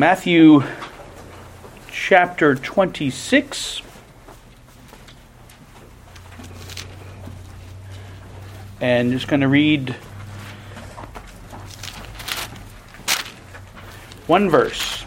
Matthew 0.00 0.62
chapter 1.90 2.54
26. 2.54 3.82
And 8.80 9.10
just 9.10 9.26
going 9.26 9.40
to 9.40 9.48
read 9.48 9.96
one 14.28 14.48
verse, 14.48 15.02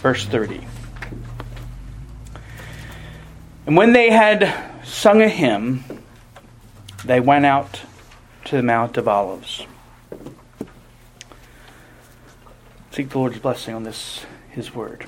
verse 0.00 0.24
30. 0.24 0.66
And 3.66 3.76
when 3.76 3.92
they 3.92 4.08
had 4.08 4.54
sung 4.86 5.20
a 5.20 5.28
hymn, 5.28 5.84
they 7.04 7.20
went 7.20 7.44
out 7.44 7.82
to 8.46 8.56
the 8.56 8.62
Mount 8.62 8.96
of 8.96 9.06
Olives. 9.06 9.66
Seek 12.92 13.10
the 13.10 13.18
Lord's 13.18 13.38
blessing 13.38 13.72
on 13.72 13.84
this, 13.84 14.26
His 14.50 14.74
word. 14.74 15.06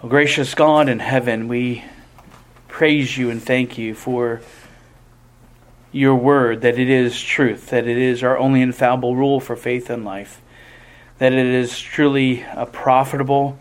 Oh, 0.00 0.08
gracious 0.08 0.54
God 0.54 0.88
in 0.88 1.00
heaven, 1.00 1.48
we 1.48 1.84
praise 2.68 3.18
you 3.18 3.28
and 3.28 3.42
thank 3.42 3.76
you 3.76 3.96
for 3.96 4.40
your 5.90 6.14
word, 6.14 6.60
that 6.60 6.78
it 6.78 6.88
is 6.88 7.20
truth, 7.20 7.70
that 7.70 7.88
it 7.88 7.98
is 7.98 8.22
our 8.22 8.38
only 8.38 8.62
infallible 8.62 9.16
rule 9.16 9.40
for 9.40 9.56
faith 9.56 9.90
and 9.90 10.04
life, 10.04 10.40
that 11.18 11.32
it 11.32 11.46
is 11.46 11.76
truly 11.80 12.44
uh, 12.44 12.64
profitable 12.66 13.58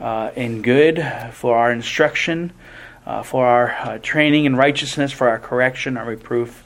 uh, 0.00 0.32
and 0.34 0.64
good 0.64 0.96
for 1.32 1.56
our 1.56 1.70
instruction, 1.70 2.52
uh, 3.06 3.22
for 3.22 3.46
our 3.46 3.70
uh, 3.70 3.98
training 3.98 4.44
in 4.44 4.56
righteousness, 4.56 5.12
for 5.12 5.28
our 5.28 5.38
correction, 5.38 5.96
our 5.96 6.06
reproof. 6.06 6.63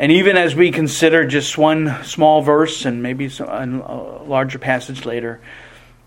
And 0.00 0.10
even 0.12 0.38
as 0.38 0.54
we 0.54 0.72
consider 0.72 1.26
just 1.26 1.58
one 1.58 2.02
small 2.04 2.40
verse 2.40 2.86
and 2.86 3.02
maybe 3.02 3.30
a 3.38 3.66
larger 3.66 4.58
passage 4.58 5.04
later, 5.04 5.42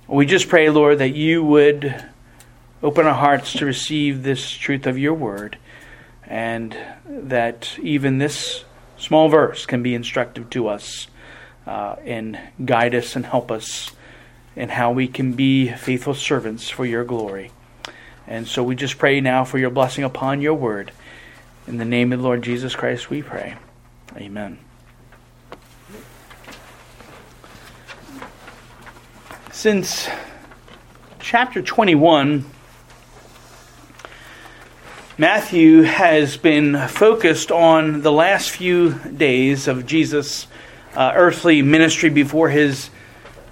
we 0.07 0.25
just 0.25 0.49
pray, 0.49 0.71
Lord, 0.71 0.97
that 0.97 1.13
you 1.13 1.43
would 1.43 2.03
open 2.81 3.05
our 3.05 3.13
hearts 3.13 3.53
to 3.53 3.67
receive 3.67 4.23
this 4.23 4.49
truth 4.49 4.87
of 4.87 4.97
your 4.97 5.13
word, 5.13 5.59
and 6.25 6.75
that 7.05 7.77
even 7.83 8.17
this 8.17 8.65
small 8.97 9.29
verse 9.29 9.67
can 9.67 9.83
be 9.83 9.93
instructive 9.93 10.49
to 10.49 10.69
us 10.69 11.05
uh, 11.67 11.95
and 12.03 12.39
guide 12.65 12.95
us 12.95 13.15
and 13.15 13.27
help 13.27 13.51
us 13.51 13.91
in 14.55 14.69
how 14.69 14.91
we 14.91 15.07
can 15.07 15.33
be 15.33 15.67
faithful 15.67 16.15
servants 16.15 16.67
for 16.67 16.83
your 16.83 17.03
glory. 17.03 17.51
And 18.25 18.47
so 18.47 18.63
we 18.63 18.75
just 18.75 18.97
pray 18.97 19.21
now 19.21 19.45
for 19.45 19.59
your 19.59 19.69
blessing 19.69 20.03
upon 20.03 20.41
your 20.41 20.55
word. 20.55 20.91
In 21.67 21.77
the 21.77 21.85
name 21.85 22.11
of 22.11 22.17
the 22.17 22.25
Lord 22.25 22.41
Jesus 22.41 22.75
Christ, 22.75 23.11
we 23.11 23.21
pray. 23.21 23.55
Amen. 24.15 24.59
Since 29.51 30.07
chapter 31.19 31.63
21, 31.63 32.45
Matthew 35.17 35.81
has 35.81 36.37
been 36.37 36.87
focused 36.87 37.51
on 37.51 38.01
the 38.01 38.11
last 38.11 38.51
few 38.51 38.93
days 38.93 39.67
of 39.67 39.87
Jesus' 39.87 40.45
uh, 40.95 41.13
earthly 41.15 41.63
ministry 41.63 42.11
before 42.11 42.49
his, 42.49 42.91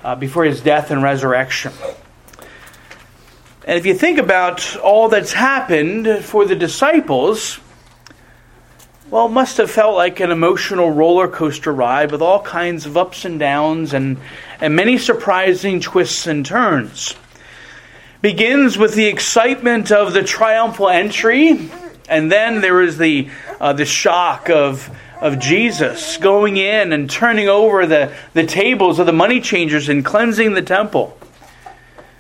uh, 0.04 0.14
before 0.14 0.44
his 0.44 0.62
death 0.62 0.92
and 0.92 1.02
resurrection. 1.02 1.72
And 3.66 3.80
if 3.80 3.88
you 3.88 3.96
think 3.96 4.20
about 4.20 4.76
all 4.78 5.10
that's 5.10 5.34
happened 5.34 6.24
for 6.24 6.46
the 6.46 6.56
disciples, 6.56 7.60
well, 9.12 9.26
it 9.26 9.32
must 9.32 9.58
have 9.58 9.70
felt 9.70 9.94
like 9.98 10.22
an 10.22 10.32
emotional 10.32 10.90
roller 10.90 11.28
coaster 11.28 11.74
ride 11.74 12.14
with 12.14 12.22
all 12.22 12.42
kinds 12.42 12.86
of 12.86 12.96
ups 12.96 13.26
and 13.26 13.38
downs 13.38 13.94
and, 13.94 14.18
and 14.62 14.74
many 14.74 14.98
surprising 14.98 15.82
twists 15.82 16.28
and 16.28 16.46
turns. 16.46 17.14
Begins 18.22 18.78
with 18.78 18.96
the 18.96 19.08
excitement 19.08 19.92
of 19.92 20.14
the 20.14 20.24
triumphal 20.24 20.88
entry, 20.88 21.70
and 22.08 22.32
then 22.32 22.62
there 22.62 22.82
is 22.82 22.98
the, 22.98 23.30
uh, 23.60 23.74
the 23.74 23.84
shock 23.84 24.50
of, 24.50 24.90
of 25.20 25.40
Jesus 25.40 26.16
going 26.16 26.56
in 26.56 26.94
and 26.94 27.10
turning 27.10 27.50
over 27.50 27.86
the, 27.86 28.16
the 28.32 28.46
tables 28.46 28.98
of 28.98 29.08
the 29.08 29.12
money 29.12 29.42
changers 29.42 29.90
and 29.90 30.06
cleansing 30.06 30.54
the 30.54 30.62
temple. 30.62 31.18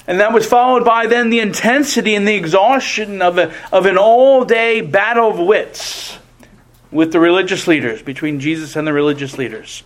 And 0.07 0.19
that 0.19 0.33
was 0.33 0.45
followed 0.45 0.83
by 0.83 1.05
then 1.05 1.29
the 1.29 1.39
intensity 1.39 2.15
and 2.15 2.27
the 2.27 2.35
exhaustion 2.35 3.21
of, 3.21 3.37
a, 3.37 3.53
of 3.71 3.85
an 3.85 3.97
all 3.97 4.43
day 4.43 4.81
battle 4.81 5.29
of 5.29 5.39
wits 5.39 6.17
with 6.91 7.11
the 7.11 7.19
religious 7.19 7.67
leaders, 7.67 8.01
between 8.01 8.39
Jesus 8.39 8.75
and 8.75 8.85
the 8.85 8.93
religious 8.93 9.37
leaders. 9.37 9.83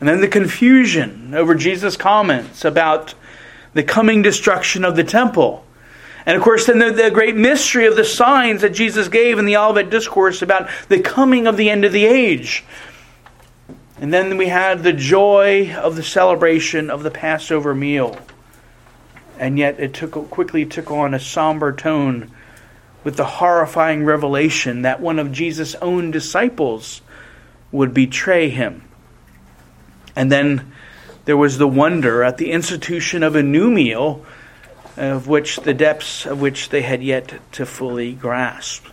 And 0.00 0.08
then 0.08 0.20
the 0.20 0.28
confusion 0.28 1.34
over 1.34 1.54
Jesus' 1.54 1.96
comments 1.96 2.64
about 2.64 3.14
the 3.74 3.82
coming 3.82 4.22
destruction 4.22 4.84
of 4.84 4.96
the 4.96 5.04
temple. 5.04 5.64
And 6.24 6.36
of 6.36 6.42
course, 6.42 6.66
then 6.66 6.78
the, 6.78 6.90
the, 6.90 7.10
great 7.10 7.36
mystery 7.36 7.86
of 7.86 7.96
the 7.96 8.04
signs 8.04 8.62
that 8.62 8.70
Jesus 8.70 9.08
gave 9.08 9.38
in 9.38 9.44
the 9.44 9.56
Olivet 9.56 9.90
Discourse 9.90 10.42
about 10.42 10.68
the 10.88 11.00
coming 11.00 11.46
of 11.46 11.56
the 11.56 11.70
end 11.70 11.84
of 11.84 11.92
the 11.92 12.06
age. 12.06 12.64
And 14.00 14.12
then 14.12 14.36
we 14.36 14.46
had 14.46 14.82
the 14.82 14.92
joy 14.92 15.74
of 15.74 15.96
the 15.96 16.02
celebration 16.02 16.90
of 16.90 17.02
the 17.02 17.10
Passover 17.10 17.74
meal. 17.74 18.18
And 19.38 19.58
yet 19.58 19.80
it 19.80 19.94
took 19.94 20.12
quickly 20.30 20.64
took 20.64 20.90
on 20.90 21.14
a 21.14 21.20
somber 21.20 21.72
tone 21.72 22.30
with 23.04 23.16
the 23.16 23.24
horrifying 23.24 24.04
revelation 24.04 24.82
that 24.82 25.00
one 25.00 25.18
of 25.18 25.32
Jesus' 25.32 25.74
own 25.76 26.10
disciples 26.10 27.00
would 27.70 27.94
betray 27.94 28.48
him. 28.48 28.84
And 30.16 30.32
then 30.32 30.72
there 31.24 31.36
was 31.36 31.58
the 31.58 31.68
wonder 31.68 32.24
at 32.24 32.38
the 32.38 32.50
institution 32.50 33.22
of 33.22 33.36
a 33.36 33.42
new 33.42 33.70
meal, 33.70 34.24
of 34.96 35.28
which 35.28 35.58
the 35.60 35.74
depths 35.74 36.26
of 36.26 36.40
which 36.40 36.70
they 36.70 36.82
had 36.82 37.02
yet 37.02 37.40
to 37.52 37.64
fully 37.64 38.14
grasp. 38.14 38.86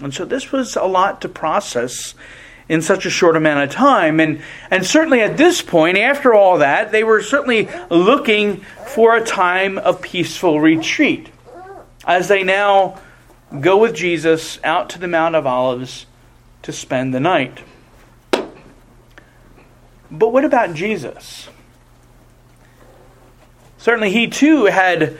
And 0.00 0.12
so 0.12 0.24
this 0.24 0.50
was 0.50 0.74
a 0.76 0.84
lot 0.84 1.20
to 1.20 1.28
process 1.28 2.14
in 2.68 2.82
such 2.82 3.06
a 3.06 3.10
short 3.10 3.36
amount 3.36 3.62
of 3.62 3.70
time. 3.70 4.18
And, 4.18 4.40
and 4.70 4.84
certainly 4.84 5.20
at 5.20 5.36
this 5.36 5.62
point, 5.62 5.98
after 5.98 6.34
all 6.34 6.58
that, 6.58 6.90
they 6.90 7.04
were 7.04 7.22
certainly 7.22 7.68
looking 7.90 8.64
for 8.86 9.16
a 9.16 9.24
time 9.24 9.78
of 9.78 10.00
peaceful 10.00 10.60
retreat. 10.60 11.28
As 12.04 12.28
they 12.28 12.42
now 12.42 12.98
go 13.60 13.78
with 13.78 13.94
Jesus 13.94 14.58
out 14.64 14.90
to 14.90 14.98
the 14.98 15.08
Mount 15.08 15.34
of 15.34 15.46
Olives 15.46 16.06
to 16.62 16.72
spend 16.72 17.12
the 17.12 17.20
night. 17.20 17.62
But 20.10 20.28
what 20.28 20.44
about 20.44 20.74
Jesus? 20.74 21.48
Certainly, 23.78 24.10
he 24.10 24.28
too 24.28 24.66
had 24.66 25.18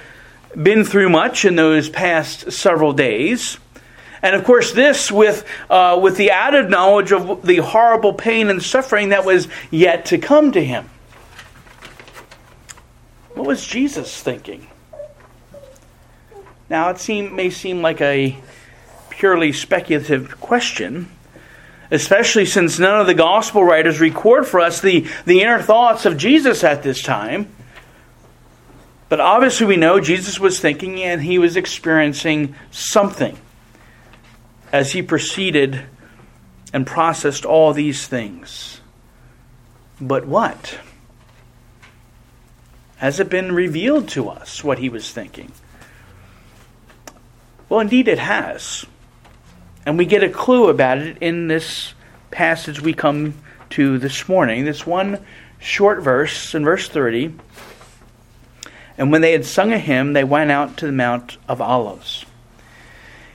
been 0.61 0.85
through 0.85 1.09
much 1.09 1.45
in 1.45 1.57
those 1.57 1.89
past 1.89 2.53
several 2.53 2.93
days. 2.93 3.59
And 4.21 4.37
of 4.37 4.45
course, 4.45 4.73
this 4.73 5.11
with, 5.11 5.45
uh, 5.69 5.99
with 6.01 6.17
the 6.17 6.31
added 6.31 6.71
knowledge 6.71 7.11
of 7.11 7.45
the 7.45 7.57
horrible 7.57 8.13
pain 8.13 8.51
and 8.51 8.63
suffering 8.63 9.09
that 9.09 9.25
was 9.25 9.49
yet 9.71 10.07
to 10.07 10.19
come 10.19 10.53
to 10.53 10.65
him. 10.65 10.89
What 13.35 13.47
was 13.47 13.67
Jesus 13.67 14.23
thinking? 14.23 14.69
Now, 16.73 16.89
it 16.89 16.99
seem, 16.99 17.37
may 17.37 17.51
seem 17.51 17.83
like 17.83 18.01
a 18.01 18.35
purely 19.11 19.53
speculative 19.53 20.41
question, 20.41 21.11
especially 21.91 22.47
since 22.47 22.79
none 22.79 22.99
of 22.99 23.07
the 23.07 23.13
gospel 23.13 23.63
writers 23.63 24.01
record 24.01 24.47
for 24.47 24.59
us 24.59 24.81
the, 24.81 25.07
the 25.27 25.43
inner 25.43 25.61
thoughts 25.61 26.07
of 26.07 26.17
Jesus 26.17 26.65
at 26.65 26.83
this 26.83 27.03
time. 27.03 27.55
But 29.11 29.21
obviously, 29.21 29.67
we 29.67 29.77
know 29.77 30.01
Jesus 30.01 30.41
was 30.41 30.61
thinking 30.61 31.03
and 31.03 31.21
he 31.21 31.39
was 31.39 31.59
experiencing 31.59 32.55
something 32.71 33.37
as 34.73 34.93
he 34.93 35.03
proceeded 35.03 35.83
and 36.73 36.87
processed 36.87 37.45
all 37.45 37.75
these 37.75 38.09
things. 38.09 38.81
But 40.01 40.25
what? 40.25 40.79
Has 42.97 43.21
it 43.21 43.29
been 43.29 43.53
revealed 43.53 44.09
to 44.09 44.31
us 44.31 44.65
what 44.65 44.79
he 44.79 44.89
was 44.89 45.11
thinking? 45.11 45.53
Well, 47.73 47.81
indeed, 47.81 48.07
it 48.07 48.19
has. 48.19 48.85
And 49.87 49.97
we 49.97 50.05
get 50.05 50.23
a 50.23 50.29
clue 50.29 50.69
about 50.69 50.99
it 50.99 51.17
in 51.23 51.49
this 51.49 51.95
passage 52.31 52.83
we 52.83 52.93
come 52.93 53.33
to 53.71 53.97
this 53.97 54.29
morning. 54.29 54.67
This 54.67 54.87
one 54.87 55.25
short 55.59 56.03
verse 56.03 56.55
in 56.55 56.67
verse 56.67 56.87
30. 56.91 57.35
And 58.99 59.11
when 59.11 59.23
they 59.23 59.33
had 59.33 59.47
sung 59.47 59.73
a 59.73 59.79
hymn, 59.79 60.13
they 60.13 60.23
went 60.23 60.51
out 60.51 60.77
to 60.77 60.87
the 60.87 60.93
Mount 60.93 61.39
of 61.49 61.63
Olives. 61.63 62.27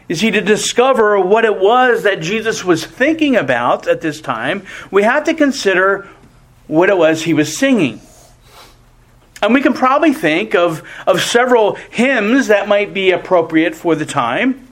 You 0.08 0.14
see, 0.14 0.30
to 0.30 0.42
discover 0.42 1.20
what 1.20 1.44
it 1.44 1.58
was 1.58 2.04
that 2.04 2.22
Jesus 2.22 2.64
was 2.64 2.86
thinking 2.86 3.38
about 3.38 3.88
at 3.88 4.02
this 4.02 4.22
time, 4.22 4.68
we 4.92 5.02
have 5.02 5.24
to 5.24 5.34
consider 5.34 6.08
what 6.68 6.90
it 6.90 6.98
was 7.00 7.24
he 7.24 7.34
was 7.34 7.58
singing. 7.58 8.02
And 9.42 9.54
we 9.54 9.62
can 9.62 9.74
probably 9.74 10.14
think 10.14 10.56
of, 10.56 10.84
of 11.06 11.22
several 11.22 11.76
hymns 11.76 12.48
that 12.48 12.68
might 12.68 12.94
be 12.94 13.12
appropriate 13.12 13.76
for 13.76 13.96
the 13.96 14.06
time. 14.06 14.68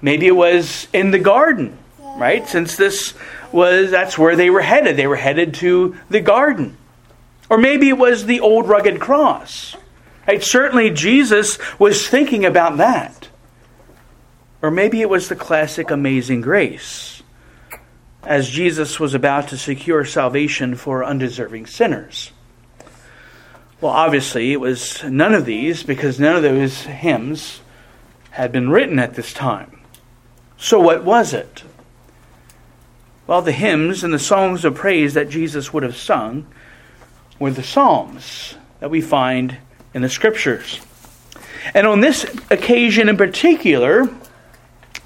Maybe 0.00 0.26
it 0.26 0.36
was 0.36 0.86
in 0.92 1.10
the 1.10 1.18
garden, 1.18 1.76
right? 2.00 2.46
Since 2.46 2.76
this 2.76 3.14
was, 3.50 3.90
that's 3.90 4.16
where 4.16 4.36
they 4.36 4.50
were 4.50 4.60
headed. 4.60 4.96
They 4.96 5.08
were 5.08 5.16
headed 5.16 5.54
to 5.54 5.96
the 6.08 6.20
garden. 6.20 6.76
Or 7.50 7.58
maybe 7.58 7.88
it 7.88 7.98
was 7.98 8.26
the 8.26 8.40
old 8.40 8.68
rugged 8.68 9.00
cross. 9.00 9.76
Right? 10.26 10.42
Certainly 10.42 10.90
Jesus 10.90 11.58
was 11.78 12.06
thinking 12.06 12.44
about 12.44 12.76
that. 12.76 13.28
Or 14.60 14.70
maybe 14.70 15.00
it 15.00 15.08
was 15.08 15.28
the 15.28 15.36
classic 15.36 15.90
amazing 15.90 16.42
grace, 16.42 17.22
as 18.24 18.48
Jesus 18.48 19.00
was 19.00 19.14
about 19.14 19.48
to 19.48 19.56
secure 19.56 20.04
salvation 20.04 20.74
for 20.74 21.04
undeserving 21.04 21.66
sinners. 21.66 22.32
Well, 23.80 23.92
obviously, 23.92 24.52
it 24.52 24.60
was 24.60 25.04
none 25.04 25.34
of 25.34 25.44
these 25.44 25.84
because 25.84 26.18
none 26.18 26.34
of 26.34 26.42
those 26.42 26.82
hymns 26.82 27.60
had 28.30 28.50
been 28.50 28.70
written 28.70 28.98
at 28.98 29.14
this 29.14 29.32
time. 29.32 29.80
So, 30.56 30.80
what 30.80 31.04
was 31.04 31.32
it? 31.32 31.62
Well, 33.28 33.42
the 33.42 33.52
hymns 33.52 34.02
and 34.02 34.12
the 34.12 34.18
songs 34.18 34.64
of 34.64 34.74
praise 34.74 35.14
that 35.14 35.28
Jesus 35.28 35.72
would 35.72 35.84
have 35.84 35.96
sung 35.96 36.46
were 37.38 37.52
the 37.52 37.62
Psalms 37.62 38.56
that 38.80 38.90
we 38.90 39.00
find 39.00 39.58
in 39.94 40.02
the 40.02 40.08
Scriptures. 40.08 40.80
And 41.74 41.86
on 41.86 42.00
this 42.00 42.24
occasion 42.50 43.08
in 43.08 43.16
particular, 43.16 44.08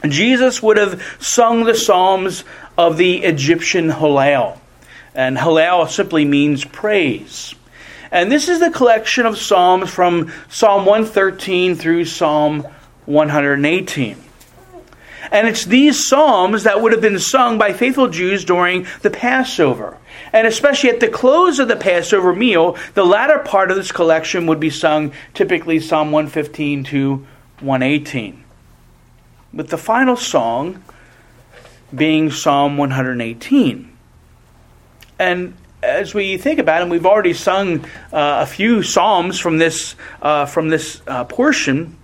Jesus 0.09 0.63
would 0.63 0.79
have 0.79 1.03
sung 1.21 1.65
the 1.65 1.75
Psalms 1.75 2.45
of 2.79 2.97
the 2.97 3.23
Egyptian 3.23 3.91
Hallel. 3.91 4.59
And 5.15 5.37
Hallel 5.37 5.91
simply 5.91 6.25
means 6.25 6.65
praise. 6.65 7.55
And 8.13 8.31
this 8.31 8.51
is 8.51 8.61
the 8.61 8.71
collection 8.71 9.25
of 9.25 9.39
Psalms 9.39 9.89
from 9.89 10.31
Psalm 10.51 10.85
113 10.85 11.75
through 11.75 12.05
Psalm 12.05 12.69
118. 13.07 14.23
And 15.31 15.49
it's 15.49 15.65
these 15.65 16.07
psalms 16.07 16.65
that 16.65 16.83
would 16.83 16.93
have 16.93 17.01
been 17.01 17.19
sung 17.19 17.57
by 17.57 17.73
faithful 17.73 18.09
Jews 18.09 18.45
during 18.45 18.87
the 19.01 19.09
Passover. 19.09 19.97
And 20.31 20.47
especially 20.47 20.91
at 20.91 21.01
the 21.01 21.09
close 21.09 21.59
of 21.59 21.69
the 21.69 21.77
Passover 21.77 22.35
meal, 22.35 22.77
the 22.93 23.05
latter 23.05 23.39
part 23.39 23.71
of 23.71 23.79
this 23.79 23.93
collection 23.93 24.47
would 24.47 24.61
be 24.61 24.69
sung, 24.69 25.13
typically 25.33 25.81
Psalm 25.81 26.13
115 26.13 26.85
to 26.85 27.27
118. 27.61 28.45
With 29.55 29.69
the 29.69 29.79
final 29.79 30.17
song 30.17 30.85
being 31.95 32.31
Psalm 32.31 32.77
118. 32.77 33.97
And 35.19 35.55
as 35.83 36.15
we 36.15 36.37
think 36.37 36.59
about 36.59 36.83
it, 36.83 36.89
we've 36.89 37.07
already 37.07 37.33
sung 37.33 37.85
uh, 38.13 38.43
a 38.43 38.47
few 38.47 38.83
psalms 38.83 39.39
from 39.39 39.59
this 39.59 39.97
uh, 40.21 40.47
from 40.47 40.69
this 40.69 41.03
uh, 41.07 41.25
portion 41.25 41.99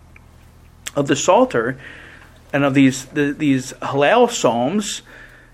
of 0.97 1.07
the 1.07 1.17
Psalter 1.17 1.79
and 2.53 2.65
of 2.65 2.75
these 2.75 3.05
the, 3.07 3.33
these 3.33 3.73
Hallel 3.75 4.31
psalms. 4.31 5.03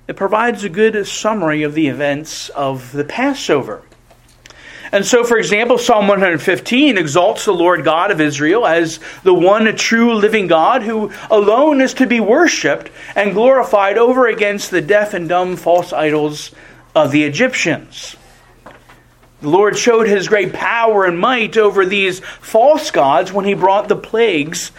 It 0.09 0.17
provides 0.17 0.65
a 0.65 0.69
good 0.69 1.07
summary 1.07 1.63
of 1.63 1.75
the 1.75 1.89
events 1.89 2.49
of 2.51 2.93
the 2.93 3.05
Passover. 3.05 3.83
And 4.93 5.05
so, 5.05 5.25
for 5.25 5.39
example, 5.39 5.77
Psalm 5.79 6.07
115 6.07 6.99
exalts 6.99 7.47
the 7.47 7.53
Lord 7.53 7.85
God 7.85 8.11
of 8.11 8.21
Israel 8.21 8.67
as 8.67 9.01
the 9.25 9.35
one 9.35 9.75
true 9.77 10.15
living 10.15 10.47
God 10.47 10.83
who 10.83 11.11
alone 11.31 11.81
is 11.81 11.95
to 11.95 12.07
be 12.07 12.21
worshiped 12.21 12.91
and 13.17 13.33
glorified 13.33 13.99
over 13.99 14.29
against 14.29 14.71
the 14.71 14.83
deaf 14.83 15.15
and 15.15 15.29
dumb 15.29 15.57
false 15.57 15.93
idols 15.93 16.53
of 16.95 17.11
the 17.11 17.25
Egyptians. 17.25 18.17
The 19.41 19.49
Lord 19.49 19.77
showed 19.77 20.07
his 20.07 20.29
great 20.29 20.53
power 20.53 21.05
and 21.05 21.19
might 21.19 21.57
over 21.57 21.85
these 21.85 22.21
false 22.21 22.91
gods 22.91 23.33
when 23.33 23.45
he 23.45 23.55
brought 23.55 23.89
the 23.89 23.97
plagues 23.97 24.73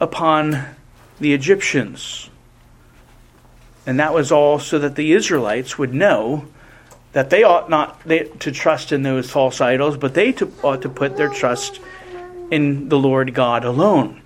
upon 0.00 0.64
the 1.18 1.32
Egyptians. 1.32 2.30
And 3.86 4.00
that 4.00 4.12
was 4.12 4.30
all 4.30 4.58
so 4.58 4.78
that 4.78 4.96
the 4.96 5.12
Israelites 5.12 5.78
would 5.78 5.94
know 5.94 6.46
that 7.12 7.30
they 7.30 7.42
ought 7.42 7.70
not 7.70 8.06
to 8.06 8.52
trust 8.52 8.92
in 8.92 9.02
those 9.02 9.30
false 9.30 9.60
idols, 9.60 9.96
but 9.96 10.14
they 10.14 10.34
ought 10.62 10.82
to 10.82 10.88
put 10.88 11.16
their 11.16 11.30
trust 11.30 11.80
in 12.50 12.88
the 12.88 12.98
Lord 12.98 13.32
God 13.32 13.64
alone. 13.64 14.20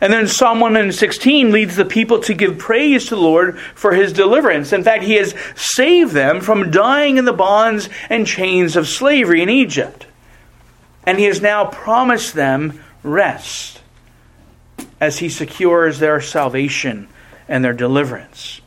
And 0.00 0.12
then 0.12 0.26
Psalm 0.26 0.60
116 0.60 1.52
leads 1.52 1.76
the 1.76 1.84
people 1.84 2.20
to 2.20 2.34
give 2.34 2.58
praise 2.58 3.06
to 3.06 3.14
the 3.14 3.20
Lord 3.20 3.58
for 3.58 3.92
his 3.92 4.12
deliverance. 4.12 4.72
In 4.72 4.82
fact, 4.82 5.04
he 5.04 5.14
has 5.14 5.34
saved 5.54 6.12
them 6.12 6.40
from 6.40 6.70
dying 6.70 7.16
in 7.16 7.24
the 7.24 7.32
bonds 7.32 7.88
and 8.10 8.26
chains 8.26 8.76
of 8.76 8.88
slavery 8.88 9.42
in 9.42 9.48
Egypt. 9.48 10.06
And 11.06 11.18
he 11.18 11.24
has 11.26 11.40
now 11.40 11.66
promised 11.66 12.34
them 12.34 12.82
rest 13.02 13.80
as 15.00 15.18
he 15.18 15.28
secures 15.28 15.98
their 15.98 16.20
salvation 16.20 17.08
and 17.48 17.64
their 17.64 17.72
deliverance. 17.72 18.60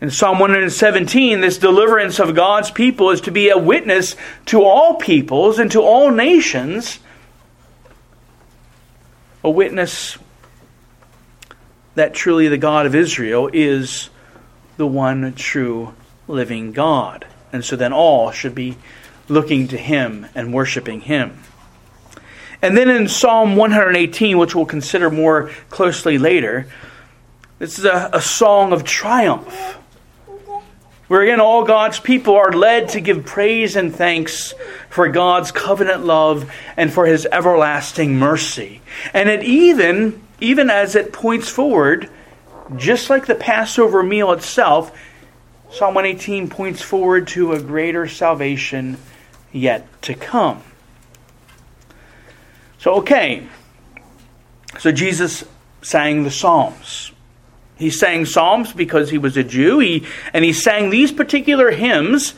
In 0.00 0.10
Psalm 0.10 0.40
117, 0.40 1.40
this 1.40 1.58
deliverance 1.58 2.18
of 2.18 2.34
God's 2.34 2.70
people 2.70 3.10
is 3.10 3.20
to 3.22 3.30
be 3.30 3.50
a 3.50 3.58
witness 3.58 4.16
to 4.46 4.62
all 4.62 4.96
peoples 4.96 5.58
and 5.58 5.70
to 5.72 5.80
all 5.80 6.10
nations 6.10 6.98
a 9.44 9.50
witness 9.50 10.18
that 11.94 12.14
truly 12.14 12.48
the 12.48 12.58
God 12.58 12.86
of 12.86 12.94
Israel 12.94 13.50
is 13.52 14.08
the 14.76 14.86
one 14.86 15.34
true 15.34 15.94
living 16.26 16.72
God. 16.72 17.26
And 17.52 17.64
so 17.64 17.76
then 17.76 17.92
all 17.92 18.30
should 18.30 18.54
be 18.54 18.76
looking 19.28 19.68
to 19.68 19.76
him 19.76 20.26
and 20.34 20.54
worshiping 20.54 21.00
him. 21.00 21.38
And 22.62 22.76
then 22.76 22.88
in 22.88 23.08
Psalm 23.08 23.56
118, 23.56 24.38
which 24.38 24.54
we'll 24.54 24.66
consider 24.66 25.10
more 25.10 25.50
closely 25.68 26.16
later, 26.16 26.68
this 27.58 27.78
is 27.78 27.84
a, 27.84 28.10
a 28.12 28.20
song 28.20 28.72
of 28.72 28.84
triumph 28.84 29.78
where 31.12 31.20
again 31.20 31.40
all 31.40 31.62
God's 31.62 32.00
people 32.00 32.36
are 32.36 32.52
led 32.52 32.88
to 32.88 33.00
give 33.02 33.26
praise 33.26 33.76
and 33.76 33.94
thanks 33.94 34.54
for 34.88 35.10
God's 35.10 35.52
covenant 35.52 36.06
love 36.06 36.50
and 36.74 36.90
for 36.90 37.04
his 37.04 37.28
everlasting 37.30 38.18
mercy. 38.18 38.80
And 39.12 39.28
it 39.28 39.44
even, 39.44 40.22
even 40.40 40.70
as 40.70 40.96
it 40.96 41.12
points 41.12 41.50
forward, 41.50 42.08
just 42.76 43.10
like 43.10 43.26
the 43.26 43.34
Passover 43.34 44.02
meal 44.02 44.32
itself, 44.32 44.90
Psalm 45.70 45.92
118 45.92 46.48
points 46.48 46.80
forward 46.80 47.28
to 47.28 47.52
a 47.52 47.60
greater 47.60 48.08
salvation 48.08 48.96
yet 49.52 49.86
to 50.04 50.14
come. 50.14 50.62
So, 52.78 52.94
okay. 53.00 53.46
So 54.78 54.90
Jesus 54.90 55.44
sang 55.82 56.22
the 56.22 56.30
Psalms. 56.30 57.11
He 57.76 57.90
sang 57.90 58.26
psalms 58.26 58.72
because 58.72 59.10
he 59.10 59.18
was 59.18 59.36
a 59.36 59.44
Jew, 59.44 59.78
he, 59.78 60.06
and 60.32 60.44
he 60.44 60.52
sang 60.52 60.90
these 60.90 61.10
particular 61.10 61.70
hymns 61.70 62.34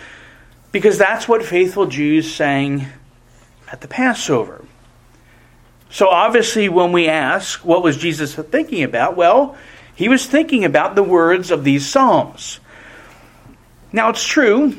because 0.73 0.99
that's 0.99 1.29
what 1.29 1.45
faithful 1.45 1.87
Jews 1.87 2.33
sang 2.33 2.87
at 3.71 3.81
the 3.81 3.89
Passover. 3.89 4.65
So 5.91 6.09
obviously, 6.09 6.69
when 6.69 6.91
we 6.91 7.09
ask, 7.09 7.65
what 7.65 7.83
was 7.83 7.97
Jesus 7.97 8.35
thinking 8.35 8.83
about? 8.83 9.17
Well, 9.17 9.57
he 9.95 10.09
was 10.09 10.27
thinking 10.27 10.65
about 10.65 10.97
the 10.97 11.03
words 11.03 11.51
of 11.51 11.63
these 11.63 11.87
psalms. 11.87 12.59
Now, 13.93 14.09
it's 14.09 14.27
true 14.27 14.77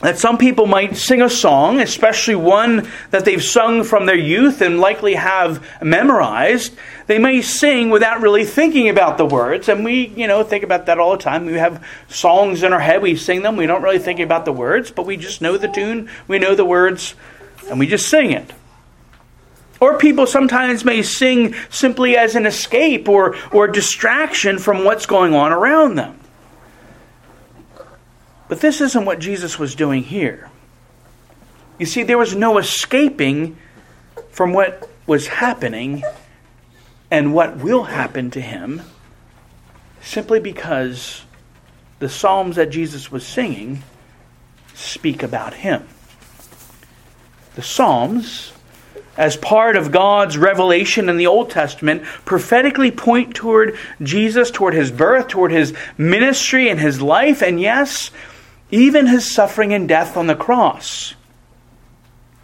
that 0.00 0.18
some 0.18 0.38
people 0.38 0.66
might 0.66 0.96
sing 0.96 1.20
a 1.20 1.28
song, 1.28 1.80
especially 1.80 2.36
one 2.36 2.88
that 3.10 3.24
they've 3.24 3.42
sung 3.42 3.82
from 3.82 4.06
their 4.06 4.16
youth 4.16 4.60
and 4.60 4.78
likely 4.78 5.14
have 5.14 5.66
memorized. 5.82 6.76
They 7.08 7.18
may 7.18 7.40
sing 7.40 7.88
without 7.88 8.20
really 8.20 8.44
thinking 8.44 8.90
about 8.90 9.16
the 9.16 9.24
words, 9.24 9.70
and 9.70 9.82
we, 9.82 10.08
you 10.08 10.26
know, 10.26 10.44
think 10.44 10.62
about 10.62 10.86
that 10.86 10.98
all 10.98 11.12
the 11.12 11.22
time. 11.22 11.46
We 11.46 11.54
have 11.54 11.82
songs 12.08 12.62
in 12.62 12.74
our 12.74 12.78
head, 12.78 13.00
we 13.00 13.16
sing 13.16 13.40
them, 13.40 13.56
we 13.56 13.66
don't 13.66 13.82
really 13.82 13.98
think 13.98 14.20
about 14.20 14.44
the 14.44 14.52
words, 14.52 14.90
but 14.90 15.06
we 15.06 15.16
just 15.16 15.40
know 15.40 15.56
the 15.56 15.68
tune, 15.68 16.10
we 16.28 16.38
know 16.38 16.54
the 16.54 16.66
words, 16.66 17.14
and 17.70 17.78
we 17.78 17.86
just 17.86 18.08
sing 18.08 18.30
it. 18.32 18.52
Or 19.80 19.96
people 19.96 20.26
sometimes 20.26 20.84
may 20.84 21.00
sing 21.00 21.54
simply 21.70 22.14
as 22.14 22.34
an 22.34 22.44
escape 22.44 23.08
or, 23.08 23.36
or 23.52 23.68
distraction 23.68 24.58
from 24.58 24.84
what's 24.84 25.06
going 25.06 25.34
on 25.34 25.50
around 25.50 25.94
them. 25.94 26.20
But 28.48 28.60
this 28.60 28.82
isn't 28.82 29.06
what 29.06 29.18
Jesus 29.18 29.58
was 29.58 29.74
doing 29.74 30.02
here. 30.02 30.50
You 31.78 31.86
see, 31.86 32.02
there 32.02 32.18
was 32.18 32.34
no 32.34 32.58
escaping 32.58 33.56
from 34.30 34.52
what 34.52 34.90
was 35.06 35.28
happening 35.28 36.02
and 37.10 37.34
what 37.34 37.58
will 37.58 37.84
happen 37.84 38.30
to 38.32 38.40
him 38.40 38.82
simply 40.02 40.40
because 40.40 41.22
the 41.98 42.08
Psalms 42.08 42.56
that 42.56 42.70
Jesus 42.70 43.10
was 43.10 43.26
singing 43.26 43.82
speak 44.74 45.22
about 45.22 45.54
him. 45.54 45.86
The 47.56 47.62
Psalms, 47.62 48.52
as 49.16 49.36
part 49.36 49.76
of 49.76 49.90
God's 49.90 50.38
revelation 50.38 51.08
in 51.08 51.16
the 51.16 51.26
Old 51.26 51.50
Testament, 51.50 52.04
prophetically 52.24 52.92
point 52.92 53.34
toward 53.34 53.76
Jesus, 54.00 54.50
toward 54.50 54.74
his 54.74 54.92
birth, 54.92 55.28
toward 55.28 55.50
his 55.50 55.74
ministry 55.96 56.68
and 56.68 56.78
his 56.78 57.02
life, 57.02 57.42
and 57.42 57.60
yes, 57.60 58.12
even 58.70 59.06
his 59.06 59.28
suffering 59.28 59.72
and 59.72 59.88
death 59.88 60.16
on 60.16 60.28
the 60.28 60.36
cross. 60.36 61.14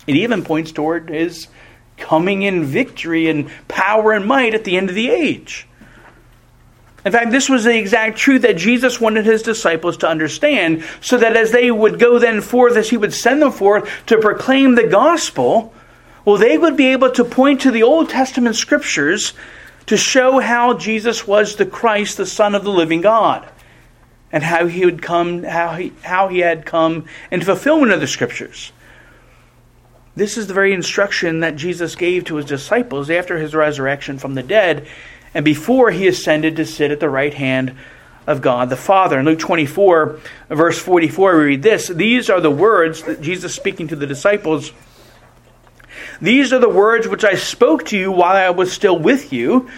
It 0.06 0.16
even 0.16 0.42
points 0.42 0.73
toward 0.73 1.09
his 1.09 1.47
coming 1.97 2.43
in 2.43 2.65
victory 2.65 3.29
and 3.29 3.51
power 3.69 4.13
and 4.13 4.27
might 4.27 4.55
at 4.55 4.65
the 4.65 4.77
end 4.77 4.89
of 4.89 4.95
the 4.95 5.11
age. 5.11 5.67
In 7.05 7.13
fact, 7.13 7.31
this 7.31 7.51
was 7.51 7.65
the 7.65 7.77
exact 7.77 8.17
truth 8.17 8.43
that 8.43 8.57
Jesus 8.57 9.01
wanted 9.01 9.27
his 9.27 9.43
disciples 9.43 9.99
to 9.99 10.09
understand, 10.09 10.85
so 11.03 11.19
that 11.19 11.37
as 11.37 11.53
they 11.53 11.71
would 11.71 11.99
go 11.99 12.19
then 12.19 12.41
forth, 12.41 12.77
as 12.77 12.89
he 12.89 12.97
would 12.97 13.13
send 13.13 13.43
them 13.43 13.53
forth 13.53 13.89
to 14.07 14.19
proclaim 14.19 14.75
the 14.75 14.87
gospel, 14.87 15.75
well, 16.25 16.39
they 16.39 16.57
would 16.57 16.77
be 16.77 16.87
able 16.87 17.11
to 17.11 17.25
point 17.25 17.61
to 17.63 17.71
the 17.71 17.83
Old 17.83 18.09
Testament 18.09 18.57
scriptures 18.57 19.35
to 19.87 19.99
show 19.99 20.41
how 20.41 20.79
Jesus 20.79 21.27
was 21.27 21.57
the 21.57 21.67
Christ, 21.67 22.17
the 22.17 22.25
Son 22.25 22.55
of 22.55 22.65
the 22.65 22.71
living 22.71 23.03
God, 23.03 23.47
and 24.33 24.43
how 24.43 24.67
he 24.67 24.87
would 24.87 25.03
come, 25.03 25.43
how 25.43 25.75
he, 25.75 25.93
how 26.03 26.29
he 26.29 26.39
had 26.39 26.65
come 26.65 27.05
in 27.31 27.43
fulfillment 27.43 27.93
of 27.93 28.01
the 28.01 28.07
scriptures. 28.07 28.73
This 30.16 30.37
is 30.37 30.47
the 30.47 30.54
very 30.54 30.73
instruction 30.73 31.40
that 31.40 31.56
Jesus 31.56 31.97
gave 31.97 32.25
to 32.25 32.37
his 32.37 32.47
disciples 32.47 33.11
after 33.11 33.38
his 33.38 33.54
resurrection 33.54 34.18
from 34.18 34.35
the 34.35 34.42
dead 34.42 34.87
and 35.35 35.44
before 35.44 35.90
he 35.90 36.06
ascended 36.06 36.56
to 36.56 36.66
sit 36.66 36.92
at 36.92 37.00
the 37.00 37.11
right 37.11 37.35
hand 37.35 37.75
of 38.26 38.40
God 38.40 38.71
the 38.71 38.76
Father. 38.76 39.18
In 39.18 39.26
Luke 39.26 39.40
24, 39.40 40.21
verse 40.50 40.78
44, 40.78 41.37
we 41.37 41.44
read 41.44 41.62
this 41.62 41.88
These 41.88 42.30
are 42.30 42.40
the 42.40 42.50
words 42.50 43.02
that 43.02 43.21
Jesus 43.21 43.54
speaking 43.54 43.88
to 43.88 43.97
the 43.97 44.06
disciples. 44.06 44.73
These 46.21 46.52
are 46.52 46.61
the 46.61 46.68
words 46.68 47.09
which 47.09 47.25
I 47.25 47.35
spoke 47.35 47.87
to 47.87 47.99
you 47.99 48.12
while 48.12 48.37
I 48.37 48.50
was 48.50 48.73
still 48.73 48.99
with 48.99 49.33
you, 49.33 49.68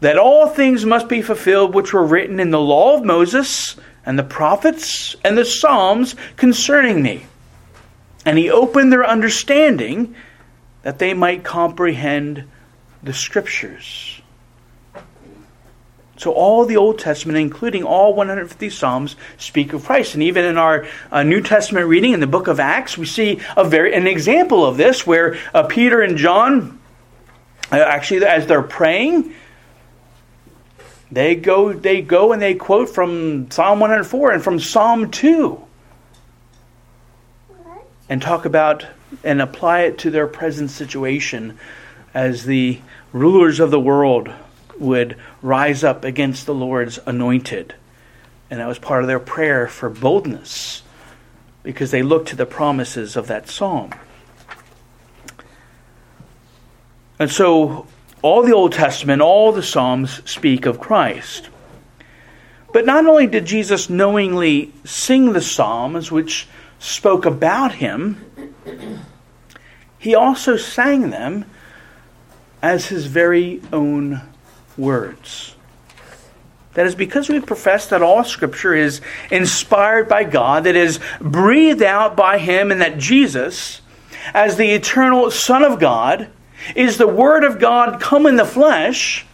that 0.00 0.18
all 0.18 0.48
things 0.48 0.86
must 0.86 1.08
be 1.08 1.20
fulfilled 1.20 1.74
which 1.74 1.92
were 1.92 2.04
written 2.04 2.40
in 2.40 2.50
the 2.50 2.60
law 2.60 2.96
of 2.96 3.04
Moses 3.04 3.76
and 4.06 4.18
the 4.18 4.24
prophets 4.24 5.14
and 5.24 5.36
the 5.36 5.44
Psalms 5.44 6.16
concerning 6.36 7.02
me. 7.02 7.26
And 8.24 8.38
he 8.38 8.50
opened 8.50 8.92
their 8.92 9.06
understanding 9.06 10.14
that 10.82 10.98
they 10.98 11.14
might 11.14 11.44
comprehend 11.44 12.44
the 13.02 13.12
Scriptures. 13.12 14.20
So 16.18 16.32
all 16.32 16.64
the 16.64 16.76
Old 16.76 16.98
Testament, 16.98 17.38
including 17.38 17.84
all 17.84 18.12
150 18.12 18.70
Psalms, 18.70 19.14
speak 19.38 19.72
of 19.72 19.84
Christ. 19.84 20.14
And 20.14 20.22
even 20.24 20.44
in 20.44 20.58
our 20.58 20.86
uh, 21.12 21.22
New 21.22 21.40
Testament 21.40 21.86
reading 21.86 22.12
in 22.12 22.18
the 22.18 22.26
book 22.26 22.48
of 22.48 22.58
Acts, 22.58 22.98
we 22.98 23.06
see 23.06 23.40
a 23.56 23.64
very 23.64 23.94
an 23.94 24.08
example 24.08 24.66
of 24.66 24.76
this 24.76 25.06
where 25.06 25.38
uh, 25.54 25.62
Peter 25.62 26.02
and 26.02 26.16
John, 26.16 26.80
uh, 27.70 27.76
actually, 27.76 28.26
as 28.26 28.48
they're 28.48 28.62
praying, 28.62 29.32
they 31.12 31.36
go 31.36 31.72
they 31.72 32.02
go 32.02 32.32
and 32.32 32.42
they 32.42 32.54
quote 32.54 32.88
from 32.88 33.48
Psalm 33.52 33.78
104 33.78 34.32
and 34.32 34.42
from 34.42 34.58
Psalm 34.58 35.12
2 35.12 35.67
and 38.08 38.22
talk 38.22 38.44
about 38.44 38.86
and 39.24 39.40
apply 39.40 39.80
it 39.80 39.98
to 39.98 40.10
their 40.10 40.26
present 40.26 40.70
situation 40.70 41.58
as 42.14 42.44
the 42.44 42.80
rulers 43.12 43.60
of 43.60 43.70
the 43.70 43.80
world 43.80 44.30
would 44.78 45.16
rise 45.42 45.82
up 45.84 46.04
against 46.04 46.46
the 46.46 46.54
Lord's 46.54 46.98
anointed. 47.06 47.74
And 48.50 48.60
that 48.60 48.66
was 48.66 48.78
part 48.78 49.02
of 49.02 49.08
their 49.08 49.20
prayer 49.20 49.66
for 49.68 49.90
boldness 49.90 50.82
because 51.62 51.90
they 51.90 52.02
looked 52.02 52.28
to 52.28 52.36
the 52.36 52.46
promises 52.46 53.16
of 53.16 53.26
that 53.26 53.48
psalm. 53.48 53.92
And 57.18 57.30
so 57.30 57.86
all 58.22 58.42
the 58.42 58.54
Old 58.54 58.72
Testament, 58.72 59.22
all 59.22 59.52
the 59.52 59.62
Psalms 59.62 60.22
speak 60.28 60.66
of 60.66 60.80
Christ. 60.80 61.48
But 62.72 62.86
not 62.86 63.06
only 63.06 63.26
did 63.26 63.44
Jesus 63.46 63.90
knowingly 63.90 64.72
sing 64.84 65.32
the 65.32 65.40
Psalms, 65.40 66.12
which 66.12 66.46
spoke 66.78 67.26
about 67.26 67.74
him, 67.74 68.24
he 69.98 70.14
also 70.14 70.56
sang 70.56 71.10
them 71.10 71.44
as 72.62 72.86
his 72.86 73.06
very 73.06 73.60
own 73.72 74.20
words. 74.76 75.54
That 76.78 76.86
is 76.86 76.94
because 76.94 77.28
we 77.28 77.40
profess 77.40 77.88
that 77.88 78.02
all 78.02 78.22
Scripture 78.22 78.72
is 78.72 79.00
inspired 79.32 80.08
by 80.08 80.22
God, 80.22 80.62
that 80.62 80.76
is 80.76 81.00
breathed 81.20 81.82
out 81.82 82.16
by 82.16 82.38
Him, 82.38 82.70
and 82.70 82.80
that 82.80 82.98
Jesus, 82.98 83.80
as 84.32 84.56
the 84.56 84.70
eternal 84.70 85.32
Son 85.32 85.64
of 85.64 85.80
God, 85.80 86.28
is 86.76 86.96
the 86.96 87.08
Word 87.08 87.42
of 87.42 87.58
God 87.58 88.00
come 88.00 88.26
in 88.26 88.36
the 88.36 88.44
flesh. 88.44 89.26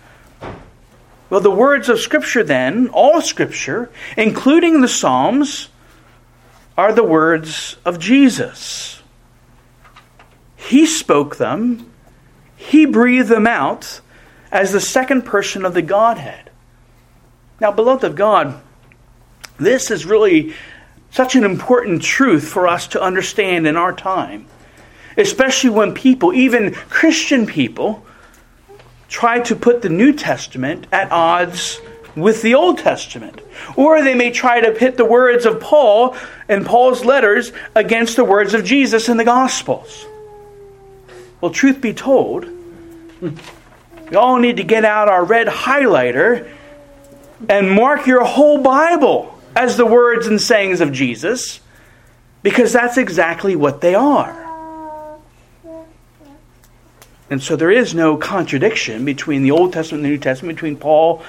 Well, 1.28 1.40
the 1.40 1.50
words 1.50 1.90
of 1.90 2.00
Scripture, 2.00 2.44
then, 2.44 2.88
all 2.88 3.20
Scripture, 3.20 3.90
including 4.16 4.80
the 4.80 4.88
Psalms, 4.88 5.68
are 6.76 6.93
the 6.93 7.04
words 7.04 7.76
of 7.85 7.99
Jesus. 7.99 9.02
He 10.57 10.87
spoke 10.87 11.37
them, 11.37 11.90
He 12.57 12.87
breathed 12.87 13.28
them 13.28 13.47
out 13.47 14.00
as 14.50 14.73
the 14.73 14.81
second 14.81 15.23
person 15.23 15.64
of 15.64 15.75
the 15.75 15.83
Godhead. 15.83 16.50
Now, 17.61 17.71
beloved 17.71 18.04
of 18.04 18.16
God, 18.16 18.61
this 19.59 19.90
is 19.90 20.07
really 20.07 20.54
such 21.11 21.37
an 21.37 21.45
important 21.45 22.02
truth 22.02 22.49
for 22.49 22.66
us 22.66 22.88
to 22.88 23.00
understand 23.00 23.66
in 23.66 23.76
our 23.76 23.93
time, 23.93 24.47
especially 25.16 25.71
when 25.71 25.95
people, 25.95 26.33
even 26.33 26.75
Christian 26.75 27.47
people, 27.47 28.04
try 29.09 29.38
to 29.38 29.54
put 29.54 29.83
the 29.83 29.88
New 29.88 30.12
Testament 30.12 30.88
at 30.90 31.12
odds 31.12 31.81
with 32.16 32.42
the 32.42 32.54
Old 32.54 32.78
Testament. 32.78 33.40
Or 33.76 34.02
they 34.02 34.14
may 34.14 34.30
try 34.30 34.61
to 34.61 34.73
pit 34.73 34.97
the 34.97 35.04
words 35.04 35.47
of 35.47 35.61
Paul 35.61 36.16
and 36.49 36.64
Paul's 36.64 37.04
letters 37.04 37.52
against 37.75 38.16
the 38.16 38.25
words 38.25 38.54
of 38.54 38.64
Jesus 38.64 39.09
in 39.09 39.16
the 39.16 39.25
Gospels. 39.25 40.06
Well, 41.40 41.50
truth 41.50 41.80
be 41.80 41.92
told, 41.92 42.47
we 43.21 44.16
all 44.16 44.38
need 44.38 44.56
to 44.59 44.64
get 44.64 44.85
out 44.85 45.09
our 45.09 45.25
red 45.25 45.47
highlighter 45.47 46.50
and 47.49 47.71
mark 47.71 48.06
your 48.06 48.25
whole 48.25 48.62
Bible 48.62 49.38
as 49.56 49.76
the 49.76 49.87
words 49.87 50.26
and 50.26 50.40
sayings 50.40 50.80
of 50.80 50.92
Jesus 50.92 51.61
because 52.42 52.73
that's 52.73 52.99
exactly 52.99 53.56
what 53.56 53.80
they 53.80 53.94
are. 53.94 54.44
And 57.30 57.42
so 57.42 57.56
there 57.56 57.71
is 57.71 57.94
no 57.94 58.16
contradiction 58.16 59.04
between 59.04 59.42
the 59.42 59.50
Old 59.50 59.73
Testament 59.73 60.04
and 60.04 60.12
the 60.12 60.16
New 60.16 60.18
Testament, 60.18 60.56
between 60.56 60.76
Paul 60.76 61.23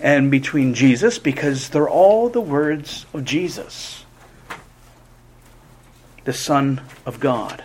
and 0.00 0.30
between 0.30 0.74
Jesus, 0.74 1.18
because 1.18 1.70
they're 1.70 1.88
all 1.88 2.28
the 2.28 2.40
words 2.40 3.06
of 3.14 3.24
Jesus, 3.24 4.04
the 6.24 6.32
Son 6.32 6.80
of 7.04 7.20
God, 7.20 7.64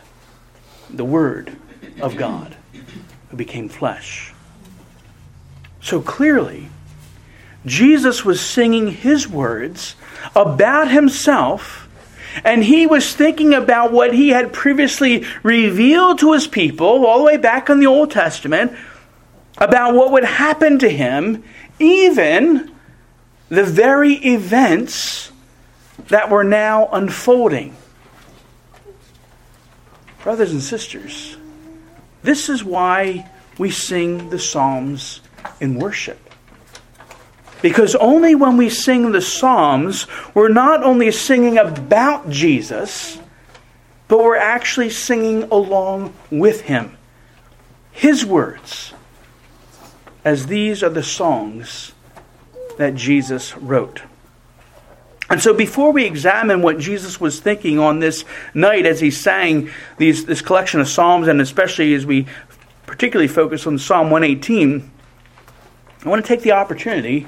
the 0.89 1.05
Word 1.05 1.55
of 1.99 2.15
God 2.15 2.55
who 3.29 3.37
became 3.37 3.69
flesh. 3.69 4.33
So 5.81 6.01
clearly, 6.01 6.69
Jesus 7.65 8.23
was 8.23 8.39
singing 8.41 8.87
his 8.87 9.27
words 9.27 9.95
about 10.35 10.89
himself, 10.89 11.89
and 12.43 12.63
he 12.63 12.87
was 12.87 13.13
thinking 13.13 13.53
about 13.53 13.91
what 13.91 14.13
he 14.13 14.29
had 14.29 14.53
previously 14.53 15.25
revealed 15.43 16.19
to 16.19 16.33
his 16.33 16.47
people, 16.47 17.05
all 17.05 17.17
the 17.19 17.25
way 17.25 17.37
back 17.37 17.69
in 17.69 17.79
the 17.79 17.87
Old 17.87 18.11
Testament, 18.11 18.73
about 19.57 19.93
what 19.93 20.11
would 20.11 20.23
happen 20.23 20.79
to 20.79 20.89
him, 20.89 21.43
even 21.79 22.71
the 23.49 23.63
very 23.63 24.13
events 24.13 25.31
that 26.07 26.29
were 26.29 26.43
now 26.43 26.87
unfolding. 26.87 27.75
Brothers 30.23 30.51
and 30.51 30.61
sisters, 30.61 31.37
this 32.23 32.49
is 32.49 32.63
why 32.63 33.29
we 33.57 33.71
sing 33.71 34.29
the 34.29 34.39
Psalms 34.39 35.21
in 35.59 35.75
worship. 35.75 36.19
Because 37.61 37.95
only 37.95 38.35
when 38.35 38.57
we 38.57 38.69
sing 38.69 39.11
the 39.11 39.21
Psalms, 39.21 40.07
we're 40.33 40.49
not 40.49 40.83
only 40.83 41.11
singing 41.11 41.57
about 41.57 42.29
Jesus, 42.29 43.19
but 44.07 44.19
we're 44.19 44.35
actually 44.35 44.89
singing 44.89 45.43
along 45.43 46.13
with 46.31 46.61
him. 46.61 46.97
His 47.91 48.25
words, 48.25 48.93
as 50.23 50.47
these 50.47 50.83
are 50.83 50.89
the 50.89 51.03
songs 51.03 51.93
that 52.77 52.95
Jesus 52.95 53.55
wrote. 53.57 54.01
And 55.29 55.41
so, 55.41 55.53
before 55.53 55.93
we 55.93 56.05
examine 56.05 56.61
what 56.61 56.77
Jesus 56.77 57.21
was 57.21 57.39
thinking 57.39 57.79
on 57.79 57.99
this 57.99 58.25
night 58.53 58.85
as 58.85 58.99
he 58.99 59.11
sang 59.11 59.69
these, 59.97 60.25
this 60.25 60.41
collection 60.41 60.81
of 60.81 60.89
Psalms, 60.89 61.29
and 61.29 61.39
especially 61.39 61.93
as 61.93 62.05
we 62.05 62.27
particularly 62.85 63.29
focus 63.29 63.65
on 63.65 63.79
Psalm 63.79 64.11
118, 64.11 64.91
I 66.03 66.09
want 66.09 66.23
to 66.23 66.27
take 66.27 66.41
the 66.41 66.51
opportunity 66.51 67.27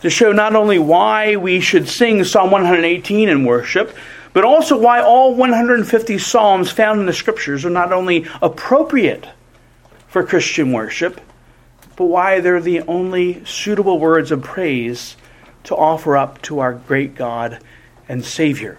to 0.00 0.10
show 0.10 0.32
not 0.32 0.56
only 0.56 0.80
why 0.80 1.36
we 1.36 1.60
should 1.60 1.88
sing 1.88 2.24
Psalm 2.24 2.50
118 2.50 3.28
in 3.28 3.44
worship, 3.44 3.94
but 4.32 4.44
also 4.44 4.76
why 4.76 5.00
all 5.00 5.36
150 5.36 6.18
Psalms 6.18 6.70
found 6.72 6.98
in 6.98 7.06
the 7.06 7.12
Scriptures 7.12 7.64
are 7.64 7.70
not 7.70 7.92
only 7.92 8.26
appropriate 8.40 9.28
for 10.08 10.24
Christian 10.24 10.72
worship, 10.72 11.20
but 11.96 12.06
why 12.06 12.40
they're 12.40 12.60
the 12.60 12.82
only 12.82 13.44
suitable 13.44 13.98
words 13.98 14.30
of 14.30 14.42
praise 14.42 15.16
to 15.64 15.76
offer 15.76 16.16
up 16.16 16.40
to 16.42 16.58
our 16.58 16.74
great 16.74 17.14
God 17.14 17.60
and 18.08 18.24
Savior. 18.24 18.78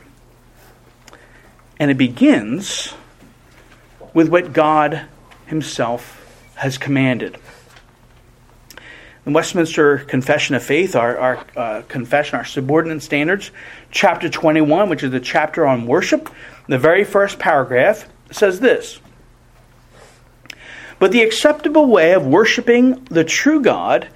And 1.79 1.89
it 1.89 1.97
begins 1.97 2.93
with 4.13 4.29
what 4.29 4.53
God 4.53 5.05
Himself 5.47 6.19
has 6.55 6.77
commanded. 6.77 7.37
in 9.25 9.33
Westminster 9.33 9.99
Confession 9.99 10.55
of 10.55 10.63
Faith, 10.63 10.95
our, 10.95 11.17
our 11.17 11.45
uh, 11.55 11.81
confession, 11.87 12.37
our 12.37 12.45
subordinate 12.45 13.01
standards, 13.01 13.51
chapter 13.89 14.29
21, 14.29 14.89
which 14.89 15.03
is 15.03 15.11
the 15.11 15.19
chapter 15.19 15.65
on 15.65 15.87
worship, 15.87 16.29
the 16.67 16.77
very 16.77 17.03
first 17.03 17.39
paragraph 17.39 18.07
says 18.31 18.59
this 18.59 18.99
But 21.03 21.11
the 21.11 21.23
acceptable 21.23 21.87
way 21.87 22.13
of 22.13 22.25
worshiping 22.25 23.03
the 23.11 23.25
true 23.25 23.61
God 23.61 24.07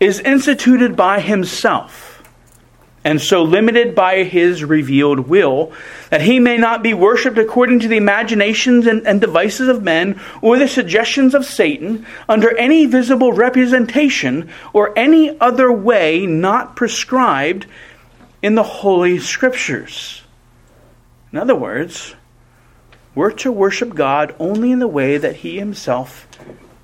is 0.00 0.18
instituted 0.18 0.96
by 0.96 1.20
Himself 1.20 2.20
and 3.04 3.20
so 3.20 3.44
limited 3.44 3.94
by 3.94 4.24
his 4.24 4.64
revealed 4.64 5.28
will, 5.28 5.72
that 6.10 6.22
he 6.22 6.40
may 6.40 6.56
not 6.56 6.82
be 6.82 6.92
worshipped 6.92 7.38
according 7.38 7.78
to 7.78 7.86
the 7.88 7.98
imaginations 7.98 8.88
and, 8.88 9.06
and, 9.06 9.20
devices 9.20 9.68
of 9.68 9.84
men 9.84 10.20
or 10.42 10.58
the 10.58 10.66
suggestions 10.66 11.36
of 11.36 11.44
Satan, 11.44 12.04
under 12.28 12.52
any 12.58 12.84
visible 12.84 13.32
representation 13.32 14.50
or 14.72 14.98
any 14.98 15.38
other 15.38 15.70
way 15.70 16.26
not 16.26 16.74
prescribed 16.74 17.64
in 18.42 18.56
the 18.56 18.64
Holy 18.64 19.20
Scriptures. 19.20 20.22
In 21.32 21.38
other 21.38 21.54
words, 21.54 22.16
we're 23.18 23.32
to 23.32 23.50
worship 23.50 23.96
God 23.96 24.32
only 24.38 24.70
in 24.70 24.78
the 24.78 24.86
way 24.86 25.18
that 25.18 25.34
he 25.34 25.58
himself 25.58 26.28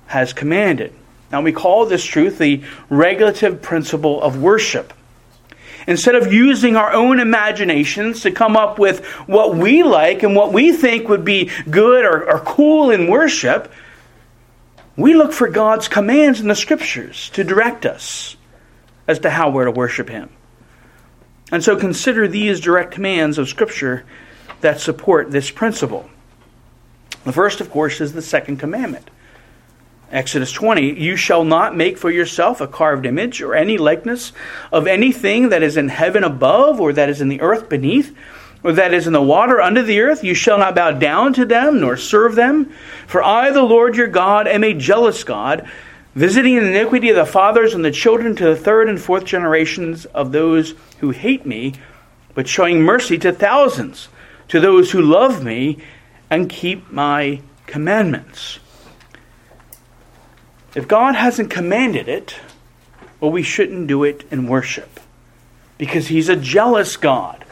has 0.07 0.33
commanded. 0.33 0.93
Now, 1.31 1.41
we 1.41 1.53
call 1.53 1.85
this 1.85 2.03
truth 2.03 2.37
the 2.37 2.61
regulative 2.89 3.61
principle 3.61 4.21
of 4.21 4.41
worship. 4.41 4.91
Instead 5.87 6.15
of 6.15 6.33
using 6.33 6.75
our 6.75 6.91
own 6.91 7.21
imaginations 7.21 8.23
to 8.23 8.31
come 8.31 8.57
up 8.57 8.77
with 8.77 9.05
what 9.27 9.55
we 9.55 9.81
like 9.83 10.23
and 10.23 10.35
what 10.35 10.51
we 10.51 10.73
think 10.73 11.07
would 11.07 11.23
be 11.23 11.51
good 11.69 12.03
or, 12.03 12.29
or 12.29 12.39
cool 12.41 12.91
in 12.91 13.09
worship, 13.09 13.71
we 14.97 15.13
look 15.13 15.31
for 15.31 15.47
God's 15.47 15.87
commands 15.87 16.41
in 16.41 16.49
the 16.49 16.55
scriptures 16.55 17.29
to 17.29 17.45
direct 17.45 17.85
us 17.85 18.35
as 19.07 19.19
to 19.19 19.29
how 19.29 19.51
we're 19.51 19.63
to 19.63 19.71
worship 19.71 20.09
Him. 20.09 20.29
And 21.49 21.63
so 21.63 21.77
consider 21.77 22.27
these 22.27 22.59
direct 22.59 22.91
commands 22.91 23.37
of 23.37 23.47
Scripture 23.47 24.03
that 24.59 24.81
support 24.81 25.31
this 25.31 25.49
principle. 25.49 26.09
The 27.25 27.33
first, 27.33 27.59
of 27.59 27.69
course, 27.69 27.99
is 27.99 28.13
the 28.13 28.21
second 28.21 28.57
commandment 28.57 29.09
Exodus 30.11 30.51
20, 30.51 30.93
you 31.01 31.15
shall 31.15 31.43
not 31.43 31.75
make 31.75 31.97
for 31.97 32.11
yourself 32.11 32.61
a 32.61 32.67
carved 32.67 33.05
image 33.05 33.41
or 33.41 33.55
any 33.55 33.77
likeness 33.77 34.31
of 34.71 34.87
anything 34.87 35.49
that 35.49 35.63
is 35.63 35.77
in 35.77 35.89
heaven 35.89 36.23
above, 36.23 36.79
or 36.79 36.93
that 36.93 37.09
is 37.09 37.21
in 37.21 37.27
the 37.27 37.41
earth 37.41 37.67
beneath, 37.67 38.15
or 38.63 38.71
that 38.71 38.93
is 38.93 39.07
in 39.07 39.13
the 39.13 39.21
water 39.21 39.59
under 39.59 39.81
the 39.81 39.99
earth. 39.99 40.23
You 40.23 40.35
shall 40.35 40.59
not 40.59 40.75
bow 40.75 40.91
down 40.91 41.33
to 41.33 41.45
them, 41.45 41.81
nor 41.81 41.97
serve 41.97 42.35
them. 42.35 42.71
For 43.07 43.23
I, 43.23 43.51
the 43.51 43.63
Lord 43.63 43.97
your 43.97 44.07
God, 44.07 44.47
am 44.47 44.63
a 44.63 44.73
jealous 44.73 45.23
God, 45.23 45.67
visiting 46.13 46.55
the 46.55 46.69
iniquity 46.69 47.09
of 47.09 47.15
the 47.15 47.25
fathers 47.25 47.73
and 47.73 47.83
the 47.83 47.91
children 47.91 48.35
to 48.35 48.45
the 48.45 48.55
third 48.55 48.87
and 48.87 49.01
fourth 49.01 49.25
generations 49.25 50.05
of 50.05 50.31
those 50.31 50.75
who 50.99 51.09
hate 51.09 51.45
me, 51.47 51.73
but 52.35 52.47
showing 52.47 52.83
mercy 52.83 53.17
to 53.17 53.33
thousands, 53.33 54.07
to 54.49 54.59
those 54.59 54.91
who 54.91 55.01
love 55.01 55.43
me 55.43 55.79
and 56.35 56.49
keep 56.49 56.91
my 56.91 57.41
commandments. 57.65 58.59
If 60.75 60.85
God 60.85 61.15
hasn't 61.15 61.49
commanded 61.49 62.09
it, 62.09 62.35
well, 63.21 63.31
we 63.31 63.41
shouldn't 63.41 63.87
do 63.87 64.03
it 64.03 64.25
in 64.29 64.45
worship 64.47 64.99
because 65.77 66.07
He's 66.07 66.27
a 66.27 66.35
jealous 66.35 66.97
God. 66.97 67.45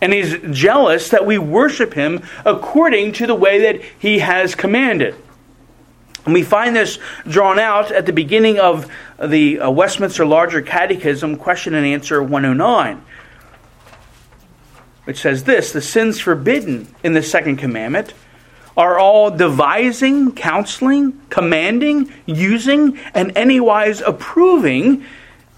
And 0.00 0.12
He's 0.12 0.36
jealous 0.50 1.10
that 1.10 1.24
we 1.24 1.38
worship 1.38 1.94
Him 1.94 2.24
according 2.44 3.12
to 3.12 3.28
the 3.28 3.34
way 3.36 3.60
that 3.60 3.80
He 4.00 4.18
has 4.18 4.56
commanded. 4.56 5.14
And 6.24 6.34
we 6.34 6.42
find 6.42 6.74
this 6.74 6.98
drawn 7.28 7.60
out 7.60 7.92
at 7.92 8.06
the 8.06 8.12
beginning 8.12 8.58
of 8.58 8.90
the 9.24 9.60
uh, 9.60 9.70
Westminster 9.70 10.26
Larger 10.26 10.62
Catechism, 10.62 11.36
question 11.36 11.74
and 11.74 11.86
answer 11.86 12.20
109, 12.20 13.04
which 15.10 15.22
says 15.22 15.42
this 15.42 15.72
The 15.72 15.82
sins 15.82 16.20
forbidden 16.20 16.86
in 17.02 17.14
the 17.14 17.22
second 17.24 17.56
commandment 17.56 18.14
are 18.76 18.96
all 18.96 19.28
devising, 19.28 20.30
counseling, 20.30 21.20
commanding, 21.30 22.12
using, 22.26 22.96
and 23.12 23.36
anywise 23.36 24.00
approving 24.00 25.04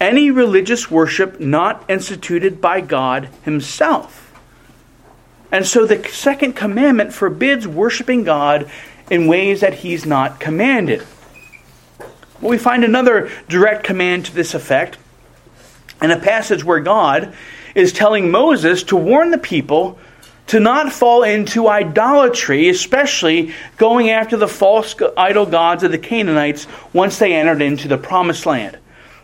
any 0.01 0.31
religious 0.31 0.91
worship 0.91 1.39
not 1.39 1.85
instituted 1.87 2.63
by 2.63 2.81
God 2.81 3.29
Himself. 3.43 4.33
And 5.53 5.67
so 5.67 5.85
the 5.85 6.03
second 6.09 6.55
commandment 6.55 7.13
forbids 7.13 7.69
worshiping 7.69 8.25
God 8.25 8.71
in 9.11 9.27
ways 9.27 9.61
that 9.61 9.75
He's 9.75 10.07
not 10.07 10.41
commanded. 10.41 11.07
We 12.41 12.57
find 12.57 12.85
another 12.85 13.31
direct 13.51 13.85
command 13.85 14.25
to 14.25 14.35
this 14.35 14.55
effect 14.55 14.97
in 16.01 16.11
a 16.11 16.19
passage 16.19 16.65
where 16.65 16.81
God 16.81 17.35
is 17.75 17.93
telling 17.93 18.31
Moses 18.31 18.83
to 18.85 18.97
warn 18.97 19.31
the 19.31 19.39
people 19.39 19.99
to 20.49 20.61
not 20.61 20.93
fall 20.93 21.23
into 21.23 21.69
idolatry, 21.69 22.69
especially 22.69 23.55
going 23.77 24.11
after 24.11 24.37
the 24.37 24.49
false 24.49 24.95
idol 25.17 25.47
gods 25.47 25.83
of 25.83 25.93
the 25.93 25.99
Canaanites 25.99 26.67
once 26.93 27.19
they 27.19 27.35
entered 27.35 27.63
into 27.63 27.89
the 27.89 27.97
promised 27.97 28.45
land. 28.45 28.79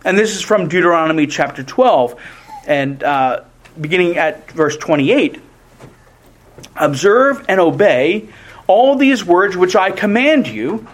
And 0.04 0.16
this 0.16 0.36
is 0.36 0.42
from 0.42 0.68
Deuteronomy 0.68 1.26
chapter 1.26 1.62
12, 1.62 2.20
and 2.66 3.02
uh, 3.02 3.42
beginning 3.78 4.16
at 4.16 4.50
verse 4.52 4.76
28. 4.76 5.40
Observe 6.76 7.44
and 7.48 7.60
obey 7.60 8.28
all 8.66 8.96
these 8.96 9.24
words 9.24 9.56
which 9.56 9.74
I 9.74 9.90
command 9.90 10.46
you, 10.46 10.86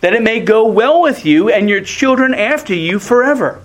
that 0.00 0.14
it 0.14 0.22
may 0.22 0.40
go 0.40 0.66
well 0.66 1.00
with 1.00 1.24
you 1.24 1.48
and 1.48 1.68
your 1.68 1.80
children 1.80 2.34
after 2.34 2.74
you 2.74 2.98
forever. 2.98 3.62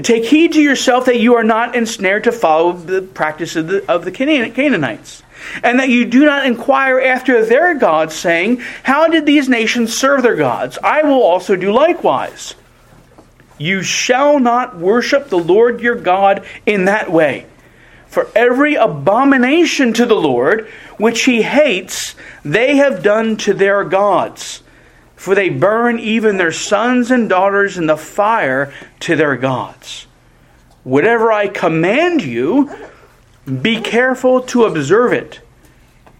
Take 0.00 0.24
heed 0.24 0.54
to 0.54 0.62
yourself 0.62 1.04
that 1.04 1.20
you 1.20 1.34
are 1.34 1.44
not 1.44 1.76
ensnared 1.76 2.24
to 2.24 2.32
follow 2.32 2.72
the 2.72 3.02
practice 3.02 3.56
of 3.56 3.66
the, 3.66 3.92
of 3.92 4.04
the 4.06 4.10
Canaanites, 4.10 5.22
and 5.62 5.78
that 5.78 5.90
you 5.90 6.06
do 6.06 6.24
not 6.24 6.46
inquire 6.46 6.98
after 6.98 7.44
their 7.44 7.74
gods, 7.74 8.14
saying, 8.14 8.62
How 8.82 9.08
did 9.08 9.26
these 9.26 9.50
nations 9.50 9.96
serve 9.96 10.22
their 10.22 10.36
gods? 10.36 10.78
I 10.82 11.02
will 11.02 11.22
also 11.22 11.56
do 11.56 11.72
likewise. 11.72 12.54
You 13.58 13.82
shall 13.82 14.40
not 14.40 14.78
worship 14.78 15.28
the 15.28 15.38
Lord 15.38 15.80
your 15.80 15.94
God 15.94 16.46
in 16.64 16.86
that 16.86 17.12
way. 17.12 17.46
For 18.06 18.28
every 18.34 18.76
abomination 18.76 19.92
to 19.94 20.06
the 20.06 20.14
Lord, 20.14 20.68
which 20.96 21.24
he 21.24 21.42
hates, 21.42 22.14
they 22.44 22.76
have 22.76 23.02
done 23.02 23.36
to 23.38 23.52
their 23.52 23.84
gods 23.84 24.62
for 25.22 25.36
they 25.36 25.48
burn 25.48 26.00
even 26.00 26.36
their 26.36 26.50
sons 26.50 27.08
and 27.08 27.28
daughters 27.28 27.78
in 27.78 27.86
the 27.86 27.96
fire 27.96 28.74
to 28.98 29.14
their 29.14 29.36
gods. 29.36 30.08
Whatever 30.82 31.30
I 31.30 31.46
command 31.46 32.24
you, 32.24 32.68
be 33.46 33.80
careful 33.80 34.40
to 34.40 34.64
observe 34.64 35.12
it. 35.12 35.38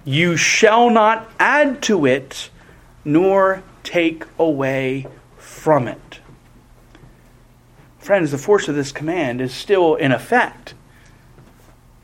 You 0.05 0.37
shall 0.37 0.89
not 0.89 1.29
add 1.41 1.83
to 1.83 2.07
it, 2.07 2.49
nor 3.05 3.65
take 3.83 4.25
away 4.39 5.09
from 5.37 5.89
it. 5.89 6.21
Friends, 7.99 8.31
the 8.31 8.39
force 8.39 8.69
of 8.69 8.77
this 8.77 8.93
command 8.93 9.41
is 9.41 9.53
still 9.53 9.97
in 9.97 10.13
effect 10.13 10.75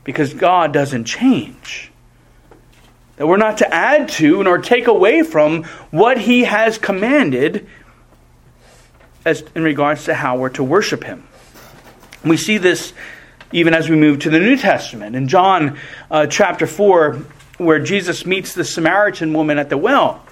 because 0.03 0.33
God 0.33 0.73
doesn't 0.73 1.05
change. 1.05 1.88
That 3.19 3.27
we're 3.27 3.35
not 3.35 3.57
to 3.57 3.73
add 3.73 4.07
to 4.09 4.41
nor 4.43 4.59
take 4.59 4.87
away 4.87 5.23
from 5.23 5.63
what 5.91 6.17
he 6.17 6.45
has 6.45 6.77
commanded 6.77 7.67
as 9.25 9.43
in 9.53 9.61
regards 9.61 10.05
to 10.05 10.13
how 10.13 10.37
we're 10.37 10.49
to 10.51 10.63
worship 10.63 11.03
him. 11.03 11.27
We 12.23 12.37
see 12.37 12.57
this 12.57 12.93
even 13.51 13.73
as 13.73 13.89
we 13.89 13.97
move 13.97 14.19
to 14.19 14.29
the 14.29 14.39
New 14.39 14.55
Testament. 14.55 15.17
In 15.17 15.27
John 15.27 15.77
uh, 16.09 16.27
chapter 16.27 16.65
4, 16.65 17.15
where 17.57 17.79
Jesus 17.79 18.25
meets 18.25 18.53
the 18.53 18.63
Samaritan 18.63 19.33
woman 19.33 19.57
at 19.57 19.69
the 19.69 19.77
well. 19.77 20.25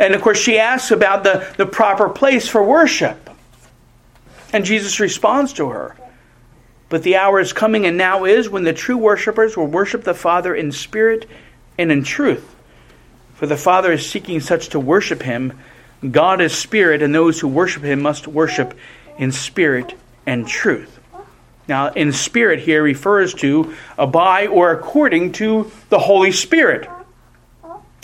And 0.00 0.12
of 0.12 0.20
course, 0.20 0.38
she 0.38 0.58
asks 0.58 0.90
about 0.90 1.22
the, 1.22 1.46
the 1.58 1.66
proper 1.66 2.08
place 2.08 2.48
for 2.48 2.60
worship. 2.60 3.30
And 4.52 4.64
Jesus 4.64 4.98
responds 4.98 5.52
to 5.52 5.68
her. 5.68 5.94
But 6.88 7.04
the 7.04 7.14
hour 7.14 7.38
is 7.38 7.52
coming 7.52 7.86
and 7.86 7.96
now 7.96 8.24
is 8.24 8.50
when 8.50 8.64
the 8.64 8.72
true 8.72 8.98
worshippers 8.98 9.56
will 9.56 9.68
worship 9.68 10.02
the 10.02 10.12
Father 10.12 10.56
in 10.56 10.72
spirit 10.72 11.28
and 11.78 11.92
in 11.92 12.04
truth. 12.04 12.54
For 13.34 13.46
the 13.46 13.56
Father 13.56 13.92
is 13.92 14.08
seeking 14.08 14.40
such 14.40 14.70
to 14.70 14.80
worship 14.80 15.22
him. 15.22 15.58
God 16.08 16.40
is 16.40 16.56
spirit, 16.56 17.02
and 17.02 17.14
those 17.14 17.40
who 17.40 17.48
worship 17.48 17.82
him 17.82 18.02
must 18.02 18.28
worship 18.28 18.74
in 19.18 19.32
spirit 19.32 19.94
and 20.26 20.46
truth. 20.46 21.00
Now, 21.68 21.88
in 21.88 22.12
spirit 22.12 22.60
here 22.60 22.82
refers 22.82 23.34
to 23.34 23.74
by 23.96 24.46
or 24.46 24.72
according 24.72 25.32
to 25.32 25.70
the 25.88 25.98
Holy 25.98 26.32
Spirit. 26.32 26.88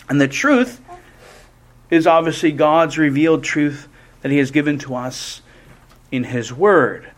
And 0.07 0.19
the 0.19 0.27
truth 0.27 0.81
is 1.89 2.07
obviously 2.07 2.51
God's 2.51 2.97
revealed 2.97 3.43
truth 3.43 3.87
that 4.21 4.31
He 4.31 4.37
has 4.37 4.51
given 4.51 4.79
to 4.79 4.95
us 4.95 5.41
in 6.11 6.23
His 6.23 6.53
Word. 6.53 7.09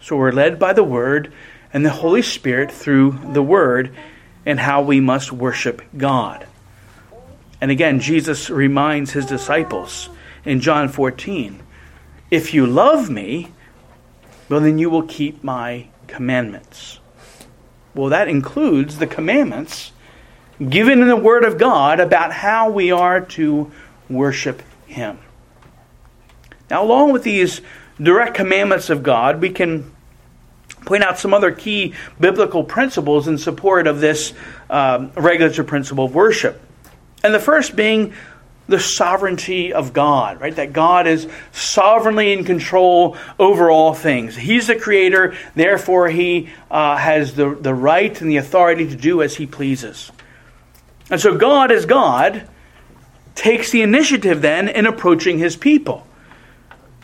So 0.00 0.16
we're 0.16 0.32
led 0.32 0.58
by 0.58 0.72
the 0.72 0.84
Word 0.84 1.32
and 1.72 1.84
the 1.84 1.90
Holy 1.90 2.22
Spirit 2.22 2.72
through 2.72 3.18
the 3.32 3.42
Word 3.42 3.94
and 4.46 4.60
how 4.60 4.82
we 4.82 5.00
must 5.00 5.32
worship 5.32 5.82
God. 5.96 6.46
And 7.60 7.70
again, 7.70 8.00
Jesus 8.00 8.48
reminds 8.48 9.12
his 9.12 9.26
disciples 9.26 10.08
in 10.44 10.60
John 10.60 10.88
14 10.88 11.62
If 12.30 12.54
you 12.54 12.66
love 12.66 13.10
me, 13.10 13.52
well, 14.48 14.60
then 14.60 14.78
you 14.78 14.90
will 14.90 15.02
keep 15.02 15.44
my 15.44 15.88
commandments. 16.06 16.98
Well, 17.94 18.10
that 18.10 18.28
includes 18.28 18.98
the 18.98 19.06
commandments 19.06 19.92
given 20.68 21.00
in 21.00 21.08
the 21.08 21.16
Word 21.16 21.44
of 21.44 21.58
God 21.58 22.00
about 22.00 22.32
how 22.32 22.70
we 22.70 22.92
are 22.92 23.20
to 23.20 23.70
worship 24.08 24.62
Him. 24.86 25.18
Now, 26.68 26.82
along 26.82 27.12
with 27.12 27.22
these 27.22 27.60
direct 28.00 28.34
commandments 28.34 28.90
of 28.90 29.02
God, 29.02 29.40
we 29.40 29.50
can 29.50 29.90
point 30.84 31.02
out 31.02 31.18
some 31.18 31.34
other 31.34 31.52
key 31.52 31.94
biblical 32.18 32.64
principles 32.64 33.28
in 33.28 33.38
support 33.38 33.86
of 33.86 34.00
this 34.00 34.32
um, 34.68 35.12
regulatory 35.16 35.66
principle 35.66 36.04
of 36.06 36.14
worship. 36.14 36.60
And 37.22 37.34
the 37.34 37.40
first 37.40 37.76
being 37.76 38.14
the 38.70 38.80
sovereignty 38.80 39.72
of 39.72 39.92
God, 39.92 40.40
right? 40.40 40.54
That 40.54 40.72
God 40.72 41.06
is 41.06 41.28
sovereignly 41.52 42.32
in 42.32 42.44
control 42.44 43.16
over 43.38 43.68
all 43.70 43.94
things. 43.94 44.36
He's 44.36 44.68
the 44.68 44.76
creator, 44.76 45.36
therefore, 45.54 46.08
He 46.08 46.50
uh, 46.70 46.96
has 46.96 47.34
the, 47.34 47.54
the 47.54 47.74
right 47.74 48.18
and 48.20 48.30
the 48.30 48.36
authority 48.36 48.88
to 48.88 48.96
do 48.96 49.22
as 49.22 49.34
He 49.34 49.46
pleases. 49.46 50.12
And 51.10 51.20
so, 51.20 51.36
God, 51.36 51.72
as 51.72 51.84
God, 51.84 52.48
takes 53.34 53.70
the 53.70 53.82
initiative 53.82 54.40
then 54.40 54.68
in 54.68 54.86
approaching 54.86 55.38
His 55.38 55.56
people. 55.56 56.06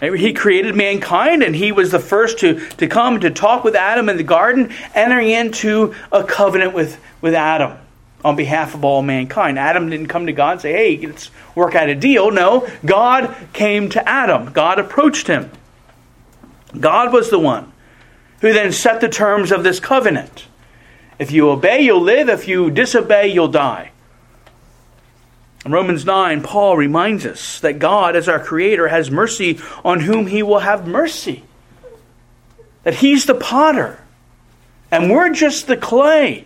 He 0.00 0.34
created 0.34 0.74
mankind, 0.74 1.42
and 1.42 1.56
he 1.56 1.72
was 1.72 1.90
the 1.90 1.98
first 1.98 2.38
to, 2.40 2.60
to 2.76 2.86
come 2.86 3.20
to 3.20 3.30
talk 3.30 3.64
with 3.64 3.74
Adam 3.74 4.10
in 4.10 4.18
the 4.18 4.22
garden, 4.22 4.72
entering 4.94 5.30
into 5.30 5.94
a 6.12 6.22
covenant 6.22 6.74
with, 6.74 7.00
with 7.22 7.34
Adam 7.34 7.78
on 8.22 8.36
behalf 8.36 8.74
of 8.74 8.84
all 8.84 9.00
mankind. 9.00 9.58
Adam 9.58 9.88
didn't 9.88 10.08
come 10.08 10.26
to 10.26 10.32
God 10.32 10.52
and 10.52 10.60
say, 10.60 10.72
hey, 10.72 11.06
let's 11.06 11.30
work 11.54 11.74
out 11.74 11.88
a 11.88 11.94
deal. 11.94 12.30
No, 12.30 12.68
God 12.84 13.34
came 13.52 13.88
to 13.90 14.06
Adam. 14.06 14.52
God 14.52 14.78
approached 14.78 15.28
him. 15.28 15.50
God 16.78 17.12
was 17.12 17.30
the 17.30 17.38
one 17.38 17.72
who 18.40 18.52
then 18.52 18.72
set 18.72 19.00
the 19.00 19.08
terms 19.08 19.50
of 19.50 19.62
this 19.62 19.80
covenant. 19.80 20.46
If 21.18 21.30
you 21.30 21.48
obey, 21.48 21.80
you'll 21.80 22.02
live. 22.02 22.28
If 22.28 22.46
you 22.48 22.70
disobey, 22.70 23.28
you'll 23.28 23.48
die. 23.48 23.92
In 25.66 25.72
Romans 25.72 26.04
9, 26.04 26.42
Paul 26.44 26.76
reminds 26.76 27.26
us 27.26 27.58
that 27.58 27.80
God, 27.80 28.14
as 28.14 28.28
our 28.28 28.38
Creator, 28.38 28.86
has 28.86 29.10
mercy 29.10 29.58
on 29.84 29.98
whom 29.98 30.28
He 30.28 30.44
will 30.44 30.60
have 30.60 30.86
mercy. 30.86 31.42
That 32.84 32.94
He's 32.94 33.26
the 33.26 33.34
potter, 33.34 33.98
and 34.92 35.10
we're 35.10 35.30
just 35.30 35.66
the 35.66 35.76
clay. 35.76 36.44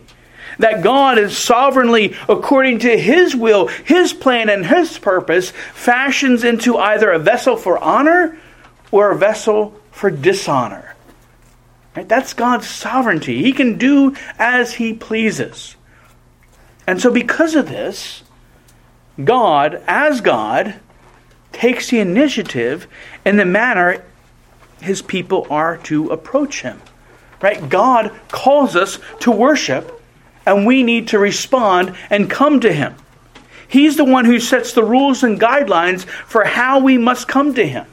That 0.59 0.83
God 0.83 1.19
is 1.19 1.37
sovereignly, 1.37 2.17
according 2.31 2.79
to 2.79 2.97
His 2.97 3.37
will, 3.37 3.67
His 3.67 4.15
plan, 4.15 4.49
and 4.49 4.65
His 4.65 4.99
purpose, 4.99 5.51
fashions 5.51 6.43
into 6.43 6.79
either 6.79 7.11
a 7.11 7.19
vessel 7.19 7.59
for 7.59 7.79
honor 7.79 8.39
or 8.91 9.11
a 9.11 9.19
vessel 9.19 9.79
for 9.91 10.11
dishonor. 10.11 10.97
Right? 11.95 12.09
That's 12.09 12.33
God's 12.33 12.67
sovereignty. 12.67 13.43
He 13.43 13.53
can 13.53 13.77
do 13.77 14.17
as 14.39 14.73
He 14.73 14.95
pleases. 14.95 15.77
And 16.87 17.03
so, 17.03 17.13
because 17.13 17.55
of 17.55 17.69
this, 17.69 18.23
God, 19.23 19.83
as 19.87 20.21
God, 20.21 20.75
takes 21.53 21.91
the 21.91 22.01
initiative 22.01 22.87
in 23.25 23.37
the 23.37 23.45
manner 23.45 24.03
his 24.81 25.03
people 25.03 25.47
are 25.51 25.77
to 25.79 26.09
approach 26.11 26.63
him. 26.63 26.81
Right? 27.41 27.69
God 27.69 28.13
calls 28.29 28.77
us 28.77 28.99
to 29.21 29.31
worship, 29.31 30.03
and 30.47 30.67
we 30.67 30.83
need 30.83 31.09
to 31.09 31.19
respond 31.19 31.95
and 32.09 32.31
come 32.31 32.61
to 32.61 32.73
him. 32.73 32.95
He's 33.67 33.97
the 33.97 34.05
one 34.05 34.25
who 34.25 34.41
sets 34.41 34.73
the 34.73 34.85
rules 34.85 35.23
and 35.23 35.41
guidelines 35.41 36.05
for 36.05 36.45
how 36.45 36.81
we 36.81 36.99
must 36.99 37.29
come 37.29 37.55
to 37.55 37.67
him. 37.67 37.87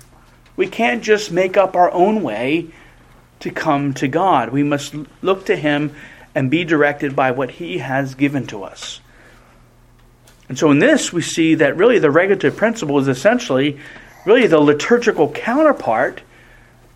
We 0.55 0.67
can't 0.67 1.03
just 1.03 1.31
make 1.31 1.55
up 1.55 1.75
our 1.75 1.91
own 1.91 2.23
way 2.23 2.69
to 3.41 3.51
come 3.51 3.93
to 3.95 4.07
God. 4.07 4.49
We 4.49 4.63
must 4.63 4.95
look 5.21 5.45
to 5.45 5.55
him 5.55 5.95
and 6.33 6.49
be 6.49 6.63
directed 6.63 7.15
by 7.15 7.31
what 7.31 7.51
he 7.51 7.77
has 7.77 8.15
given 8.15 8.47
to 8.47 8.63
us. 8.63 9.01
And 10.49 10.57
so 10.57 10.71
in 10.71 10.79
this, 10.79 11.11
we 11.11 11.21
see 11.21 11.55
that 11.55 11.77
really 11.77 11.99
the 11.99 12.11
regulative 12.11 12.55
principle 12.55 12.99
is 12.99 13.07
essentially 13.07 13.79
really 14.25 14.47
the 14.47 14.59
liturgical 14.59 15.31
counterpart 15.31 16.21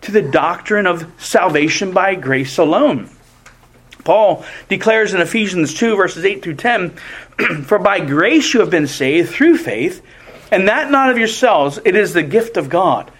to 0.02 0.12
the 0.12 0.22
doctrine 0.22 0.86
of 0.86 1.10
salvation 1.18 1.92
by 1.92 2.14
grace 2.14 2.58
alone. 2.58 3.08
Paul 4.04 4.44
declares 4.68 5.14
in 5.14 5.20
Ephesians 5.20 5.74
2, 5.74 5.96
verses 5.96 6.24
8 6.24 6.42
through 6.42 6.56
10 6.56 6.90
For 7.64 7.78
by 7.78 8.00
grace 8.00 8.52
you 8.52 8.60
have 8.60 8.70
been 8.70 8.86
saved 8.86 9.30
through 9.30 9.58
faith, 9.58 10.02
and 10.50 10.68
that 10.68 10.90
not 10.90 11.10
of 11.10 11.18
yourselves, 11.18 11.78
it 11.84 11.94
is 11.94 12.12
the 12.12 12.22
gift 12.22 12.56
of 12.56 12.68
God, 12.68 13.10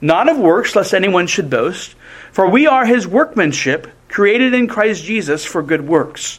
not 0.00 0.28
of 0.28 0.38
works, 0.38 0.76
lest 0.76 0.94
anyone 0.94 1.26
should 1.26 1.50
boast. 1.50 1.94
For 2.32 2.48
we 2.48 2.66
are 2.66 2.86
his 2.86 3.08
workmanship, 3.08 3.88
created 4.08 4.54
in 4.54 4.68
Christ 4.68 5.04
Jesus 5.04 5.44
for 5.44 5.62
good 5.62 5.86
works, 5.86 6.38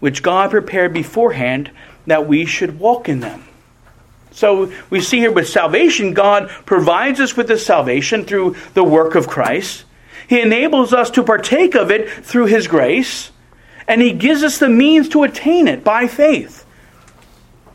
which 0.00 0.22
God 0.22 0.50
prepared 0.50 0.92
beforehand 0.92 1.70
that 2.08 2.26
we 2.26 2.44
should 2.44 2.78
walk 2.78 3.08
in 3.08 3.20
them. 3.20 3.44
So 4.32 4.72
we 4.90 5.00
see 5.00 5.18
here 5.18 5.32
with 5.32 5.48
salvation, 5.48 6.14
God 6.14 6.48
provides 6.48 7.20
us 7.20 7.36
with 7.36 7.48
this 7.48 7.64
salvation 7.64 8.24
through 8.24 8.56
the 8.74 8.84
work 8.84 9.14
of 9.14 9.26
Christ. 9.26 9.84
He 10.28 10.40
enables 10.40 10.92
us 10.92 11.10
to 11.12 11.22
partake 11.22 11.74
of 11.74 11.90
it 11.90 12.10
through 12.10 12.46
His 12.46 12.68
grace, 12.68 13.30
and 13.86 14.02
He 14.02 14.12
gives 14.12 14.42
us 14.42 14.58
the 14.58 14.68
means 14.68 15.08
to 15.10 15.22
attain 15.22 15.66
it 15.66 15.82
by 15.82 16.06
faith. 16.06 16.64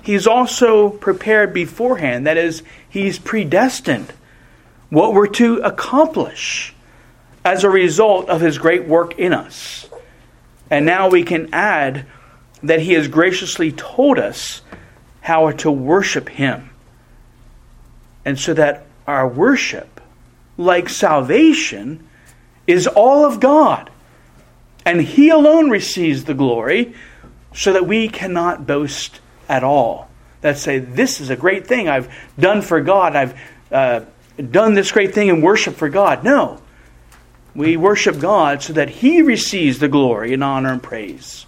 He's 0.04 0.28
also 0.28 0.90
prepared 0.90 1.54
beforehand, 1.54 2.28
that 2.28 2.38
is, 2.38 2.64
He's 2.90 3.18
predestined 3.20 4.14
what 4.90 5.14
we're 5.14 5.28
to 5.28 5.58
accomplish 5.58 6.74
as 7.44 7.64
a 7.64 7.70
result 7.70 8.30
of 8.30 8.42
His 8.42 8.58
great 8.58 8.88
work 8.88 9.18
in 9.18 9.34
us. 9.34 9.90
And 10.70 10.86
now 10.86 11.10
we 11.10 11.24
can 11.24 11.54
add 11.54 12.06
that 12.64 12.80
He 12.80 12.94
has 12.94 13.08
graciously 13.08 13.72
told 13.72 14.18
us 14.18 14.62
how 15.22 15.52
to 15.52 15.72
worship 15.72 16.30
Him. 16.30 16.70
And 18.26 18.40
so 18.40 18.54
that 18.54 18.86
our 19.06 19.28
worship, 19.28 20.02
like 20.58 20.90
salvation, 20.90 22.08
is 22.66 22.88
all 22.88 23.26
of 23.26 23.40
God. 23.40 23.90
And 24.86 25.02
He 25.02 25.30
alone 25.30 25.70
receives 25.70 26.24
the 26.24 26.34
glory, 26.34 26.94
so 27.54 27.74
that 27.74 27.86
we 27.86 28.08
cannot 28.08 28.66
boast 28.66 29.20
at 29.48 29.64
all. 29.64 30.10
That 30.42 30.58
say, 30.58 30.80
This 30.80 31.22
is 31.22 31.30
a 31.30 31.36
great 31.36 31.68
thing 31.68 31.88
I've 31.88 32.14
done 32.40 32.62
for 32.62 32.82
God. 32.82 33.16
I've 33.16 33.40
uh, 33.72 34.02
done 34.52 34.74
this 34.74 34.92
great 34.92 35.14
thing 35.14 35.28
in 35.28 35.42
worship 35.42 35.76
for 35.76 35.90
God. 35.90 36.24
No. 36.24 36.62
We 37.56 37.78
worship 37.78 38.20
God 38.20 38.64
so 38.64 38.74
that 38.74 38.90
He 38.90 39.22
receives 39.22 39.80
the 39.80 39.88
glory 39.88 40.34
and 40.34 40.44
honor 40.44 40.72
and 40.72 40.82
praise. 40.82 41.46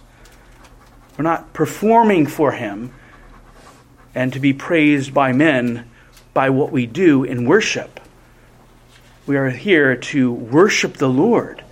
We're 1.16 1.24
not 1.24 1.52
performing 1.52 2.26
for 2.26 2.52
Him 2.52 2.92
and 4.14 4.32
to 4.32 4.40
be 4.40 4.52
praised 4.52 5.14
by 5.14 5.32
men 5.32 5.88
by 6.34 6.50
what 6.50 6.70
we 6.70 6.86
do 6.86 7.24
in 7.24 7.46
worship. 7.46 8.00
We 9.26 9.36
are 9.36 9.50
here 9.50 9.96
to 9.96 10.32
worship 10.32 10.94
the 10.94 11.08
Lord 11.08 11.64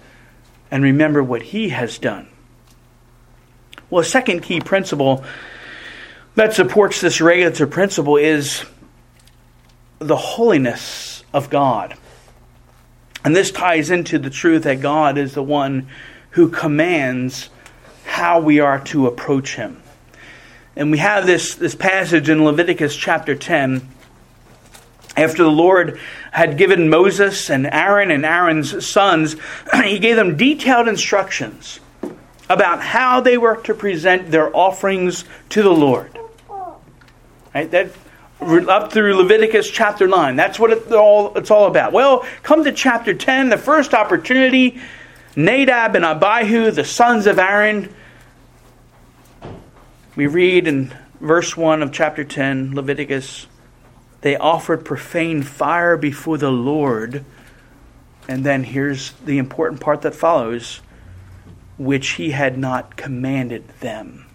and 0.71 0.83
remember 0.83 1.23
what 1.23 1.43
He 1.43 1.69
has 1.69 1.99
done. 1.99 2.29
Well, 3.91 4.01
a 4.01 4.05
second 4.05 4.41
key 4.41 4.61
principle 4.61 5.25
that 6.35 6.55
supports 6.55 7.01
this 7.01 7.21
regulative 7.21 7.71
principle 7.71 8.17
is 8.17 8.65
the 9.99 10.17
holiness 10.17 11.23
of 11.33 11.51
God. 11.51 11.97
And 13.25 13.35
this 13.35 13.51
ties 13.51 13.91
into 13.91 14.19
the 14.19 14.31
truth 14.31 14.65
that 14.65 14.81
God 14.81 15.17
is 15.17 15.35
the 15.35 15.43
one 15.43 15.89
who 16.31 16.49
commands 16.49 17.49
how 18.15 18.39
we 18.39 18.61
are 18.61 18.79
to 18.79 19.09
approach 19.09 19.57
him. 19.57 19.83
And 20.77 20.93
we 20.93 20.99
have 20.99 21.27
this, 21.27 21.57
this 21.57 21.75
passage 21.75 22.29
in 22.29 22.45
Leviticus 22.45 22.95
chapter 22.95 23.35
10. 23.35 23.89
After 25.17 25.43
the 25.43 25.51
Lord 25.51 25.99
had 26.31 26.57
given 26.57 26.89
Moses 26.89 27.51
and 27.51 27.67
Aaron 27.67 28.13
and 28.13 28.25
Aaron's 28.25 28.87
sons, 28.87 29.35
he 29.83 29.99
gave 29.99 30.15
them 30.15 30.37
detailed 30.37 30.87
instructions 30.87 31.81
about 32.49 32.81
how 32.81 33.21
they 33.21 33.37
were 33.37 33.57
to 33.63 33.75
present 33.75 34.31
their 34.31 34.57
offerings 34.57 35.25
to 35.49 35.65
the 35.65 35.73
Lord. 35.73 36.17
Right? 37.53 37.69
That 37.69 37.91
up 38.41 38.93
through 38.93 39.17
Leviticus 39.17 39.69
chapter 39.69 40.07
9. 40.07 40.37
That's 40.37 40.61
what 40.61 40.71
it 40.71 40.93
all, 40.93 41.37
it's 41.37 41.51
all 41.51 41.67
about. 41.67 41.93
Well, 41.93 42.25
come 42.45 42.63
to 42.63 42.71
chapter 42.71 43.13
10, 43.13 43.49
the 43.49 43.59
first 43.59 43.93
opportunity. 43.93 44.81
Nadab 45.35 45.97
and 45.97 46.05
Abihu, 46.05 46.71
the 46.71 46.85
sons 46.85 47.27
of 47.27 47.41
Aaron, 47.41 47.93
we 50.17 50.27
read 50.27 50.69
in 50.69 50.95
verse 51.21 51.57
1 51.57 51.83
of 51.83 51.91
chapter 51.91 52.25
10, 52.25 52.75
Leviticus, 52.75 53.47
they 54.21 54.37
offered 54.37 54.85
profane 54.85 55.43
fire 55.43 55.97
before 55.97 56.39
the 56.39 56.51
Lord. 56.51 57.25
And 58.29 58.45
then 58.45 58.65
here's 58.65 59.11
the 59.25 59.39
important 59.39 59.81
part 59.81 60.03
that 60.03 60.15
follows 60.15 60.81
which 61.79 62.11
he 62.11 62.31
had 62.31 62.57
not 62.57 62.97
commanded 62.97 63.67
them. 63.81 64.27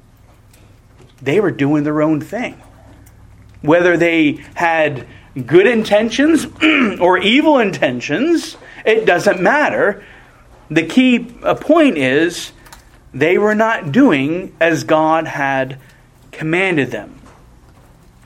They 1.21 1.39
were 1.39 1.51
doing 1.51 1.83
their 1.83 2.01
own 2.01 2.19
thing. 2.19 2.61
Whether 3.61 3.95
they 3.95 4.43
had 4.55 5.07
good 5.45 5.67
intentions 5.67 6.45
or 6.99 7.17
evil 7.17 7.57
intentions, 7.59 8.57
it 8.85 9.05
doesn't 9.05 9.41
matter. 9.41 10.03
The 10.69 10.85
key 10.85 11.33
uh, 11.41 11.55
point 11.55 11.97
is 11.97 12.51
they 13.13 13.37
were 13.37 13.55
not 13.55 13.91
doing 13.91 14.55
as 14.59 14.83
God 14.83 15.27
had 15.27 15.79
commanded 16.31 16.91
them. 16.91 17.21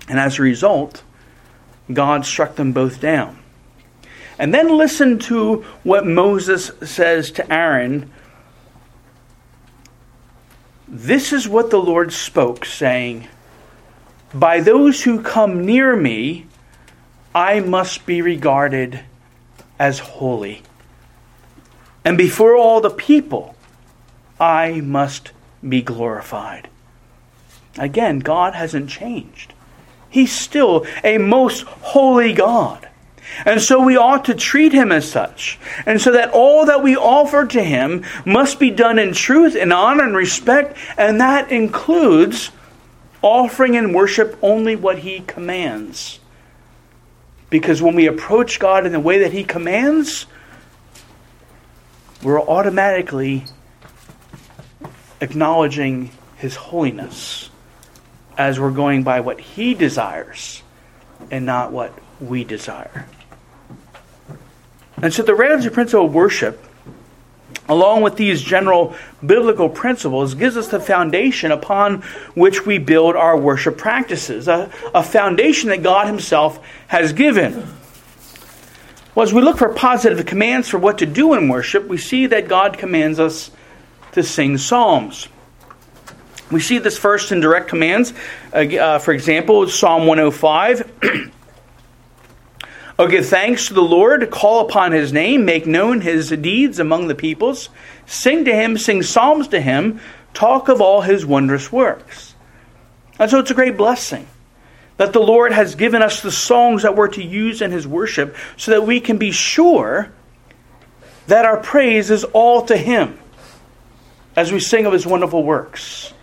And 0.10 0.20
as 0.20 0.38
a 0.38 0.42
result, 0.42 1.04
God 1.92 2.26
struck 2.26 2.56
them 2.56 2.74
both 2.74 3.00
down. 3.00 3.40
And 4.38 4.54
then 4.54 4.78
listen 4.78 5.20
to 5.20 5.62
what 5.84 6.06
Moses 6.06 6.72
says 6.82 7.32
to 7.32 7.54
Aaron. 7.54 8.12
This 10.88 11.32
is 11.32 11.48
what 11.48 11.70
the 11.70 11.80
Lord 11.80 12.12
spoke, 12.12 12.66
saying, 12.66 13.28
By 14.34 14.60
those 14.60 15.04
who 15.04 15.22
come 15.22 15.66
near 15.66 15.96
me, 15.96 16.48
I 17.34 17.62
must 17.62 18.06
be 18.06 18.22
regarded 18.22 19.00
as 19.80 20.00
holy. 20.00 20.62
And 22.06 22.18
before 22.18 22.56
all 22.56 22.82
the 22.82 22.90
people, 22.90 23.53
I 24.40 24.82
must 24.82 25.32
be 25.68 25.82
glorified. 25.82 26.70
Again, 27.78 28.20
God 28.20 28.54
hasn't 28.54 28.90
changed. 28.90 29.54
He's 30.10 30.32
still 30.32 30.86
a 31.04 31.18
most 31.18 31.64
holy 31.64 32.34
God. 32.34 32.88
And 33.46 33.62
so 33.62 33.84
we 33.84 33.98
ought 33.98 34.26
to 34.26 34.36
treat 34.36 34.74
him 34.74 34.92
as 34.92 35.10
such. 35.10 35.58
And 35.86 36.00
so 36.00 36.12
that 36.12 36.30
all 36.32 36.66
that 36.66 36.84
we 36.84 36.96
offer 36.96 37.46
to 37.48 37.64
him 37.64 38.06
must 38.26 38.60
be 38.60 38.70
done 38.70 39.00
in 39.00 39.14
truth, 39.14 39.56
in 39.56 39.72
honor, 39.72 40.04
and 40.04 40.16
respect, 40.16 40.78
and 40.98 41.20
that 41.20 41.52
includes 41.52 42.52
offering 43.22 43.76
and 43.76 43.96
worship 43.96 44.38
only 44.42 44.76
what 44.76 45.00
he 45.00 45.22
commands. 45.22 46.20
Because 47.50 47.82
when 47.82 47.96
we 47.96 48.08
approach 48.08 48.60
God 48.60 48.86
in 48.86 48.92
the 48.92 49.00
way 49.00 49.20
that 49.20 49.32
he 49.32 49.44
commands, 49.44 50.26
we're 52.22 52.42
automatically 52.42 53.46
acknowledging 55.24 56.12
his 56.36 56.56
holiness 56.56 57.50
as 58.38 58.60
we're 58.60 58.72
going 58.72 59.04
by 59.04 59.22
what 59.22 59.40
he 59.40 59.74
desires 59.74 60.62
and 61.32 61.46
not 61.46 61.72
what 61.72 61.98
we 62.20 62.44
desire. 62.44 63.08
And 65.02 65.14
so 65.14 65.24
the 65.24 65.34
regulative 65.34 65.74
principle 65.74 66.06
of 66.06 66.14
worship, 66.14 66.62
along 67.70 68.02
with 68.02 68.18
these 68.18 68.42
general 68.42 68.96
biblical 69.26 69.70
principles, 69.70 70.36
gives 70.36 70.58
us 70.58 70.68
the 70.68 70.80
foundation 70.80 71.52
upon 71.52 72.02
which 72.36 72.66
we 72.66 72.78
build 72.78 73.16
our 73.16 73.38
worship 73.38 73.78
practices, 73.78 74.48
a, 74.48 74.70
a 74.94 75.04
foundation 75.04 75.70
that 75.70 75.84
God 75.84 76.08
Himself 76.08 76.60
has 76.88 77.14
given. 77.14 77.68
Well, 79.16 79.24
as 79.24 79.34
we 79.34 79.42
look 79.42 79.58
for 79.58 79.74
positive 79.74 80.26
commands 80.26 80.68
for 80.68 80.80
what 80.80 80.98
to 80.98 81.06
do 81.06 81.34
in 81.34 81.48
worship, 81.48 81.88
we 81.88 81.98
see 81.98 82.26
that 82.28 82.48
God 82.48 82.78
commands 82.78 83.20
us 83.20 83.52
to 84.14 84.24
sing 84.24 84.58
psalms. 84.58 85.28
We 86.52 86.60
see 86.60 86.78
this 86.78 86.98
first 86.98 87.32
in 87.32 87.40
direct 87.40 87.68
commands. 87.68 88.14
Uh, 88.54 89.00
for 89.00 89.14
example, 89.14 89.68
Psalm 89.68 90.06
105. 90.06 91.32
Oh, 93.00 93.08
give 93.08 93.26
thanks 93.26 93.68
to 93.68 93.74
the 93.74 93.82
Lord, 93.82 94.30
call 94.30 94.68
upon 94.68 94.92
his 94.92 95.12
name, 95.12 95.46
make 95.46 95.66
known 95.66 96.02
his 96.02 96.30
deeds 96.30 96.78
among 96.78 97.08
the 97.08 97.16
peoples, 97.16 97.70
sing 98.06 98.46
to 98.46 98.54
him, 98.54 98.78
sing 98.78 99.02
psalms 99.02 99.48
to 99.48 99.60
him, 99.60 100.00
talk 100.36 100.70
of 100.70 100.80
all 100.80 101.02
his 101.02 101.26
wondrous 101.26 101.72
works. 101.72 102.36
And 103.18 103.32
so 103.32 103.40
it's 103.40 103.50
a 103.50 103.56
great 103.56 103.78
blessing 103.78 104.28
that 104.98 105.12
the 105.12 105.20
Lord 105.20 105.54
has 105.54 105.74
given 105.74 106.04
us 106.04 106.22
the 106.22 106.32
songs 106.32 106.84
that 106.84 106.96
we're 106.96 107.08
to 107.10 107.24
use 107.24 107.64
in 107.64 107.72
his 107.72 107.88
worship 107.88 108.36
so 108.58 108.70
that 108.70 108.86
we 108.86 109.00
can 109.00 109.18
be 109.18 109.32
sure 109.32 110.12
that 111.26 111.46
our 111.46 111.58
praise 111.58 112.12
is 112.12 112.24
all 112.26 112.62
to 112.68 112.78
him 112.78 113.18
as 114.36 114.52
we 114.52 114.60
sing 114.60 114.86
of 114.86 114.94
his 114.94 115.06
wonderful 115.06 115.44
works. 115.44 116.14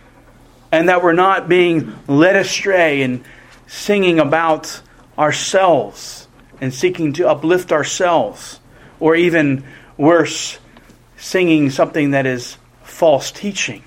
And 0.71 0.89
that 0.89 1.03
we're 1.03 1.13
not 1.13 1.49
being 1.49 1.93
led 2.07 2.35
astray 2.35 3.01
and 3.01 3.23
singing 3.67 4.19
about 4.19 4.81
ourselves 5.17 6.27
and 6.61 6.73
seeking 6.73 7.13
to 7.13 7.27
uplift 7.27 7.71
ourselves, 7.71 8.59
or 8.99 9.15
even 9.15 9.63
worse, 9.97 10.59
singing 11.17 11.69
something 11.69 12.11
that 12.11 12.25
is 12.25 12.57
false 12.83 13.31
teaching. 13.31 13.83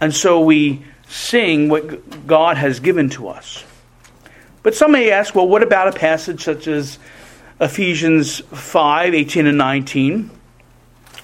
And 0.00 0.14
so 0.14 0.40
we 0.40 0.84
sing 1.08 1.68
what 1.68 2.26
God 2.26 2.56
has 2.56 2.80
given 2.80 3.10
to 3.10 3.28
us. 3.28 3.64
But 4.62 4.74
some 4.74 4.92
may 4.92 5.10
ask, 5.10 5.34
well, 5.34 5.48
what 5.48 5.62
about 5.62 5.88
a 5.88 5.98
passage 5.98 6.44
such 6.44 6.68
as 6.68 6.98
Ephesians 7.60 8.38
5 8.38 9.14
18 9.14 9.46
and 9.46 9.58
19, 9.58 10.30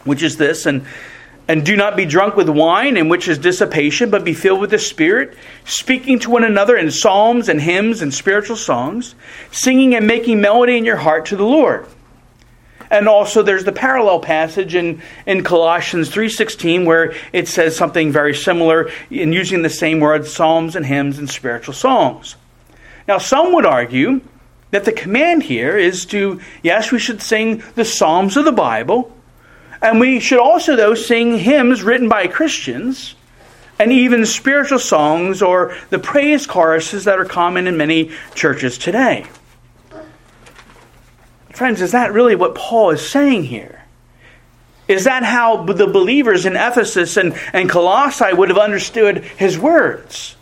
which 0.04 0.22
is 0.22 0.36
this, 0.36 0.66
and 0.66 0.86
and 1.46 1.64
do 1.64 1.76
not 1.76 1.96
be 1.96 2.06
drunk 2.06 2.36
with 2.36 2.48
wine, 2.48 2.96
in 2.96 3.10
which 3.10 3.28
is 3.28 3.36
dissipation, 3.36 4.08
but 4.08 4.24
be 4.24 4.32
filled 4.32 4.60
with 4.60 4.70
the 4.70 4.78
Spirit, 4.78 5.36
speaking 5.66 6.18
to 6.20 6.30
one 6.30 6.42
another 6.42 6.74
in 6.76 6.90
psalms 6.90 7.50
and 7.50 7.60
hymns 7.60 8.00
and 8.00 8.14
spiritual 8.14 8.56
songs, 8.56 9.14
singing 9.50 9.94
and 9.94 10.06
making 10.06 10.40
melody 10.40 10.78
in 10.78 10.86
your 10.86 10.96
heart 10.96 11.26
to 11.26 11.36
the 11.36 11.44
Lord. 11.44 11.86
And 12.90 13.08
also 13.08 13.42
there's 13.42 13.64
the 13.64 13.72
parallel 13.72 14.20
passage 14.20 14.74
in, 14.74 15.02
in 15.26 15.42
Colossians 15.42 16.10
3.16 16.10 16.86
where 16.86 17.14
it 17.32 17.48
says 17.48 17.76
something 17.76 18.12
very 18.12 18.34
similar 18.34 18.90
in 19.10 19.32
using 19.32 19.62
the 19.62 19.70
same 19.70 20.00
words, 20.00 20.32
psalms 20.32 20.76
and 20.76 20.86
hymns 20.86 21.18
and 21.18 21.28
spiritual 21.28 21.74
songs. 21.74 22.36
Now 23.08 23.18
some 23.18 23.52
would 23.52 23.66
argue 23.66 24.20
that 24.70 24.84
the 24.84 24.92
command 24.92 25.42
here 25.42 25.76
is 25.76 26.06
to, 26.06 26.40
yes, 26.62 26.90
we 26.90 26.98
should 26.98 27.20
sing 27.20 27.62
the 27.74 27.84
psalms 27.84 28.36
of 28.36 28.44
the 28.44 28.52
Bible, 28.52 29.13
and 29.84 30.00
we 30.00 30.18
should 30.18 30.40
also, 30.40 30.76
though, 30.76 30.94
sing 30.94 31.36
hymns 31.36 31.82
written 31.82 32.08
by 32.08 32.26
Christians 32.26 33.14
and 33.78 33.92
even 33.92 34.24
spiritual 34.24 34.78
songs 34.78 35.42
or 35.42 35.76
the 35.90 35.98
praise 35.98 36.46
choruses 36.46 37.04
that 37.04 37.18
are 37.18 37.26
common 37.26 37.66
in 37.66 37.76
many 37.76 38.10
churches 38.34 38.78
today. 38.78 39.26
Friends, 41.52 41.82
is 41.82 41.92
that 41.92 42.14
really 42.14 42.34
what 42.34 42.54
Paul 42.54 42.90
is 42.90 43.06
saying 43.06 43.44
here? 43.44 43.84
Is 44.88 45.04
that 45.04 45.22
how 45.22 45.64
the 45.64 45.86
believers 45.86 46.46
in 46.46 46.56
Ephesus 46.56 47.18
and, 47.18 47.38
and 47.52 47.68
Colossae 47.68 48.32
would 48.32 48.48
have 48.48 48.58
understood 48.58 49.18
his 49.22 49.58
words? 49.58 50.34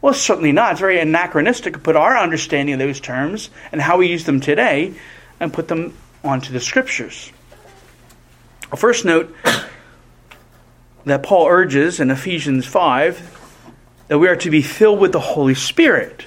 Well, 0.00 0.14
certainly 0.14 0.52
not. 0.52 0.72
It's 0.72 0.80
very 0.80 1.00
anachronistic 1.00 1.72
to 1.72 1.78
put 1.80 1.96
our 1.96 2.16
understanding 2.16 2.74
of 2.74 2.78
those 2.78 3.00
terms 3.00 3.50
and 3.72 3.80
how 3.80 3.98
we 3.98 4.06
use 4.06 4.24
them 4.24 4.40
today 4.40 4.94
and 5.40 5.52
put 5.52 5.66
them 5.66 5.96
onto 6.22 6.52
the 6.52 6.60
scriptures. 6.60 7.32
First, 8.76 9.04
note 9.04 9.34
that 11.04 11.22
Paul 11.22 11.46
urges 11.46 12.00
in 12.00 12.10
Ephesians 12.10 12.66
5 12.66 13.64
that 14.08 14.18
we 14.18 14.28
are 14.28 14.36
to 14.36 14.50
be 14.50 14.62
filled 14.62 14.98
with 14.98 15.12
the 15.12 15.20
Holy 15.20 15.54
Spirit. 15.54 16.26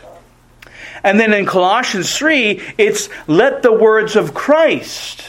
And 1.04 1.20
then 1.20 1.34
in 1.34 1.46
Colossians 1.46 2.16
3, 2.18 2.62
it's 2.78 3.10
let 3.28 3.62
the 3.62 3.74
words 3.74 4.16
of 4.16 4.34
Christ 4.34 5.24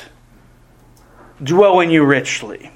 dwell 1.42 1.80
in 1.80 1.90
you 1.90 2.04
richly. 2.04 2.70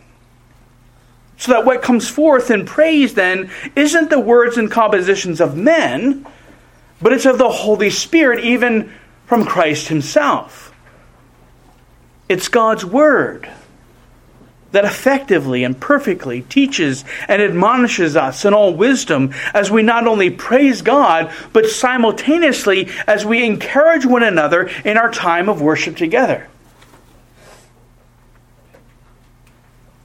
So 1.37 1.53
that 1.53 1.65
what 1.65 1.83
comes 1.83 2.09
forth 2.09 2.51
in 2.51 2.67
praise 2.67 3.15
then 3.15 3.51
isn't 3.75 4.11
the 4.11 4.21
words 4.21 4.59
and 4.59 4.71
compositions 4.71 5.41
of 5.41 5.57
men, 5.57 6.27
but 7.01 7.13
it's 7.13 7.25
of 7.25 7.39
the 7.39 7.49
Holy 7.49 7.89
Spirit, 7.89 8.45
even 8.45 8.93
from 9.25 9.47
Christ 9.47 9.89
Himself. 9.89 10.75
It's 12.29 12.49
God's 12.49 12.85
Word 12.85 13.51
that 14.73 14.85
effectively 14.85 15.65
and 15.65 15.79
perfectly 15.79 16.43
teaches 16.43 17.05
and 17.29 17.43
admonishes 17.43 18.17
us 18.17 18.45
in 18.45 18.55
all 18.55 18.75
wisdom 18.75 19.33
as 19.53 19.71
we 19.71 19.83
not 19.83 20.07
only 20.07 20.31
praise 20.31 20.83
God, 20.83 21.33
but 21.53 21.67
simultaneously 21.67 22.89
as 23.07 23.25
we 23.25 23.45
encourage 23.45 24.07
one 24.07 24.23
another 24.23 24.69
in 24.85 24.97
our 24.97 25.11
time 25.11 25.49
of 25.49 25.61
worship 25.61 25.97
together. 25.97 26.49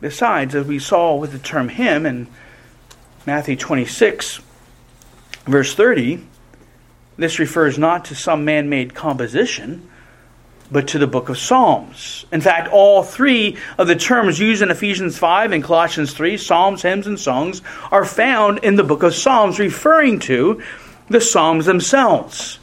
Besides, 0.02 0.54
as 0.56 0.68
we 0.68 0.80
saw 0.80 1.16
with 1.16 1.32
the 1.32 1.40
term 1.40 1.70
hymn 1.70 2.06
in 2.06 2.28
Matthew 3.26 3.56
26, 3.56 4.40
verse 5.46 5.74
30, 5.74 6.24
this 7.18 7.40
refers 7.40 7.78
not 7.78 8.06
to 8.06 8.16
some 8.16 8.46
man 8.46 8.70
made 8.70 8.94
composition 8.94 9.90
but 10.72 10.88
to 10.90 11.00
the 11.00 11.08
book 11.08 11.30
of 11.30 11.38
Psalms. 11.38 12.26
In 12.32 12.42
fact, 12.42 12.70
all 12.70 13.04
three 13.04 13.58
of 13.78 13.88
the 13.88 13.96
terms 13.96 14.40
used 14.40 14.62
in 14.62 14.72
Ephesians 14.72 15.18
5 15.18 15.52
and 15.52 15.64
Colossians 15.64 16.14
3, 16.14 16.38
Psalms, 16.38 16.82
hymns, 16.82 17.08
and 17.08 17.20
songs, 17.20 17.62
are 17.92 18.06
found 18.06 18.60
in 18.60 18.76
the 18.76 18.84
book 18.84 19.04
of 19.04 19.14
Psalms, 19.14 19.60
referring 19.60 20.20
to 20.22 20.62
the 21.10 21.22
Psalms 21.22 21.66
themselves. 21.66 22.60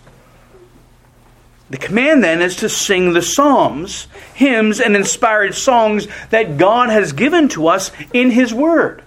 The 1.71 1.79
command 1.79 2.23
then 2.23 2.43
is 2.43 2.57
to 2.57 2.69
sing 2.69 3.15
the 3.15 3.23
psalms, 3.23 4.07
hymns, 4.35 4.79
and 4.79 4.95
inspired 4.95 5.55
songs 5.55 6.07
that 6.29 6.59
God 6.59 6.91
has 6.91 7.13
given 7.13 7.49
to 7.51 7.69
us 7.69 7.91
in 8.13 8.31
His 8.31 8.53
Word. 8.53 9.03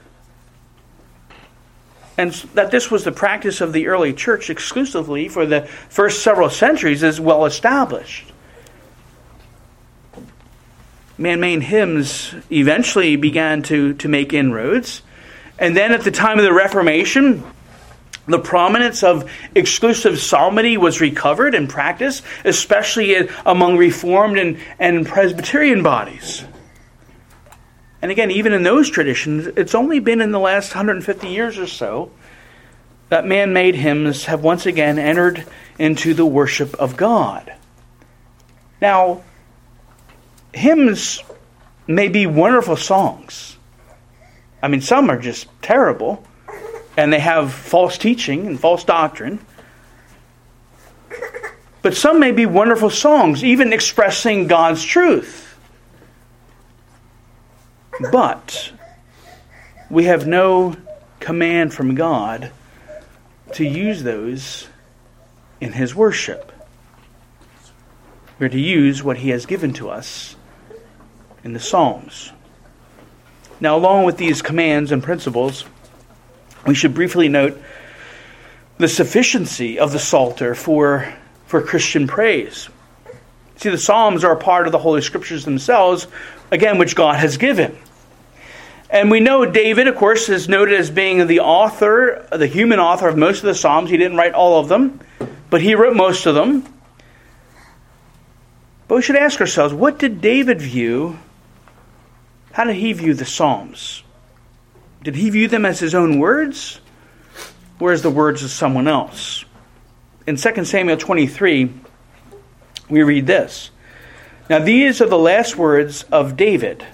and 2.17 2.31
that 2.53 2.71
this 2.71 2.89
was 2.89 3.03
the 3.03 3.11
practice 3.11 3.59
of 3.59 3.73
the 3.73 3.87
early 3.87 4.13
church 4.13 4.49
exclusively 4.49 5.27
for 5.27 5.45
the 5.45 5.63
first 5.89 6.23
several 6.23 6.49
centuries 6.49 7.03
is 7.03 7.19
well 7.19 7.45
established. 7.45 8.31
Man 11.17 11.39
made 11.39 11.63
hymns 11.63 12.33
eventually 12.51 13.15
began 13.15 13.63
to, 13.63 13.93
to 13.95 14.07
make 14.07 14.33
inroads. 14.33 15.01
And 15.57 15.75
then 15.75 15.93
at 15.93 16.03
the 16.03 16.11
time 16.11 16.37
of 16.37 16.43
the 16.43 16.53
Reformation, 16.53 17.43
the 18.27 18.39
prominence 18.39 19.03
of 19.03 19.29
exclusive 19.53 20.19
psalmody 20.19 20.77
was 20.77 20.99
recovered 20.99 21.55
and 21.55 21.69
practiced, 21.69 22.23
especially 22.43 23.29
among 23.45 23.77
Reformed 23.77 24.37
and, 24.37 24.59
and 24.79 25.05
Presbyterian 25.05 25.83
bodies. 25.83 26.43
And 28.01 28.11
again, 28.11 28.31
even 28.31 28.53
in 28.53 28.63
those 28.63 28.89
traditions, 28.89 29.47
it's 29.47 29.73
only 29.73 29.99
been 29.99 30.21
in 30.21 30.31
the 30.31 30.39
last 30.39 30.75
150 30.75 31.27
years 31.27 31.57
or 31.57 31.67
so 31.67 32.11
that 33.09 33.25
man 33.25 33.53
made 33.53 33.75
hymns 33.75 34.25
have 34.25 34.43
once 34.43 34.65
again 34.65 34.99
entered 34.99 35.45
into 35.79 36.13
the 36.13 36.25
worship 36.25 36.73
of 36.75 36.97
God. 36.97 37.53
Now, 38.81 39.23
hymns 40.55 41.21
may 41.87 42.07
be 42.07 42.25
wonderful 42.25 42.77
songs. 42.77 43.57
I 44.61 44.67
mean, 44.67 44.81
some 44.81 45.09
are 45.09 45.19
just 45.19 45.47
terrible, 45.61 46.23
and 46.97 47.11
they 47.13 47.19
have 47.19 47.53
false 47.53 47.97
teaching 47.97 48.47
and 48.47 48.59
false 48.59 48.83
doctrine. 48.83 49.39
But 51.81 51.95
some 51.95 52.19
may 52.19 52.31
be 52.31 52.47
wonderful 52.47 52.89
songs, 52.89 53.43
even 53.43 53.73
expressing 53.73 54.47
God's 54.47 54.83
truth. 54.83 55.55
But 58.11 58.71
we 59.89 60.05
have 60.05 60.25
no 60.25 60.75
command 61.19 61.73
from 61.73 61.95
God 61.95 62.51
to 63.53 63.63
use 63.63 64.03
those 64.03 64.67
in 65.61 65.73
His 65.73 65.93
worship. 65.93 66.51
We're 68.39 68.49
to 68.49 68.59
use 68.59 69.03
what 69.03 69.17
He 69.17 69.29
has 69.29 69.45
given 69.45 69.73
to 69.73 69.89
us 69.89 70.34
in 71.45 71.53
the 71.53 71.59
Psalms. 71.59 72.31
Now, 73.61 73.77
along 73.77 74.03
with 74.03 74.17
these 74.17 74.41
commands 74.41 74.91
and 74.91 75.01
principles, 75.01 75.63
we 76.65 76.73
should 76.73 76.93
briefly 76.93 77.29
note 77.29 77.61
the 78.79 78.87
sufficiency 78.87 79.79
of 79.79 79.93
the 79.93 79.99
Psalter 79.99 80.55
for, 80.55 81.13
for 81.45 81.61
Christian 81.61 82.07
praise. 82.07 82.67
See, 83.57 83.69
the 83.69 83.77
Psalms 83.77 84.23
are 84.23 84.33
a 84.33 84.37
part 84.37 84.65
of 84.65 84.73
the 84.73 84.79
Holy 84.79 85.01
Scriptures 85.01 85.45
themselves, 85.45 86.07
again, 86.51 86.79
which 86.79 86.95
God 86.95 87.15
has 87.15 87.37
given. 87.37 87.77
And 88.89 89.11
we 89.11 89.19
know 89.19 89.45
David, 89.45 89.87
of 89.87 89.95
course, 89.95 90.27
is 90.29 90.49
noted 90.49 90.79
as 90.79 90.89
being 90.89 91.25
the 91.27 91.41
author, 91.41 92.27
the 92.31 92.47
human 92.47 92.79
author 92.79 93.07
of 93.07 93.17
most 93.17 93.37
of 93.37 93.45
the 93.45 93.55
Psalms. 93.55 93.89
He 93.89 93.97
didn't 93.97 94.17
write 94.17 94.33
all 94.33 94.59
of 94.59 94.67
them, 94.67 94.99
but 95.51 95.61
he 95.61 95.75
wrote 95.75 95.95
most 95.95 96.25
of 96.25 96.33
them. 96.33 96.65
But 98.87 98.95
we 98.95 99.01
should 99.03 99.15
ask 99.15 99.39
ourselves 99.39 99.73
what 99.73 99.99
did 99.99 100.21
David 100.21 100.59
view? 100.59 101.19
How 102.55 102.63
did 102.63 102.77
he 102.77 102.93
view 102.93 103.13
the 103.13 103.25
Psalms? 103.25 104.01
Did 105.03 105.15
he 105.17 105.29
view 105.29 105.49
them 105.49 105.65
as 105.65 105.79
his 105.79 105.93
own 105.93 106.19
words, 106.19 106.79
or 107.81 107.91
as 107.91 108.01
the 108.01 108.09
words 108.09 108.45
of 108.45 108.49
someone 108.49 108.87
else? 108.87 109.43
In 110.25 110.37
2 110.37 110.63
Samuel 110.63 110.95
23, 110.95 111.69
we 112.87 113.03
read 113.03 113.27
this 113.27 113.71
Now, 114.49 114.59
these 114.59 115.01
are 115.01 115.09
the 115.09 115.17
last 115.17 115.57
words 115.57 116.03
of 116.03 116.37
David 116.37 116.85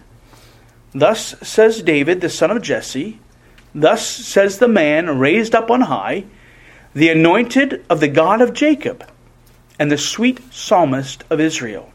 Thus 0.96 1.36
says 1.44 1.84
David, 1.84 2.22
the 2.22 2.30
son 2.30 2.50
of 2.50 2.64
Jesse, 2.64 3.20
thus 3.76 4.04
says 4.04 4.58
the 4.58 4.68
man 4.68 5.20
raised 5.20 5.54
up 5.54 5.70
on 5.70 5.82
high, 5.82 6.26
the 6.96 7.10
anointed 7.10 7.86
of 7.88 8.00
the 8.00 8.08
God 8.08 8.42
of 8.42 8.54
Jacob, 8.54 9.08
and 9.78 9.92
the 9.92 9.98
sweet 10.00 10.42
psalmist 10.52 11.24
of 11.30 11.40
Israel. 11.40 11.92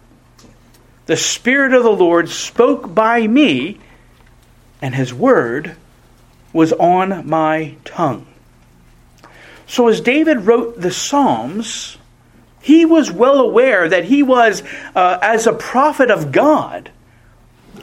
The 1.07 1.17
Spirit 1.17 1.73
of 1.73 1.85
the 1.85 1.91
Lord 1.91 2.29
spoke 2.29 2.93
by 2.93 3.27
me, 3.27 3.79
and 4.83 4.95
his 4.95 5.15
word 5.15 5.77
was 6.53 6.73
on 6.73 7.29
my 7.29 7.77
tongue. 7.85 8.27
So, 9.69 9.89
as 9.89 10.01
David 10.01 10.41
wrote 10.47 10.81
the 10.81 10.91
Psalms, 10.91 11.99
he 12.61 12.85
was 12.85 13.11
well 13.11 13.39
aware 13.39 13.89
that 13.89 14.05
he 14.05 14.23
was, 14.23 14.63
uh, 14.95 15.19
as 15.23 15.47
a 15.47 15.53
prophet 15.53 16.11
of 16.11 16.33
God, 16.33 16.91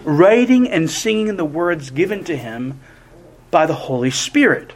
writing 0.03 0.69
and 0.69 0.89
singing 0.89 1.37
the 1.37 1.45
words 1.45 1.89
given 1.89 2.23
to 2.25 2.35
him 2.35 2.79
by 3.51 3.65
the 3.65 3.73
Holy 3.73 4.11
Spirit. 4.11 4.73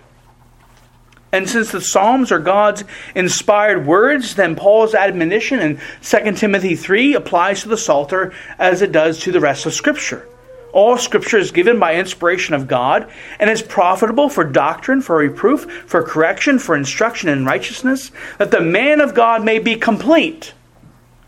And 1.32 1.50
since 1.50 1.72
the 1.72 1.82
Psalms 1.82 2.32
are 2.32 2.40
God's 2.40 2.84
inspired 3.14 3.86
words, 3.86 4.36
then 4.36 4.56
Paul's 4.56 4.96
admonition 4.96 5.60
in 5.60 5.80
2 6.02 6.32
Timothy 6.34 6.76
3 6.76 7.16
applies 7.16 7.62
to 7.62 7.70
the 7.70 7.78
Psalter 7.78 8.34
as 8.58 8.82
it 8.82 8.92
does 8.92 9.20
to 9.20 9.32
the 9.32 9.42
rest 9.42 9.66
of 9.66 9.74
Scripture. 9.74 10.28
All 10.72 10.98
Scripture 10.98 11.38
is 11.38 11.52
given 11.52 11.80
by 11.80 11.96
inspiration 11.96 12.54
of 12.54 12.68
God 12.68 13.10
and 13.40 13.50
is 13.50 13.62
profitable 13.62 14.30
for 14.30 14.44
doctrine, 14.44 15.02
for 15.02 15.18
reproof, 15.18 15.70
for 15.86 16.04
correction, 16.04 16.60
for 16.60 16.76
instruction 16.76 17.30
in 17.30 17.46
righteousness, 17.46 18.12
that 18.38 18.52
the 18.52 18.62
man 18.62 19.02
of 19.02 19.14
God 19.14 19.44
may 19.44 19.60
be 19.60 19.76
complete, 19.76 20.54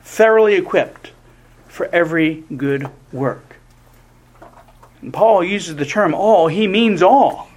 thoroughly 0.04 0.56
equipped 0.56 1.12
for 1.68 1.88
every 1.88 2.44
good 2.56 2.90
work. 3.12 3.58
And 5.02 5.14
Paul 5.14 5.44
uses 5.44 5.76
the 5.76 5.86
term 5.86 6.14
all, 6.14 6.48
he 6.48 6.68
means 6.68 7.02
all. 7.02 7.50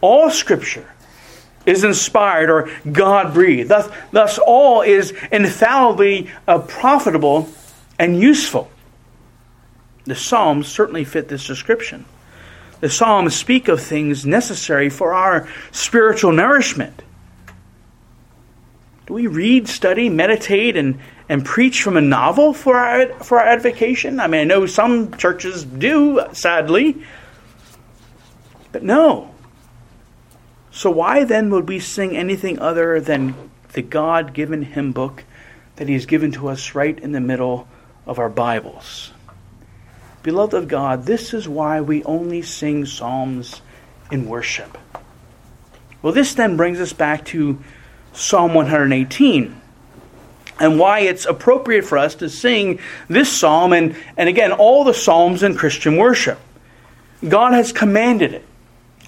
All 0.00 0.30
Scripture 0.30 0.91
is 1.66 1.84
inspired 1.84 2.50
or 2.50 2.70
God 2.90 3.34
breathed. 3.34 3.70
Thus, 3.70 3.88
thus, 4.10 4.38
all 4.38 4.82
is 4.82 5.12
infallibly 5.30 6.30
uh, 6.46 6.60
profitable 6.60 7.48
and 7.98 8.18
useful. 8.18 8.70
The 10.04 10.14
Psalms 10.14 10.66
certainly 10.66 11.04
fit 11.04 11.28
this 11.28 11.46
description. 11.46 12.04
The 12.80 12.90
Psalms 12.90 13.36
speak 13.36 13.68
of 13.68 13.80
things 13.80 14.26
necessary 14.26 14.90
for 14.90 15.14
our 15.14 15.48
spiritual 15.70 16.32
nourishment. 16.32 17.02
Do 19.06 19.14
we 19.14 19.28
read, 19.28 19.68
study, 19.68 20.08
meditate, 20.08 20.76
and, 20.76 20.98
and 21.28 21.44
preach 21.44 21.82
from 21.82 21.96
a 21.96 22.00
novel 22.00 22.52
for 22.52 22.76
our, 22.76 23.06
for 23.22 23.38
our 23.38 23.46
edification? 23.46 24.18
I 24.18 24.26
mean, 24.26 24.40
I 24.40 24.44
know 24.44 24.66
some 24.66 25.16
churches 25.16 25.64
do, 25.64 26.24
sadly. 26.32 27.04
But 28.72 28.82
no. 28.82 29.31
So 30.72 30.90
why 30.90 31.24
then 31.24 31.50
would 31.50 31.68
we 31.68 31.78
sing 31.78 32.16
anything 32.16 32.58
other 32.58 32.98
than 32.98 33.34
the 33.74 33.82
God 33.82 34.32
given 34.32 34.62
hymn 34.62 34.92
book 34.92 35.24
that 35.76 35.86
He 35.86 35.94
has 35.94 36.06
given 36.06 36.32
to 36.32 36.48
us 36.48 36.74
right 36.74 36.98
in 36.98 37.12
the 37.12 37.20
middle 37.20 37.68
of 38.06 38.18
our 38.18 38.30
Bibles? 38.30 39.12
Beloved 40.22 40.54
of 40.54 40.68
God, 40.68 41.04
this 41.04 41.34
is 41.34 41.48
why 41.48 41.80
we 41.80 42.02
only 42.04 42.42
sing 42.42 42.86
psalms 42.86 43.60
in 44.10 44.26
worship. 44.26 44.78
Well, 46.00 46.12
this 46.12 46.34
then 46.34 46.56
brings 46.56 46.80
us 46.80 46.92
back 46.92 47.24
to 47.26 47.62
Psalm 48.12 48.54
118 48.54 49.60
and 50.58 50.78
why 50.78 51.00
it's 51.00 51.26
appropriate 51.26 51.84
for 51.84 51.98
us 51.98 52.14
to 52.16 52.28
sing 52.28 52.78
this 53.08 53.30
psalm 53.30 53.72
and, 53.72 53.96
and 54.16 54.28
again, 54.28 54.52
all 54.52 54.84
the 54.84 54.94
psalms 54.94 55.42
in 55.42 55.54
Christian 55.54 55.96
worship. 55.96 56.38
God 57.26 57.52
has 57.52 57.72
commanded 57.72 58.32
it, 58.32 58.44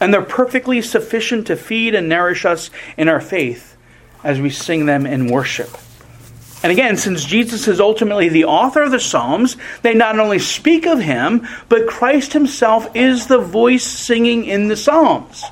and 0.01 0.13
they're 0.13 0.23
perfectly 0.23 0.83
sufficient 0.83 1.47
to 1.47 1.57
feed 1.57 1.95
and 1.95 2.09
nourish 2.09 2.45
us 2.45 2.71
in 2.97 3.09
our 3.09 3.21
faith 3.21 3.77
as 4.23 4.41
we 4.41 4.51
sing 4.51 4.87
them 4.87 5.07
in 5.07 5.29
worship. 5.29 5.71
And 6.63 6.73
again, 6.73 6.97
since 6.97 7.27
Jesus 7.27 7.69
is 7.69 7.79
ultimately 7.79 8.31
the 8.31 8.47
author 8.47 8.83
of 8.83 8.91
the 8.91 8.99
Psalms, 8.99 9.59
they 9.83 9.93
not 9.93 10.19
only 10.19 10.39
speak 10.39 10.87
of 10.87 10.99
him, 10.99 11.47
but 11.69 11.87
Christ 11.87 12.33
himself 12.33 12.89
is 12.97 13.27
the 13.27 13.39
voice 13.39 13.85
singing 13.85 14.47
in 14.47 14.69
the 14.69 14.77
Psalms. 14.77 15.45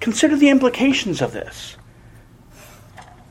Consider 0.00 0.34
the 0.34 0.48
implications 0.48 1.22
of 1.22 1.32
this. 1.32 1.76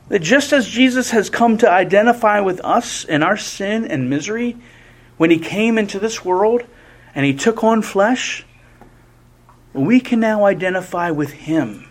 That 0.08 0.20
just 0.20 0.54
as 0.54 0.66
Jesus 0.66 1.10
has 1.10 1.28
come 1.28 1.58
to 1.58 1.70
identify 1.70 2.40
with 2.40 2.60
us 2.64 3.04
in 3.04 3.22
our 3.22 3.36
sin 3.36 3.84
and 3.84 4.08
misery 4.08 4.56
when 5.18 5.30
he 5.30 5.38
came 5.38 5.76
into 5.76 5.98
this 5.98 6.24
world 6.24 6.64
and 7.14 7.26
he 7.26 7.34
took 7.34 7.62
on 7.62 7.82
flesh, 7.82 8.46
we 9.72 10.00
can 10.00 10.20
now 10.20 10.44
identify 10.44 11.10
with 11.10 11.32
him 11.32 11.88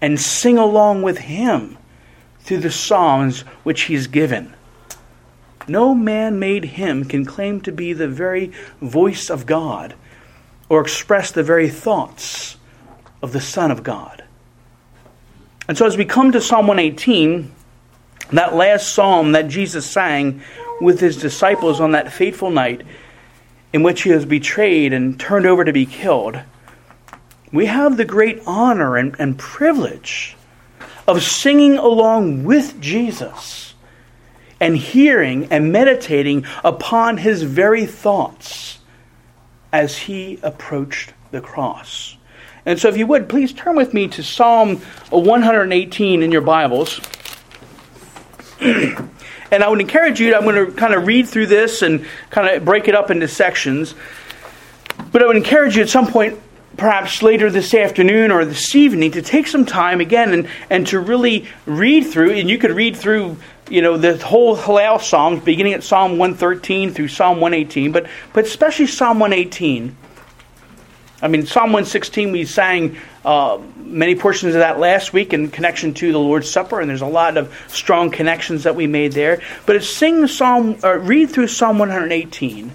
and 0.00 0.20
sing 0.20 0.58
along 0.58 1.02
with 1.02 1.18
him 1.18 1.76
through 2.40 2.58
the 2.58 2.70
Psalms 2.70 3.42
which 3.62 3.82
he's 3.82 4.06
given. 4.06 4.54
No 5.68 5.94
man 5.94 6.38
made 6.38 6.64
hymn 6.64 7.04
can 7.04 7.24
claim 7.24 7.60
to 7.62 7.72
be 7.72 7.92
the 7.92 8.08
very 8.08 8.52
voice 8.80 9.30
of 9.30 9.46
God 9.46 9.94
or 10.68 10.80
express 10.80 11.30
the 11.30 11.42
very 11.42 11.68
thoughts 11.68 12.56
of 13.22 13.32
the 13.32 13.40
Son 13.40 13.70
of 13.70 13.82
God. 13.82 14.24
And 15.68 15.78
so, 15.78 15.86
as 15.86 15.96
we 15.96 16.04
come 16.04 16.32
to 16.32 16.40
Psalm 16.40 16.66
118, 16.66 17.52
that 18.32 18.54
last 18.54 18.92
psalm 18.94 19.32
that 19.32 19.48
Jesus 19.48 19.86
sang 19.86 20.42
with 20.80 21.00
his 21.00 21.16
disciples 21.16 21.80
on 21.80 21.92
that 21.92 22.12
fateful 22.12 22.50
night 22.50 22.82
in 23.72 23.82
which 23.82 24.02
he 24.02 24.10
was 24.10 24.24
betrayed 24.24 24.92
and 24.92 25.20
turned 25.20 25.46
over 25.46 25.64
to 25.64 25.72
be 25.72 25.86
killed, 25.86 26.40
we 27.52 27.66
have 27.66 27.96
the 27.96 28.04
great 28.04 28.42
honor 28.46 28.96
and, 28.96 29.16
and 29.18 29.38
privilege 29.38 30.36
of 31.08 31.22
singing 31.22 31.76
along 31.76 32.44
with 32.44 32.80
Jesus 32.80 33.74
and 34.60 34.76
hearing 34.76 35.46
and 35.50 35.72
meditating 35.72 36.44
upon 36.62 37.16
his 37.16 37.42
very 37.42 37.86
thoughts 37.86 38.78
as 39.72 39.96
he 39.96 40.38
approached 40.42 41.12
the 41.30 41.40
cross. 41.40 42.16
And 42.66 42.78
so, 42.78 42.88
if 42.88 42.96
you 42.96 43.06
would, 43.06 43.28
please 43.28 43.52
turn 43.52 43.74
with 43.74 43.94
me 43.94 44.06
to 44.08 44.22
Psalm 44.22 44.76
118 45.08 46.22
in 46.22 46.30
your 46.30 46.42
Bibles. 46.42 47.00
and 48.60 49.64
I 49.64 49.68
would 49.68 49.80
encourage 49.80 50.20
you, 50.20 50.34
I'm 50.34 50.42
going 50.42 50.66
to 50.66 50.72
kind 50.72 50.92
of 50.92 51.06
read 51.06 51.26
through 51.26 51.46
this 51.46 51.80
and 51.80 52.04
kind 52.28 52.54
of 52.54 52.64
break 52.64 52.86
it 52.86 52.94
up 52.94 53.10
into 53.10 53.26
sections. 53.28 53.94
But 55.10 55.22
I 55.22 55.26
would 55.26 55.36
encourage 55.36 55.76
you 55.76 55.82
at 55.82 55.88
some 55.88 56.06
point, 56.06 56.38
perhaps 56.80 57.22
later 57.22 57.50
this 57.50 57.74
afternoon 57.74 58.30
or 58.30 58.46
this 58.46 58.74
evening, 58.74 59.10
to 59.10 59.20
take 59.20 59.46
some 59.46 59.66
time 59.66 60.00
again 60.00 60.32
and, 60.32 60.48
and 60.70 60.86
to 60.86 60.98
really 60.98 61.46
read 61.66 62.00
through. 62.02 62.32
And 62.32 62.48
you 62.48 62.56
could 62.56 62.70
read 62.70 62.96
through, 62.96 63.36
you 63.68 63.82
know, 63.82 63.98
the 63.98 64.16
whole 64.16 64.56
Hallel 64.56 64.98
Psalms, 64.98 65.44
beginning 65.44 65.74
at 65.74 65.84
Psalm 65.84 66.12
113 66.12 66.92
through 66.92 67.08
Psalm 67.08 67.38
118, 67.38 67.92
but, 67.92 68.06
but 68.32 68.46
especially 68.46 68.86
Psalm 68.86 69.20
118 69.20 69.94
I 71.22 71.28
mean, 71.28 71.44
Psalm 71.44 71.64
116, 71.64 72.32
we 72.32 72.46
sang 72.46 72.96
uh, 73.26 73.58
many 73.76 74.14
portions 74.14 74.54
of 74.54 74.60
that 74.60 74.78
last 74.78 75.12
week 75.12 75.34
in 75.34 75.50
connection 75.50 75.92
to 75.92 76.12
the 76.12 76.18
Lord's 76.18 76.50
Supper, 76.50 76.80
and 76.80 76.88
there's 76.88 77.02
a 77.02 77.06
lot 77.06 77.36
of 77.36 77.54
strong 77.68 78.10
connections 78.10 78.62
that 78.62 78.74
we 78.74 78.86
made 78.86 79.12
there. 79.12 79.42
But 79.66 79.84
sing 79.84 80.26
Psalm, 80.28 80.78
or 80.82 80.98
read 80.98 81.28
through 81.28 81.48
Psalm 81.48 81.78
118 81.78 82.74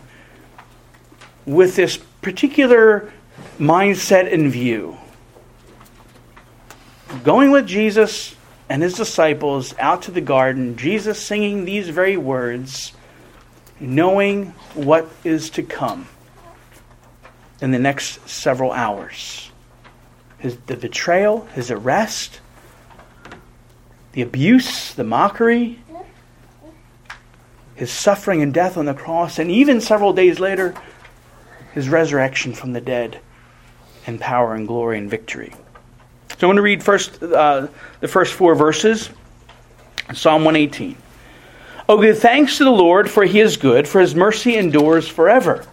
with 1.48 1.76
this 1.76 1.98
particular 2.22 3.12
mindset 3.60 4.30
in 4.30 4.50
view. 4.50 4.98
Going 7.24 7.52
with 7.52 7.68
Jesus 7.68 8.36
and 8.68 8.82
his 8.82 8.94
disciples 8.94 9.74
out 9.80 10.04
to 10.04 10.12
the 10.12 10.22
garden, 10.22 10.76
Jesus 10.76 11.22
singing 11.22 11.66
these 11.66 11.90
very 11.90 12.18
words, 12.18 12.94
knowing 13.80 14.48
what 14.74 15.10
is 15.24 15.50
to 15.52 15.64
come 15.64 16.08
in 17.62 17.72
the 17.72 17.80
next 17.80 18.28
several 18.28 18.72
hours. 18.72 19.52
His, 20.38 20.58
the 20.66 20.76
betrayal, 20.76 21.46
his 21.54 21.72
arrest, 21.72 22.42
the 24.12 24.22
abuse, 24.22 24.94
the 24.94 25.04
mockery, 25.04 25.80
his 27.76 27.92
suffering 27.92 28.42
and 28.42 28.54
death 28.54 28.78
on 28.78 28.86
the 28.86 28.94
cross, 28.94 29.40
and 29.40 29.52
even 29.52 29.82
several 29.82 30.14
days 30.14 30.40
later, 30.40 30.74
his 31.74 31.90
resurrection 31.90 32.54
from 32.54 32.74
the 32.74 32.82
dead 32.82 33.20
in 34.08 34.20
power 34.20 34.54
and 34.54 34.68
glory 34.68 34.98
and 34.98 35.10
victory. 35.10 35.54
So 36.38 36.38
I 36.44 36.46
want 36.48 36.58
to 36.58 36.62
read 36.62 36.84
first 36.84 37.22
uh, 37.22 37.68
the 38.00 38.08
first 38.08 38.34
four 38.34 38.56
verses. 38.56 39.10
Psalm 40.14 40.44
118. 40.46 40.98
Oh, 41.88 42.02
give 42.02 42.20
thanks 42.20 42.58
to 42.58 42.64
the 42.64 42.72
Lord, 42.72 43.10
for 43.10 43.26
he 43.26 43.40
is 43.40 43.58
good, 43.58 43.88
for 43.88 44.02
his 44.02 44.16
mercy 44.16 44.56
endures 44.56 45.08
forever. 45.08 45.66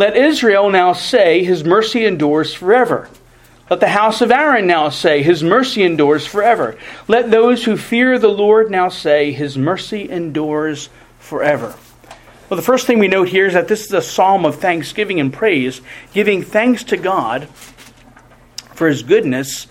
Let 0.00 0.16
Israel 0.16 0.70
now 0.70 0.94
say, 0.94 1.44
His 1.44 1.62
mercy 1.62 2.06
endures 2.06 2.54
forever. 2.54 3.10
Let 3.68 3.80
the 3.80 3.88
house 3.88 4.22
of 4.22 4.30
Aaron 4.30 4.66
now 4.66 4.88
say, 4.88 5.22
His 5.22 5.42
mercy 5.42 5.82
endures 5.82 6.26
forever. 6.26 6.78
Let 7.06 7.30
those 7.30 7.64
who 7.64 7.76
fear 7.76 8.18
the 8.18 8.28
Lord 8.28 8.70
now 8.70 8.88
say, 8.88 9.30
His 9.30 9.58
mercy 9.58 10.08
endures 10.08 10.88
forever. 11.18 11.74
Well, 12.50 12.56
the 12.56 12.62
first 12.62 12.86
thing 12.86 12.98
we 12.98 13.08
note 13.08 13.28
here 13.28 13.46
is 13.46 13.54
that 13.54 13.68
this 13.68 13.86
is 13.86 13.92
a 13.92 14.02
psalm 14.02 14.44
of 14.44 14.56
thanksgiving 14.56 15.20
and 15.20 15.32
praise, 15.32 15.80
giving 16.12 16.42
thanks 16.42 16.84
to 16.84 16.96
God 16.96 17.48
for 18.74 18.88
His 18.88 19.04
goodness 19.04 19.68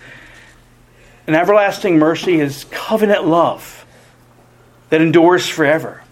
and 1.26 1.36
everlasting 1.36 1.98
mercy, 1.98 2.38
His 2.38 2.64
covenant 2.70 3.26
love 3.26 3.84
that 4.88 5.00
endures 5.00 5.48
forever 5.48 6.02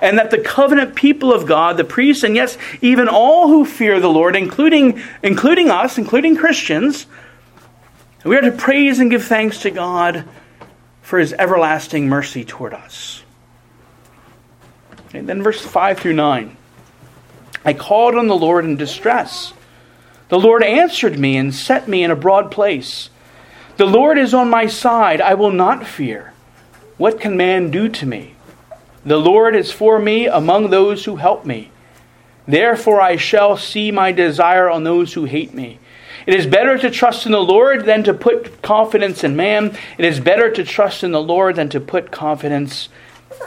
and 0.00 0.18
that 0.18 0.30
the 0.30 0.38
covenant 0.38 0.94
people 0.94 1.32
of 1.32 1.46
God, 1.46 1.76
the 1.76 1.84
priests, 1.84 2.24
and 2.24 2.34
yes, 2.34 2.58
even 2.80 3.08
all 3.08 3.48
who 3.48 3.64
fear 3.64 4.00
the 4.00 4.08
Lord, 4.08 4.36
including, 4.36 5.02
including 5.22 5.70
us, 5.70 5.98
including 5.98 6.36
Christians, 6.36 7.06
we 8.24 8.36
are 8.36 8.42
to 8.42 8.52
praise 8.52 8.98
and 8.98 9.10
give 9.10 9.24
thanks 9.24 9.60
to 9.60 9.70
God 9.70 10.24
for 11.02 11.18
his 11.18 11.32
everlasting 11.34 12.08
mercy 12.08 12.44
toward 12.44 12.74
us. 12.74 13.23
Then 15.22 15.42
verse 15.42 15.60
5 15.60 15.98
through 15.98 16.14
9. 16.14 16.56
I 17.64 17.72
called 17.72 18.14
on 18.14 18.26
the 18.26 18.36
Lord 18.36 18.64
in 18.64 18.76
distress. 18.76 19.52
The 20.28 20.38
Lord 20.38 20.62
answered 20.62 21.18
me 21.18 21.36
and 21.36 21.54
set 21.54 21.88
me 21.88 22.02
in 22.02 22.10
a 22.10 22.16
broad 22.16 22.50
place. 22.50 23.10
The 23.76 23.86
Lord 23.86 24.18
is 24.18 24.34
on 24.34 24.50
my 24.50 24.66
side. 24.66 25.20
I 25.20 25.34
will 25.34 25.50
not 25.50 25.86
fear. 25.86 26.32
What 26.96 27.20
can 27.20 27.36
man 27.36 27.70
do 27.70 27.88
to 27.88 28.06
me? 28.06 28.34
The 29.04 29.16
Lord 29.18 29.54
is 29.54 29.72
for 29.72 29.98
me 29.98 30.26
among 30.26 30.70
those 30.70 31.04
who 31.04 31.16
help 31.16 31.44
me. 31.44 31.70
Therefore 32.46 33.00
I 33.00 33.16
shall 33.16 33.56
see 33.56 33.90
my 33.90 34.12
desire 34.12 34.68
on 34.70 34.84
those 34.84 35.14
who 35.14 35.24
hate 35.24 35.54
me. 35.54 35.78
It 36.26 36.34
is 36.34 36.46
better 36.46 36.78
to 36.78 36.90
trust 36.90 37.26
in 37.26 37.32
the 37.32 37.42
Lord 37.42 37.84
than 37.84 38.02
to 38.04 38.14
put 38.14 38.62
confidence 38.62 39.24
in 39.24 39.36
man. 39.36 39.76
It 39.98 40.04
is 40.04 40.20
better 40.20 40.50
to 40.50 40.64
trust 40.64 41.04
in 41.04 41.12
the 41.12 41.22
Lord 41.22 41.56
than 41.56 41.68
to 41.70 41.80
put 41.80 42.10
confidence 42.10 42.88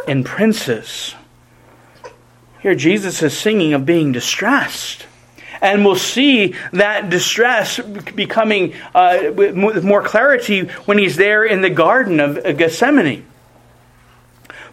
in 0.08 0.24
princes. 0.24 1.16
Here, 2.62 2.76
Jesus 2.76 3.22
is 3.22 3.38
singing 3.38 3.74
of 3.74 3.86
being 3.86 4.12
distressed. 4.12 5.06
And 5.62 5.84
we'll 5.84 5.96
see 5.96 6.56
that 6.72 7.10
distress 7.10 7.80
becoming 7.80 8.74
uh, 8.94 9.32
with 9.34 9.84
more 9.84 10.04
clarity 10.04 10.68
when 10.86 10.98
he's 10.98 11.16
there 11.16 11.44
in 11.44 11.62
the 11.62 11.70
Garden 11.70 12.20
of 12.20 12.36
Gethsemane. 12.58 13.26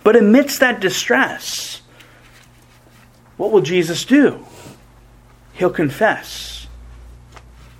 But 0.02 0.16
amidst 0.16 0.60
that 0.60 0.80
distress, 0.80 1.80
what 3.36 3.50
will 3.50 3.62
Jesus 3.62 4.04
do? 4.04 4.44
He'll 5.54 5.70
confess 5.70 6.66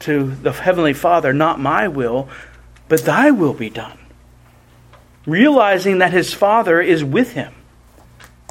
to 0.01 0.31
the 0.31 0.53
Heavenly 0.53 0.95
Father, 0.95 1.33
Not 1.33 1.61
my 1.61 1.89
will, 1.89 2.29
but 2.89 3.05
thy 3.05 3.31
will 3.31 3.55
be 3.55 3.71
done. 3.71 3.99
Realizing 5.27 5.99
that 5.99 6.13
his 6.13 6.33
Father 6.33 6.81
is 6.81 7.03
with 7.03 7.33
him. 7.33 7.55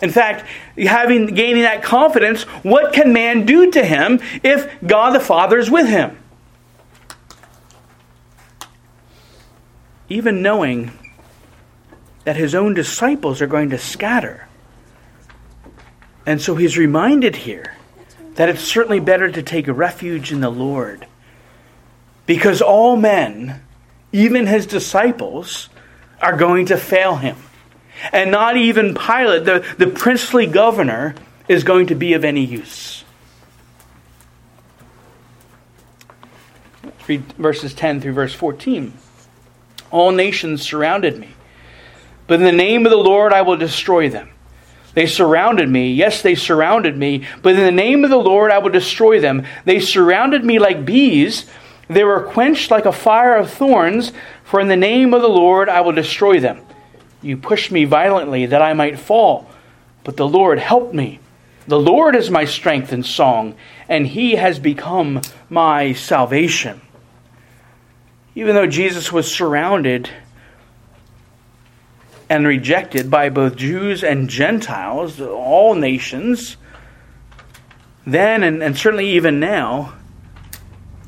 In 0.03 0.09
fact, 0.09 0.45
having 0.77 1.27
gaining 1.27 1.61
that 1.61 1.81
confidence, 1.81 2.43
what 2.61 2.91
can 2.91 3.13
man 3.13 3.45
do 3.45 3.71
to 3.71 3.85
him 3.85 4.19
if 4.43 4.69
God 4.85 5.11
the 5.11 5.21
Father 5.21 5.57
is 5.57 5.71
with 5.71 5.87
him? 5.87 6.19
Even 10.09 10.41
knowing 10.41 10.91
that 12.25 12.35
his 12.35 12.53
own 12.53 12.73
disciples 12.73 13.41
are 13.41 13.47
going 13.47 13.69
to 13.69 13.77
scatter. 13.77 14.49
And 16.25 16.41
so 16.41 16.55
he's 16.55 16.77
reminded 16.77 17.37
here 17.37 17.77
that 18.35 18.49
it's 18.49 18.61
certainly 18.61 18.99
better 18.99 19.31
to 19.31 19.41
take 19.41 19.69
refuge 19.69 20.33
in 20.33 20.41
the 20.41 20.49
Lord. 20.49 21.07
Because 22.25 22.61
all 22.61 22.97
men, 22.97 23.61
even 24.11 24.47
his 24.47 24.65
disciples, 24.65 25.69
are 26.21 26.35
going 26.35 26.65
to 26.65 26.77
fail 26.77 27.15
him. 27.15 27.37
And 28.11 28.31
not 28.31 28.57
even 28.57 28.95
Pilate, 28.95 29.45
the, 29.45 29.65
the 29.77 29.87
princely 29.87 30.45
governor, 30.45 31.15
is 31.47 31.63
going 31.63 31.87
to 31.87 31.95
be 31.95 32.13
of 32.13 32.23
any 32.23 32.45
use. 32.45 33.03
Read 37.07 37.21
verses 37.33 37.73
10 37.73 38.01
through 38.01 38.13
verse 38.13 38.33
14. 38.33 38.93
All 39.91 40.11
nations 40.11 40.61
surrounded 40.61 41.19
me 41.19 41.29
but 42.27 42.39
in 42.39 42.45
the 42.45 42.51
name 42.51 42.85
of 42.85 42.91
the 42.91 42.97
Lord 42.97 43.33
I 43.33 43.41
will 43.41 43.57
destroy 43.57 44.09
them. 44.09 44.29
They 44.93 45.07
surrounded 45.07 45.69
me. 45.69 45.93
Yes, 45.93 46.21
they 46.21 46.35
surrounded 46.35 46.97
me. 46.97 47.27
But 47.41 47.55
in 47.55 47.61
the 47.61 47.71
name 47.71 48.03
of 48.03 48.09
the 48.09 48.17
Lord 48.17 48.51
I 48.51 48.59
will 48.59 48.69
destroy 48.69 49.19
them. 49.19 49.45
They 49.65 49.79
surrounded 49.79 50.45
me 50.45 50.59
like 50.59 50.85
bees. 50.85 51.45
They 51.89 52.03
were 52.03 52.21
quenched 52.21 52.71
like 52.71 52.85
a 52.85 52.91
fire 52.91 53.35
of 53.35 53.51
thorns. 53.51 54.11
For 54.43 54.59
in 54.59 54.67
the 54.67 54.75
name 54.75 55.13
of 55.13 55.21
the 55.21 55.29
Lord 55.29 55.67
I 55.67 55.81
will 55.81 55.91
destroy 55.91 56.39
them. 56.39 56.65
You 57.23 57.37
pushed 57.37 57.71
me 57.71 57.85
violently 57.85 58.45
that 58.47 58.61
I 58.61 58.73
might 58.73 58.99
fall. 58.99 59.49
But 60.03 60.17
the 60.17 60.27
Lord 60.27 60.59
helped 60.59 60.93
me. 60.93 61.19
The 61.65 61.79
Lord 61.79 62.15
is 62.15 62.29
my 62.29 62.45
strength 62.45 62.91
and 62.91 63.05
song, 63.05 63.55
and 63.87 64.05
he 64.05 64.35
has 64.35 64.59
become 64.59 65.21
my 65.49 65.93
salvation. 65.93 66.81
Even 68.35 68.53
though 68.53 68.67
Jesus 68.67 69.11
was 69.11 69.33
surrounded, 69.33 70.09
and 72.29 72.47
rejected 72.47 73.11
by 73.11 73.29
both 73.29 73.55
Jews 73.55 74.03
and 74.03 74.29
Gentiles, 74.29 75.21
all 75.21 75.75
nations, 75.75 76.57
then 78.07 78.43
and, 78.43 78.63
and 78.63 78.77
certainly 78.77 79.11
even 79.11 79.39
now, 79.39 79.93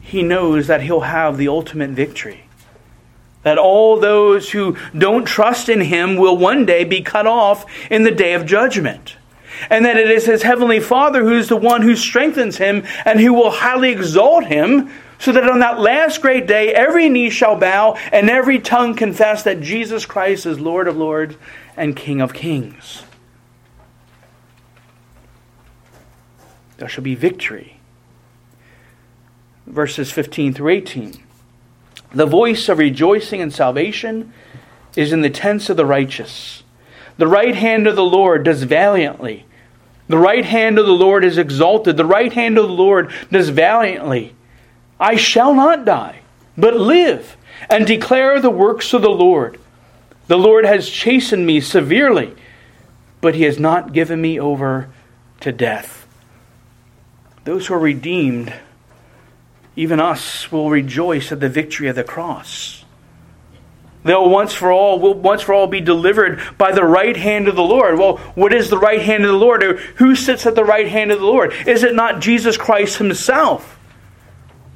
he 0.02 0.22
knows 0.22 0.68
that 0.68 0.82
he'll 0.82 1.02
have 1.02 1.38
the 1.38 1.48
ultimate 1.48 1.90
victory. 1.90 2.45
That 3.46 3.60
all 3.60 4.00
those 4.00 4.50
who 4.50 4.76
don't 4.98 5.26
trust 5.26 5.70
in 5.70 5.82
him 5.82 6.16
will 6.16 6.36
one 6.36 6.66
day 6.66 6.84
be 6.84 7.02
cut 7.02 7.28
off 7.28 7.64
in 7.92 8.02
the 8.02 8.10
day 8.10 8.34
of 8.34 8.48
judgment. 8.48 9.18
And 9.70 9.86
that 9.86 9.98
it 9.98 10.10
is 10.10 10.26
his 10.26 10.42
heavenly 10.42 10.80
Father 10.80 11.24
who 11.24 11.38
is 11.38 11.48
the 11.48 11.56
one 11.56 11.84
who 11.84 11.96
strengthens 11.96 12.58
him 12.58 12.84
and 13.06 13.20
who 13.20 13.36
will 13.36 13.52
highly 13.52 13.92
exalt 13.92 14.46
him 14.46 14.90
so 15.20 15.32
that 15.32 15.48
on 15.48 15.60
that 15.60 15.80
last 15.80 16.24
great 16.24 16.48
day 16.48 16.74
every 16.74 17.08
knee 17.08 17.30
shall 17.30 17.56
bow 17.56 17.94
and 18.12 18.32
every 18.32 18.58
tongue 18.58 18.96
confess 18.96 19.44
that 19.44 19.62
Jesus 19.62 20.08
Christ 20.08 20.48
is 20.48 20.60
Lord 20.60 20.88
of 20.88 20.98
lords 20.98 21.36
and 21.78 21.96
King 21.96 22.22
of 22.22 22.34
kings. 22.34 23.04
There 26.78 26.90
shall 26.90 27.04
be 27.04 27.14
victory. 27.14 27.80
Verses 29.68 30.12
15 30.12 30.56
through 30.56 30.70
18. 30.70 31.25
The 32.16 32.26
voice 32.26 32.70
of 32.70 32.80
rejoicing 32.80 33.42
and 33.42 33.54
salvation 33.54 34.32
is 34.96 35.12
in 35.12 35.20
the 35.20 35.30
tents 35.30 35.70
of 35.70 35.76
the 35.76 35.86
righteous. 35.86 36.64
The 37.18 37.28
right 37.28 37.54
hand 37.54 37.88
of 37.88 37.98
the 37.98 38.06
Lord 38.06 38.46
does 38.46 38.64
valiantly. 38.64 39.46
The 40.08 40.18
right 40.18 40.46
hand 40.46 40.80
of 40.80 40.86
the 40.86 40.94
Lord 40.94 41.26
is 41.26 41.38
exalted. 41.38 41.98
The 41.98 42.06
right 42.06 42.32
hand 42.32 42.58
of 42.58 42.68
the 42.68 42.74
Lord 42.74 43.12
does 43.32 43.50
valiantly. 43.50 44.34
I 44.98 45.18
shall 45.18 45.54
not 45.54 45.84
die, 45.84 46.22
but 46.58 46.78
live 46.78 47.36
and 47.70 47.86
declare 47.86 48.40
the 48.40 48.50
works 48.50 48.94
of 48.94 49.02
the 49.02 49.10
Lord. 49.10 49.60
The 50.28 50.38
Lord 50.38 50.64
has 50.64 50.90
chastened 50.90 51.46
me 51.46 51.60
severely, 51.60 52.34
but 53.20 53.36
he 53.36 53.44
has 53.44 53.60
not 53.60 53.92
given 53.92 54.22
me 54.22 54.40
over 54.40 54.90
to 55.42 55.52
death. 55.52 56.08
Those 57.44 57.68
who 57.68 57.74
are 57.74 57.80
redeemed, 57.80 58.54
even 59.76 60.00
us, 60.00 60.52
will 60.52 60.70
rejoice 60.70 61.32
at 61.32 61.40
the 61.40 61.50
victory 61.50 61.88
of 61.88 61.96
the 61.96 62.04
cross. 62.04 62.86
They'll 64.06 64.30
once 64.30 64.54
for 64.54 64.72
all 64.72 65.00
will 65.00 65.16
once 65.16 65.42
for 65.42 65.54
all 65.54 65.66
be 65.66 65.82
delivered 65.82 66.40
by 66.60 66.72
the 66.72 66.84
right 66.84 67.18
hand 67.18 67.48
of 67.48 67.56
the 67.56 67.64
Lord. 67.64 67.98
Well, 67.98 68.18
what 68.36 68.54
is 68.54 68.70
the 68.70 68.78
right 68.78 69.02
hand 69.02 69.26
of 69.26 69.32
the 69.32 69.38
Lord? 69.38 69.64
who 69.96 70.16
sits 70.16 70.46
at 70.46 70.54
the 70.54 70.64
right 70.64 70.88
hand 70.88 71.12
of 71.12 71.20
the 71.20 71.26
Lord? 71.26 71.54
Is 71.66 71.84
it 71.84 71.96
not 71.96 72.22
Jesus 72.22 72.56
Christ 72.56 72.98
himself? 72.98 73.80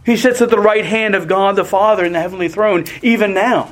He 0.03 0.17
sits 0.17 0.41
at 0.41 0.49
the 0.49 0.59
right 0.59 0.83
hand 0.83 1.13
of 1.13 1.27
God 1.27 1.55
the 1.55 1.63
Father 1.63 2.03
in 2.03 2.13
the 2.13 2.19
heavenly 2.19 2.49
throne, 2.49 2.85
even 3.03 3.35
now. 3.35 3.71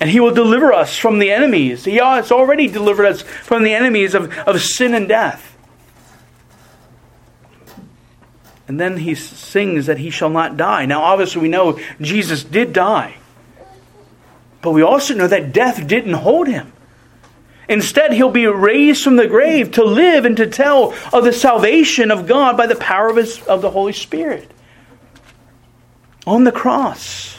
And 0.00 0.08
he 0.08 0.20
will 0.20 0.32
deliver 0.34 0.72
us 0.72 0.96
from 0.96 1.18
the 1.18 1.30
enemies. 1.30 1.84
He 1.84 1.96
has 1.96 2.32
already 2.32 2.68
delivered 2.68 3.06
us 3.06 3.20
from 3.20 3.62
the 3.62 3.74
enemies 3.74 4.14
of, 4.14 4.32
of 4.38 4.62
sin 4.62 4.94
and 4.94 5.06
death. 5.06 5.53
And 8.66 8.80
then 8.80 8.96
he 8.96 9.14
sings 9.14 9.86
that 9.86 9.98
he 9.98 10.10
shall 10.10 10.30
not 10.30 10.56
die. 10.56 10.86
Now, 10.86 11.02
obviously, 11.02 11.42
we 11.42 11.48
know 11.48 11.78
Jesus 12.00 12.44
did 12.44 12.72
die. 12.72 13.16
But 14.62 14.72
we 14.72 14.82
also 14.82 15.14
know 15.14 15.26
that 15.26 15.52
death 15.52 15.86
didn't 15.86 16.14
hold 16.14 16.48
him. 16.48 16.72
Instead, 17.68 18.12
he'll 18.12 18.30
be 18.30 18.46
raised 18.46 19.04
from 19.04 19.16
the 19.16 19.26
grave 19.26 19.72
to 19.72 19.84
live 19.84 20.24
and 20.24 20.36
to 20.36 20.46
tell 20.46 20.94
of 21.12 21.24
the 21.24 21.32
salvation 21.32 22.10
of 22.10 22.26
God 22.26 22.56
by 22.56 22.66
the 22.66 22.76
power 22.76 23.08
of, 23.08 23.16
his, 23.16 23.42
of 23.42 23.62
the 23.62 23.70
Holy 23.70 23.92
Spirit. 23.92 24.50
On 26.26 26.44
the 26.44 26.52
cross, 26.52 27.38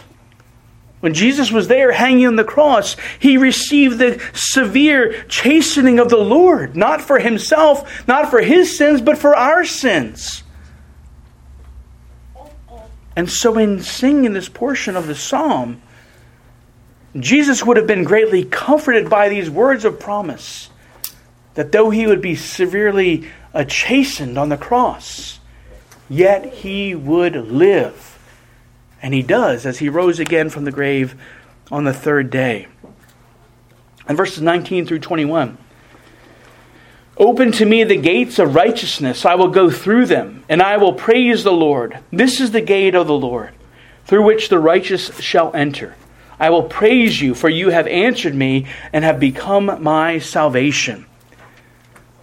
when 0.99 1.13
Jesus 1.13 1.51
was 1.51 1.67
there 1.67 1.91
hanging 1.91 2.27
on 2.27 2.35
the 2.35 2.43
cross, 2.43 2.95
he 3.19 3.37
received 3.37 3.97
the 3.97 4.23
severe 4.33 5.23
chastening 5.27 5.99
of 5.99 6.09
the 6.09 6.17
Lord, 6.17 6.75
not 6.75 7.01
for 7.01 7.19
himself, 7.19 8.07
not 8.07 8.29
for 8.29 8.41
his 8.41 8.75
sins, 8.75 9.01
but 9.01 9.17
for 9.17 9.35
our 9.35 9.65
sins. 9.65 10.43
And 13.15 13.29
so, 13.29 13.57
in 13.57 13.81
singing 13.81 14.33
this 14.33 14.49
portion 14.49 14.95
of 14.95 15.07
the 15.07 15.15
psalm, 15.15 15.81
Jesus 17.17 17.63
would 17.63 17.77
have 17.77 17.87
been 17.87 18.03
greatly 18.03 18.43
comforted 18.43 19.09
by 19.09 19.29
these 19.29 19.49
words 19.49 19.85
of 19.85 19.99
promise 19.99 20.69
that 21.53 21.71
though 21.71 21.89
he 21.89 22.05
would 22.05 22.21
be 22.21 22.35
severely 22.35 23.29
uh, 23.53 23.63
chastened 23.63 24.37
on 24.37 24.49
the 24.49 24.57
cross, 24.57 25.39
yet 26.09 26.45
he 26.45 26.93
would 26.93 27.35
live. 27.35 28.19
And 29.01 29.13
he 29.13 29.21
does 29.21 29.65
as 29.65 29.79
he 29.79 29.87
rose 29.87 30.19
again 30.19 30.49
from 30.49 30.65
the 30.65 30.71
grave 30.71 31.15
on 31.71 31.85
the 31.85 31.93
third 31.93 32.29
day. 32.29 32.67
And 34.07 34.17
verses 34.17 34.41
19 34.41 34.85
through 34.85 34.99
21. 34.99 35.57
Open 37.17 37.53
to 37.53 37.65
me 37.65 37.83
the 37.85 37.95
gates 37.95 38.39
of 38.39 38.55
righteousness. 38.55 39.25
I 39.25 39.35
will 39.35 39.47
go 39.47 39.69
through 39.69 40.07
them, 40.07 40.43
and 40.49 40.61
I 40.61 40.75
will 40.75 40.93
praise 40.93 41.43
the 41.43 41.53
Lord. 41.53 41.99
This 42.11 42.41
is 42.41 42.51
the 42.51 42.61
gate 42.61 42.93
of 42.93 43.07
the 43.07 43.17
Lord, 43.17 43.53
through 44.05 44.25
which 44.25 44.49
the 44.49 44.59
righteous 44.59 45.17
shall 45.21 45.55
enter. 45.55 45.95
I 46.37 46.49
will 46.49 46.63
praise 46.63 47.21
you, 47.21 47.33
for 47.33 47.47
you 47.47 47.69
have 47.69 47.87
answered 47.87 48.35
me 48.35 48.67
and 48.91 49.05
have 49.05 49.17
become 49.17 49.81
my 49.81 50.19
salvation. 50.19 51.05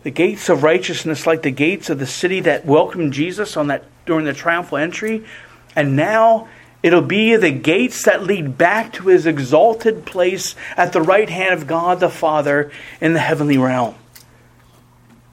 The 0.03 0.11
gates 0.11 0.51
of 0.51 0.63
righteousness, 0.63 1.27
like 1.27 1.41
the 1.41 1.51
gates 1.51 1.89
of 1.89 1.99
the 1.99 2.07
city 2.07 2.41
that 2.41 2.67
welcomed 2.67 3.15
Jesus 3.15 3.57
on 3.57 3.69
that 3.69 3.85
during 4.05 4.27
the 4.27 4.35
triumphal 4.35 4.77
entry, 4.77 5.25
and 5.75 5.97
now 5.97 6.49
it'll 6.83 7.01
be 7.01 7.37
the 7.37 7.51
gates 7.51 8.05
that 8.05 8.25
lead 8.25 8.59
back 8.59 8.93
to 8.95 9.09
his 9.09 9.25
exalted 9.25 10.05
place 10.05 10.55
at 10.77 10.93
the 10.93 11.01
right 11.01 11.31
hand 11.31 11.55
of 11.55 11.67
God 11.67 11.99
the 12.01 12.11
Father 12.11 12.71
in 13.01 13.15
the 13.15 13.21
heavenly 13.21 13.57
realm. 13.57 13.95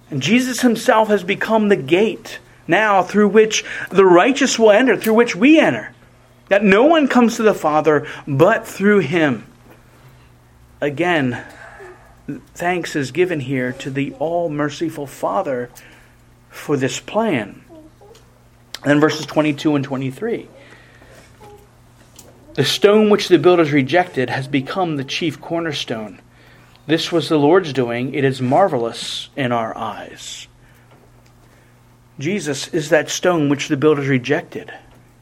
And 0.10 0.22
Jesus 0.22 0.62
himself 0.62 1.08
has 1.10 1.24
become 1.24 1.70
the 1.70 1.76
gate 1.76 2.40
now 2.68 3.04
through 3.04 3.30
which 3.30 3.64
the 3.90 4.06
righteous 4.06 4.58
will 4.58 4.72
enter, 4.72 4.96
through 4.96 5.16
which 5.16 5.36
we 5.36 5.60
enter. 5.60 5.94
That 6.48 6.64
no 6.64 6.86
one 6.86 7.08
comes 7.08 7.36
to 7.36 7.44
the 7.44 7.54
Father 7.54 8.08
but 8.28 8.68
through 8.68 9.00
him. 9.00 9.46
Again, 10.82 11.44
thanks 12.56 12.96
is 12.96 13.12
given 13.12 13.42
here 13.42 13.72
to 13.74 13.90
the 13.90 14.14
all 14.14 14.50
merciful 14.50 15.06
Father 15.06 15.70
for 16.50 16.78
this 16.78 17.00
plan. 17.00 17.64
Then 18.84 19.00
verses 19.00 19.26
22 19.26 19.76
and 19.76 19.84
23. 19.84 20.48
The 22.54 22.66
stone 22.66 23.10
which 23.10 23.28
the 23.28 23.38
builders 23.38 23.72
rejected 23.72 24.30
has 24.30 24.48
become 24.48 24.96
the 24.96 25.04
chief 25.04 25.40
cornerstone. 25.40 26.20
This 26.90 27.12
was 27.12 27.30
the 27.30 27.38
Lord's 27.38 27.72
doing. 27.72 28.16
It 28.16 28.24
is 28.24 28.42
marvelous 28.42 29.30
in 29.36 29.52
our 29.52 29.78
eyes. 29.78 30.48
Jesus 32.18 32.68
is 32.70 32.90
that 32.90 33.12
stone 33.12 33.48
which 33.48 33.68
the 33.68 33.78
builders 33.78 34.08
rejected. 34.08 34.74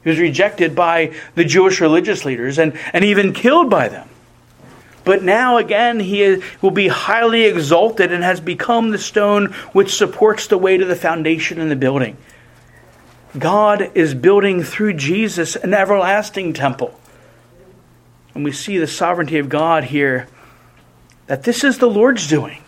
He 0.02 0.08
was 0.08 0.18
rejected 0.18 0.74
by 0.74 1.12
the 1.34 1.44
Jewish 1.44 1.82
religious 1.82 2.24
leaders 2.24 2.58
and, 2.58 2.72
and 2.94 3.04
even 3.04 3.34
killed 3.34 3.68
by 3.68 3.90
them. 3.90 4.08
But 5.04 5.22
now 5.22 5.58
again, 5.58 6.00
he 6.00 6.42
will 6.62 6.70
be 6.70 6.88
highly 6.88 7.44
exalted 7.44 8.12
and 8.12 8.24
has 8.24 8.40
become 8.40 8.90
the 8.90 8.96
stone 8.96 9.52
which 9.72 9.94
supports 9.94 10.46
the 10.46 10.56
weight 10.56 10.80
of 10.80 10.88
the 10.88 10.96
foundation 10.96 11.60
in 11.60 11.68
the 11.68 11.76
building. 11.76 12.16
God 13.38 13.92
is 13.94 14.14
building 14.14 14.62
through 14.62 14.94
Jesus 14.94 15.54
an 15.54 15.74
everlasting 15.74 16.54
temple. 16.54 16.98
And 18.34 18.42
we 18.42 18.52
see 18.52 18.78
the 18.78 18.86
sovereignty 18.86 19.38
of 19.38 19.50
God 19.50 19.84
here 19.84 20.28
that 21.28 21.44
this 21.44 21.62
is 21.62 21.78
the 21.78 21.88
Lord's 21.88 22.26
doing. 22.26 22.62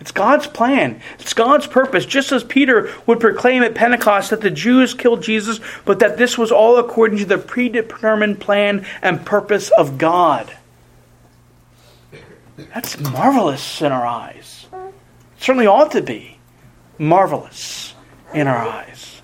It's 0.00 0.12
God's 0.12 0.46
plan. 0.46 1.00
It's 1.18 1.34
God's 1.34 1.66
purpose. 1.66 2.06
Just 2.06 2.32
as 2.32 2.44
Peter 2.44 2.92
would 3.06 3.20
proclaim 3.20 3.62
at 3.62 3.74
Pentecost 3.74 4.30
that 4.30 4.40
the 4.40 4.50
Jews 4.50 4.94
killed 4.94 5.22
Jesus, 5.22 5.60
but 5.84 5.98
that 5.98 6.16
this 6.16 6.38
was 6.38 6.50
all 6.50 6.78
according 6.78 7.18
to 7.18 7.24
the 7.24 7.38
predetermined 7.38 8.40
plan 8.40 8.86
and 9.02 9.24
purpose 9.26 9.70
of 9.70 9.98
God. 9.98 10.52
That's 12.56 12.98
marvelous 12.98 13.82
in 13.82 13.92
our 13.92 14.06
eyes. 14.06 14.66
It 14.72 15.42
certainly 15.42 15.66
ought 15.66 15.92
to 15.92 16.02
be 16.02 16.38
marvelous 16.98 17.94
in 18.32 18.46
our 18.46 18.56
eyes. 18.56 19.20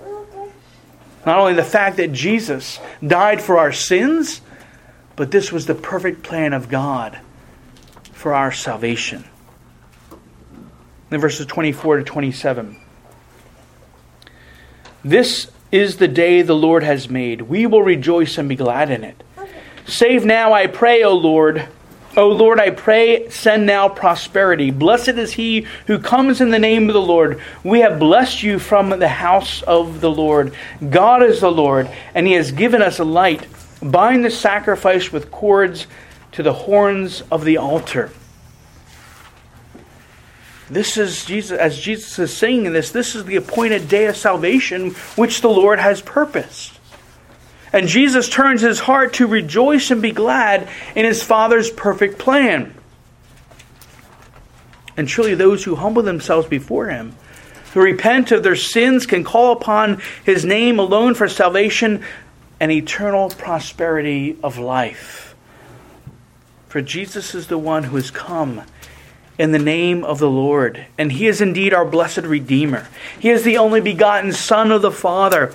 Not 1.24 1.39
only 1.39 1.55
the 1.55 1.64
fact 1.64 1.97
that 1.97 2.12
Jesus 2.12 2.78
died 3.05 3.41
for 3.41 3.59
our 3.59 3.72
sins, 3.72 4.41
but 5.16 5.30
this 5.30 5.51
was 5.51 5.66
the 5.66 5.74
perfect 5.74 6.22
plan 6.22 6.53
of 6.53 6.68
God 6.68 7.18
for 8.25 8.33
our 8.33 8.51
salvation. 8.51 9.22
In 11.11 11.20
verses 11.20 11.45
24 11.45 11.99
to 11.99 12.05
27. 12.05 12.81
This 15.05 15.51
is 15.70 15.99
the 15.99 16.09
day 16.09 16.41
the 16.41 16.57
Lord 16.57 16.85
has 16.85 17.11
made. 17.11 17.43
We 17.43 17.66
will 17.66 17.83
rejoice 17.83 18.39
and 18.39 18.49
be 18.49 18.57
glad 18.57 18.91
in 18.91 19.05
it. 19.05 19.22
Save 19.87 20.25
now, 20.25 20.55
I 20.55 20.68
pray, 20.68 21.03
O 21.03 21.14
Lord. 21.14 21.68
O 22.16 22.29
Lord, 22.29 22.59
I 22.61 22.70
pray, 22.70 23.29
send 23.29 23.66
now 23.66 23.91
prosperity. 23.91 24.70
Blessed 24.70 25.18
is 25.18 25.33
he 25.33 25.66
who 25.87 25.99
comes 25.99 26.41
in 26.41 26.49
the 26.49 26.59
name 26.59 26.89
of 26.89 26.95
the 26.95 27.03
Lord. 27.03 27.43
We 27.62 27.81
have 27.81 27.99
blessed 27.99 28.43
you 28.43 28.59
from 28.59 28.89
the 28.89 29.07
house 29.07 29.61
of 29.64 30.01
the 30.01 30.11
Lord. 30.11 30.55
God 30.89 31.22
is 31.22 31.43
the 31.43 31.53
Lord, 31.53 31.91
and 32.14 32.27
he 32.27 32.33
has 32.33 32.53
given 32.53 32.81
us 32.81 33.01
a 33.01 33.05
light. 33.05 33.47
Bind 33.83 34.25
the 34.25 34.31
sacrifice 34.31 35.12
with 35.12 35.31
cords 35.31 35.87
to 36.35 36.43
the 36.43 36.53
horns 36.53 37.22
of 37.32 37.45
the 37.45 37.57
altar. 37.59 38.11
This 40.70 40.97
is 40.97 41.24
Jesus, 41.24 41.59
as 41.59 41.78
Jesus 41.78 42.18
is 42.18 42.37
saying 42.37 42.72
this, 42.72 42.91
this 42.91 43.14
is 43.14 43.24
the 43.24 43.37
appointed 43.37 43.89
day 43.89 44.07
of 44.07 44.16
salvation 44.16 44.91
which 45.16 45.41
the 45.41 45.51
Lord 45.51 45.78
has 45.78 46.01
purposed. 46.01 46.78
And 47.72 47.89
Jesus 47.89 48.28
turns 48.28 48.62
his 48.62 48.80
heart 48.80 49.14
to 49.14 49.26
rejoice 49.26 49.91
and 49.91 50.01
be 50.01 50.12
glad 50.12 50.68
in 50.95 51.05
his 51.05 51.22
Father's 51.22 51.70
perfect 51.70 52.18
plan. 52.18 52.74
And 54.97 55.09
truly, 55.09 55.35
those 55.35 55.64
who 55.64 55.74
humble 55.74 56.03
themselves 56.03 56.47
before 56.47 56.89
him 56.89 57.16
who 57.74 57.80
repent 57.80 58.30
of 58.30 58.45
their 58.45 58.55
sins 58.55 59.05
can 59.05 59.24
call 59.24 59.53
upon 59.53 60.01
his 60.24 60.45
name 60.45 60.78
alone 60.78 61.14
for 61.14 61.28
salvation 61.28 62.05
and 62.61 62.70
eternal 62.70 63.28
prosperity 63.30 64.39
of 64.45 64.59
life. 64.59 65.24
For 66.75 66.83
Jesus 66.83 67.37
is 67.37 67.47
the 67.47 67.57
one 67.57 67.85
who 67.85 67.95
has 67.95 68.11
come 68.11 68.62
in 69.39 69.53
the 69.53 69.61
name 69.61 70.03
of 70.03 70.18
the 70.18 70.29
Lord, 70.29 70.85
and 70.99 71.12
he 71.12 71.29
is 71.29 71.41
indeed 71.41 71.72
our 71.72 71.85
blessed 71.85 72.22
Redeemer. 72.22 72.89
He 73.20 73.31
is 73.31 73.45
the 73.45 73.59
only 73.59 73.81
begotten 73.81 74.33
Son 74.33 74.72
of 74.72 74.83
the 74.83 74.91
Father. 74.91 75.55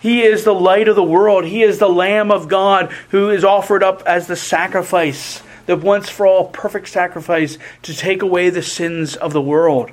He 0.00 0.22
is 0.22 0.44
the 0.44 0.54
light 0.54 0.86
of 0.86 0.94
the 0.94 1.02
world. 1.02 1.44
He 1.44 1.64
is 1.64 1.80
the 1.80 1.88
Lamb 1.88 2.30
of 2.30 2.46
God 2.46 2.92
who 3.08 3.30
is 3.30 3.42
offered 3.42 3.82
up 3.82 4.04
as 4.06 4.28
the 4.28 4.36
sacrifice, 4.36 5.42
the 5.66 5.74
once 5.74 6.08
for 6.08 6.24
all 6.24 6.46
perfect 6.46 6.88
sacrifice 6.88 7.58
to 7.82 7.92
take 7.92 8.22
away 8.22 8.48
the 8.48 8.62
sins 8.62 9.16
of 9.16 9.32
the 9.32 9.42
world. 9.42 9.90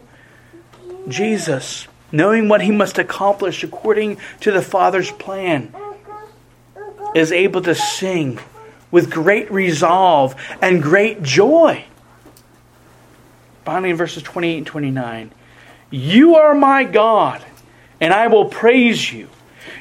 Jesus, 1.08 1.88
knowing 2.12 2.50
what 2.50 2.62
he 2.62 2.70
must 2.70 3.00
accomplish 3.00 3.64
according 3.64 4.20
to 4.42 4.52
the 4.52 4.62
Father's 4.62 5.10
plan, 5.10 5.74
is 7.16 7.32
able 7.32 7.64
to 7.64 7.74
sing 7.74 8.40
with 8.92 9.12
great 9.12 9.52
resolve 9.52 10.36
and 10.62 10.82
great 10.82 11.22
joy. 11.22 11.86
Finally, 13.66 13.90
in 13.90 13.98
verses 13.98 14.24
28 14.24 14.58
and 14.58 14.68
29, 14.68 15.32
You 15.92 16.36
are 16.36 16.56
my 16.56 16.84
God, 16.84 17.44
and 18.00 18.14
I 18.14 18.28
will 18.28 18.46
praise 18.46 19.12
you. 19.12 19.28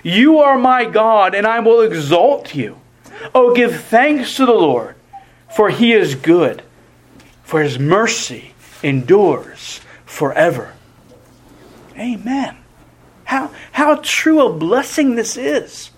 You 0.03 0.39
are 0.41 0.59
my 0.59 0.85
God, 0.85 1.35
and 1.35 1.47
I 1.47 1.61
will 1.61 1.81
exalt 1.81 2.55
you. 2.55 2.81
Oh, 3.35 3.55
give 3.55 3.85
thanks 3.85 4.37
to 4.37 4.47
the 4.47 4.53
Lord, 4.53 4.97
for 5.55 5.71
he 5.71 5.93
is 5.93 6.15
good, 6.15 6.63
for 7.43 7.63
his 7.63 7.79
mercy 7.79 8.53
endures 8.83 9.81
forever. 10.05 10.75
Amen. 11.99 12.57
How, 13.25 13.51
how 13.73 14.01
true 14.03 14.47
a 14.47 14.53
blessing 14.53 15.15
this 15.15 15.37
is. 15.37 15.91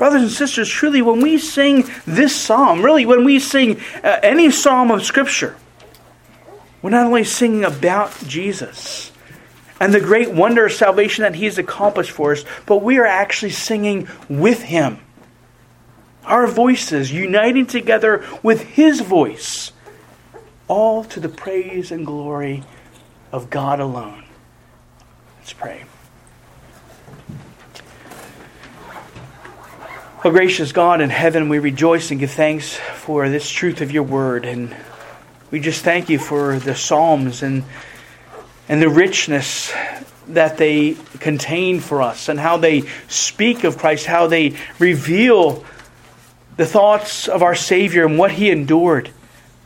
Brothers 0.00 0.22
and 0.22 0.30
sisters, 0.30 0.66
truly, 0.66 1.02
when 1.02 1.20
we 1.20 1.36
sing 1.36 1.84
this 2.06 2.34
psalm, 2.34 2.80
really, 2.80 3.04
when 3.04 3.22
we 3.22 3.38
sing 3.38 3.78
uh, 4.02 4.18
any 4.22 4.50
psalm 4.50 4.90
of 4.90 5.04
Scripture, 5.04 5.54
we're 6.80 6.88
not 6.88 7.04
only 7.04 7.22
singing 7.22 7.64
about 7.64 8.18
Jesus 8.26 9.12
and 9.78 9.92
the 9.92 10.00
great 10.00 10.30
wonder 10.30 10.64
of 10.64 10.72
salvation 10.72 11.20
that 11.20 11.34
He 11.34 11.44
has 11.44 11.58
accomplished 11.58 12.12
for 12.12 12.32
us, 12.32 12.46
but 12.64 12.82
we 12.82 12.96
are 12.96 13.04
actually 13.04 13.50
singing 13.50 14.08
with 14.30 14.62
Him. 14.62 15.00
Our 16.24 16.46
voices 16.46 17.12
uniting 17.12 17.66
together 17.66 18.24
with 18.42 18.62
His 18.62 19.02
voice, 19.02 19.72
all 20.66 21.04
to 21.04 21.20
the 21.20 21.28
praise 21.28 21.92
and 21.92 22.06
glory 22.06 22.62
of 23.32 23.50
God 23.50 23.80
alone. 23.80 24.24
Let's 25.40 25.52
pray. 25.52 25.84
Oh, 30.22 30.30
gracious 30.30 30.72
God 30.72 31.00
in 31.00 31.08
heaven, 31.08 31.48
we 31.48 31.60
rejoice 31.60 32.10
and 32.10 32.20
give 32.20 32.32
thanks 32.32 32.74
for 32.74 33.30
this 33.30 33.48
truth 33.48 33.80
of 33.80 33.90
your 33.90 34.02
word. 34.02 34.44
And 34.44 34.76
we 35.50 35.60
just 35.60 35.82
thank 35.82 36.10
you 36.10 36.18
for 36.18 36.58
the 36.58 36.74
Psalms 36.74 37.42
and, 37.42 37.64
and 38.68 38.82
the 38.82 38.90
richness 38.90 39.72
that 40.28 40.58
they 40.58 40.98
contain 41.20 41.80
for 41.80 42.02
us 42.02 42.28
and 42.28 42.38
how 42.38 42.58
they 42.58 42.82
speak 43.08 43.64
of 43.64 43.78
Christ, 43.78 44.04
how 44.04 44.26
they 44.26 44.58
reveal 44.78 45.64
the 46.58 46.66
thoughts 46.66 47.26
of 47.26 47.42
our 47.42 47.54
Savior 47.54 48.04
and 48.04 48.18
what 48.18 48.30
he 48.30 48.50
endured. 48.50 49.10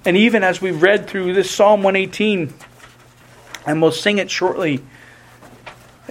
And 0.05 0.17
even 0.17 0.45
as 0.45 0.61
we've 0.63 0.81
read 0.81 1.09
through 1.09 1.35
this 1.35 1.51
Psalm 1.51 1.83
118, 1.83 2.55
and 3.67 3.83
we'll 3.83 3.91
sing 3.91 4.19
it 4.19 4.31
shortly, 4.31 4.85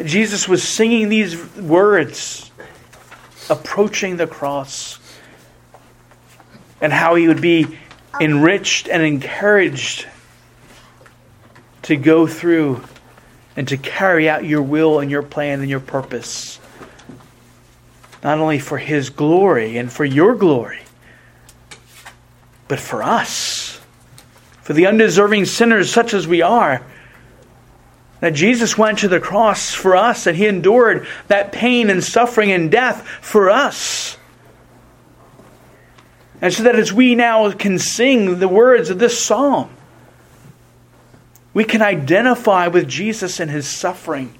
Jesus 0.03 0.49
was 0.49 0.67
singing 0.67 1.07
these 1.07 1.41
words 1.55 2.51
approaching 3.49 4.17
the 4.17 4.27
cross 4.27 4.99
and 6.81 6.91
how 6.91 7.15
he 7.15 7.27
would 7.27 7.41
be 7.41 7.77
enriched 8.19 8.87
and 8.87 9.01
encouraged 9.01 10.05
to 11.83 11.95
go 11.95 12.27
through 12.27 12.83
and 13.55 13.67
to 13.67 13.77
carry 13.77 14.29
out 14.29 14.45
your 14.45 14.61
will 14.61 14.99
and 14.99 15.11
your 15.11 15.23
plan 15.23 15.61
and 15.61 15.69
your 15.69 15.79
purpose. 15.79 16.59
Not 18.23 18.39
only 18.39 18.59
for 18.59 18.77
his 18.77 19.09
glory 19.09 19.77
and 19.77 19.91
for 19.91 20.05
your 20.05 20.35
glory, 20.35 20.81
but 22.67 22.79
for 22.79 23.03
us, 23.03 23.79
for 24.61 24.73
the 24.73 24.87
undeserving 24.87 25.45
sinners 25.45 25.91
such 25.91 26.13
as 26.13 26.27
we 26.27 26.41
are 26.41 26.81
that 28.23 28.33
Jesus 28.33 28.77
went 28.77 28.99
to 28.99 29.09
the 29.09 29.19
cross 29.19 29.73
for 29.73 29.97
us, 29.97 30.23
that 30.23 30.35
he 30.35 30.47
endured 30.47 31.05
that 31.27 31.51
pain 31.51 31.89
and 31.89 32.01
suffering 32.01 32.53
and 32.53 32.71
death 32.71 33.05
for 33.05 33.49
us. 33.49 34.17
And 36.41 36.53
so 36.53 36.63
that 36.63 36.77
as 36.77 36.93
we 36.93 37.15
now 37.15 37.51
can 37.51 37.77
sing 37.77 38.39
the 38.39 38.47
words 38.47 38.89
of 38.89 38.97
this 38.97 39.19
psalm, 39.21 39.69
we 41.53 41.65
can 41.65 41.81
identify 41.81 42.67
with 42.67 42.87
Jesus 42.87 43.41
and 43.41 43.51
his 43.51 43.67
suffering. 43.67 44.33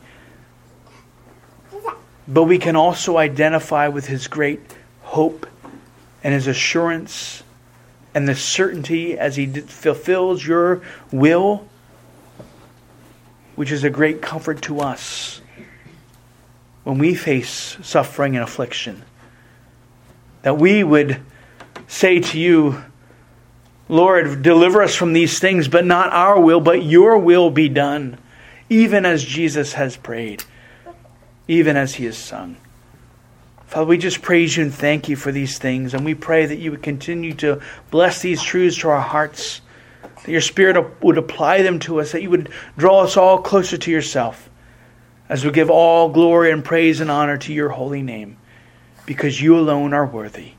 But 2.25 2.43
we 2.43 2.59
can 2.59 2.77
also 2.77 3.17
identify 3.17 3.89
with 3.89 4.07
his 4.07 4.29
great 4.29 4.61
hope 5.01 5.45
and 6.23 6.33
his 6.33 6.47
assurance 6.47 7.43
and 8.15 8.29
the 8.29 8.35
certainty 8.35 9.19
as 9.19 9.35
he 9.35 9.45
fulfills 9.47 10.47
your 10.47 10.83
will 11.11 11.67
which 13.55 13.71
is 13.71 13.83
a 13.83 13.89
great 13.89 14.21
comfort 14.21 14.61
to 14.63 14.79
us 14.79 15.41
when 16.83 16.97
we 16.97 17.15
face 17.15 17.77
suffering 17.81 18.35
and 18.35 18.43
affliction. 18.43 19.03
That 20.41 20.57
we 20.57 20.83
would 20.83 21.21
say 21.87 22.19
to 22.19 22.39
you, 22.39 22.83
Lord, 23.87 24.41
deliver 24.41 24.81
us 24.81 24.95
from 24.95 25.13
these 25.13 25.39
things, 25.39 25.67
but 25.67 25.85
not 25.85 26.11
our 26.11 26.39
will, 26.39 26.59
but 26.59 26.83
your 26.83 27.17
will 27.17 27.49
be 27.49 27.69
done, 27.69 28.17
even 28.69 29.05
as 29.05 29.23
Jesus 29.23 29.73
has 29.73 29.95
prayed, 29.95 30.43
even 31.47 31.77
as 31.77 31.95
he 31.95 32.05
has 32.05 32.17
sung. 32.17 32.57
Father, 33.67 33.85
we 33.85 33.97
just 33.97 34.21
praise 34.21 34.55
you 34.55 34.63
and 34.63 34.73
thank 34.73 35.09
you 35.09 35.15
for 35.15 35.31
these 35.31 35.57
things, 35.57 35.93
and 35.93 36.05
we 36.05 36.13
pray 36.13 36.45
that 36.45 36.59
you 36.59 36.71
would 36.71 36.83
continue 36.83 37.33
to 37.35 37.61
bless 37.91 38.21
these 38.21 38.41
truths 38.41 38.77
to 38.77 38.89
our 38.89 39.01
hearts 39.01 39.61
that 40.03 40.31
your 40.31 40.41
Spirit 40.41 41.03
would 41.03 41.17
apply 41.17 41.61
them 41.61 41.79
to 41.79 41.99
us, 41.99 42.11
that 42.11 42.21
you 42.21 42.29
would 42.29 42.49
draw 42.77 43.03
us 43.03 43.17
all 43.17 43.39
closer 43.39 43.77
to 43.77 43.91
yourself 43.91 44.49
as 45.29 45.45
we 45.45 45.51
give 45.51 45.69
all 45.69 46.09
glory 46.09 46.51
and 46.51 46.63
praise 46.63 46.99
and 46.99 47.09
honor 47.09 47.37
to 47.37 47.53
your 47.53 47.69
holy 47.69 48.01
name, 48.01 48.37
because 49.05 49.41
you 49.41 49.57
alone 49.57 49.93
are 49.93 50.05
worthy. 50.05 50.51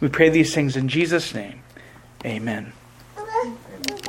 We 0.00 0.08
pray 0.08 0.28
these 0.28 0.54
things 0.54 0.76
in 0.76 0.88
Jesus' 0.88 1.34
name. 1.34 1.62
Amen. 2.24 2.72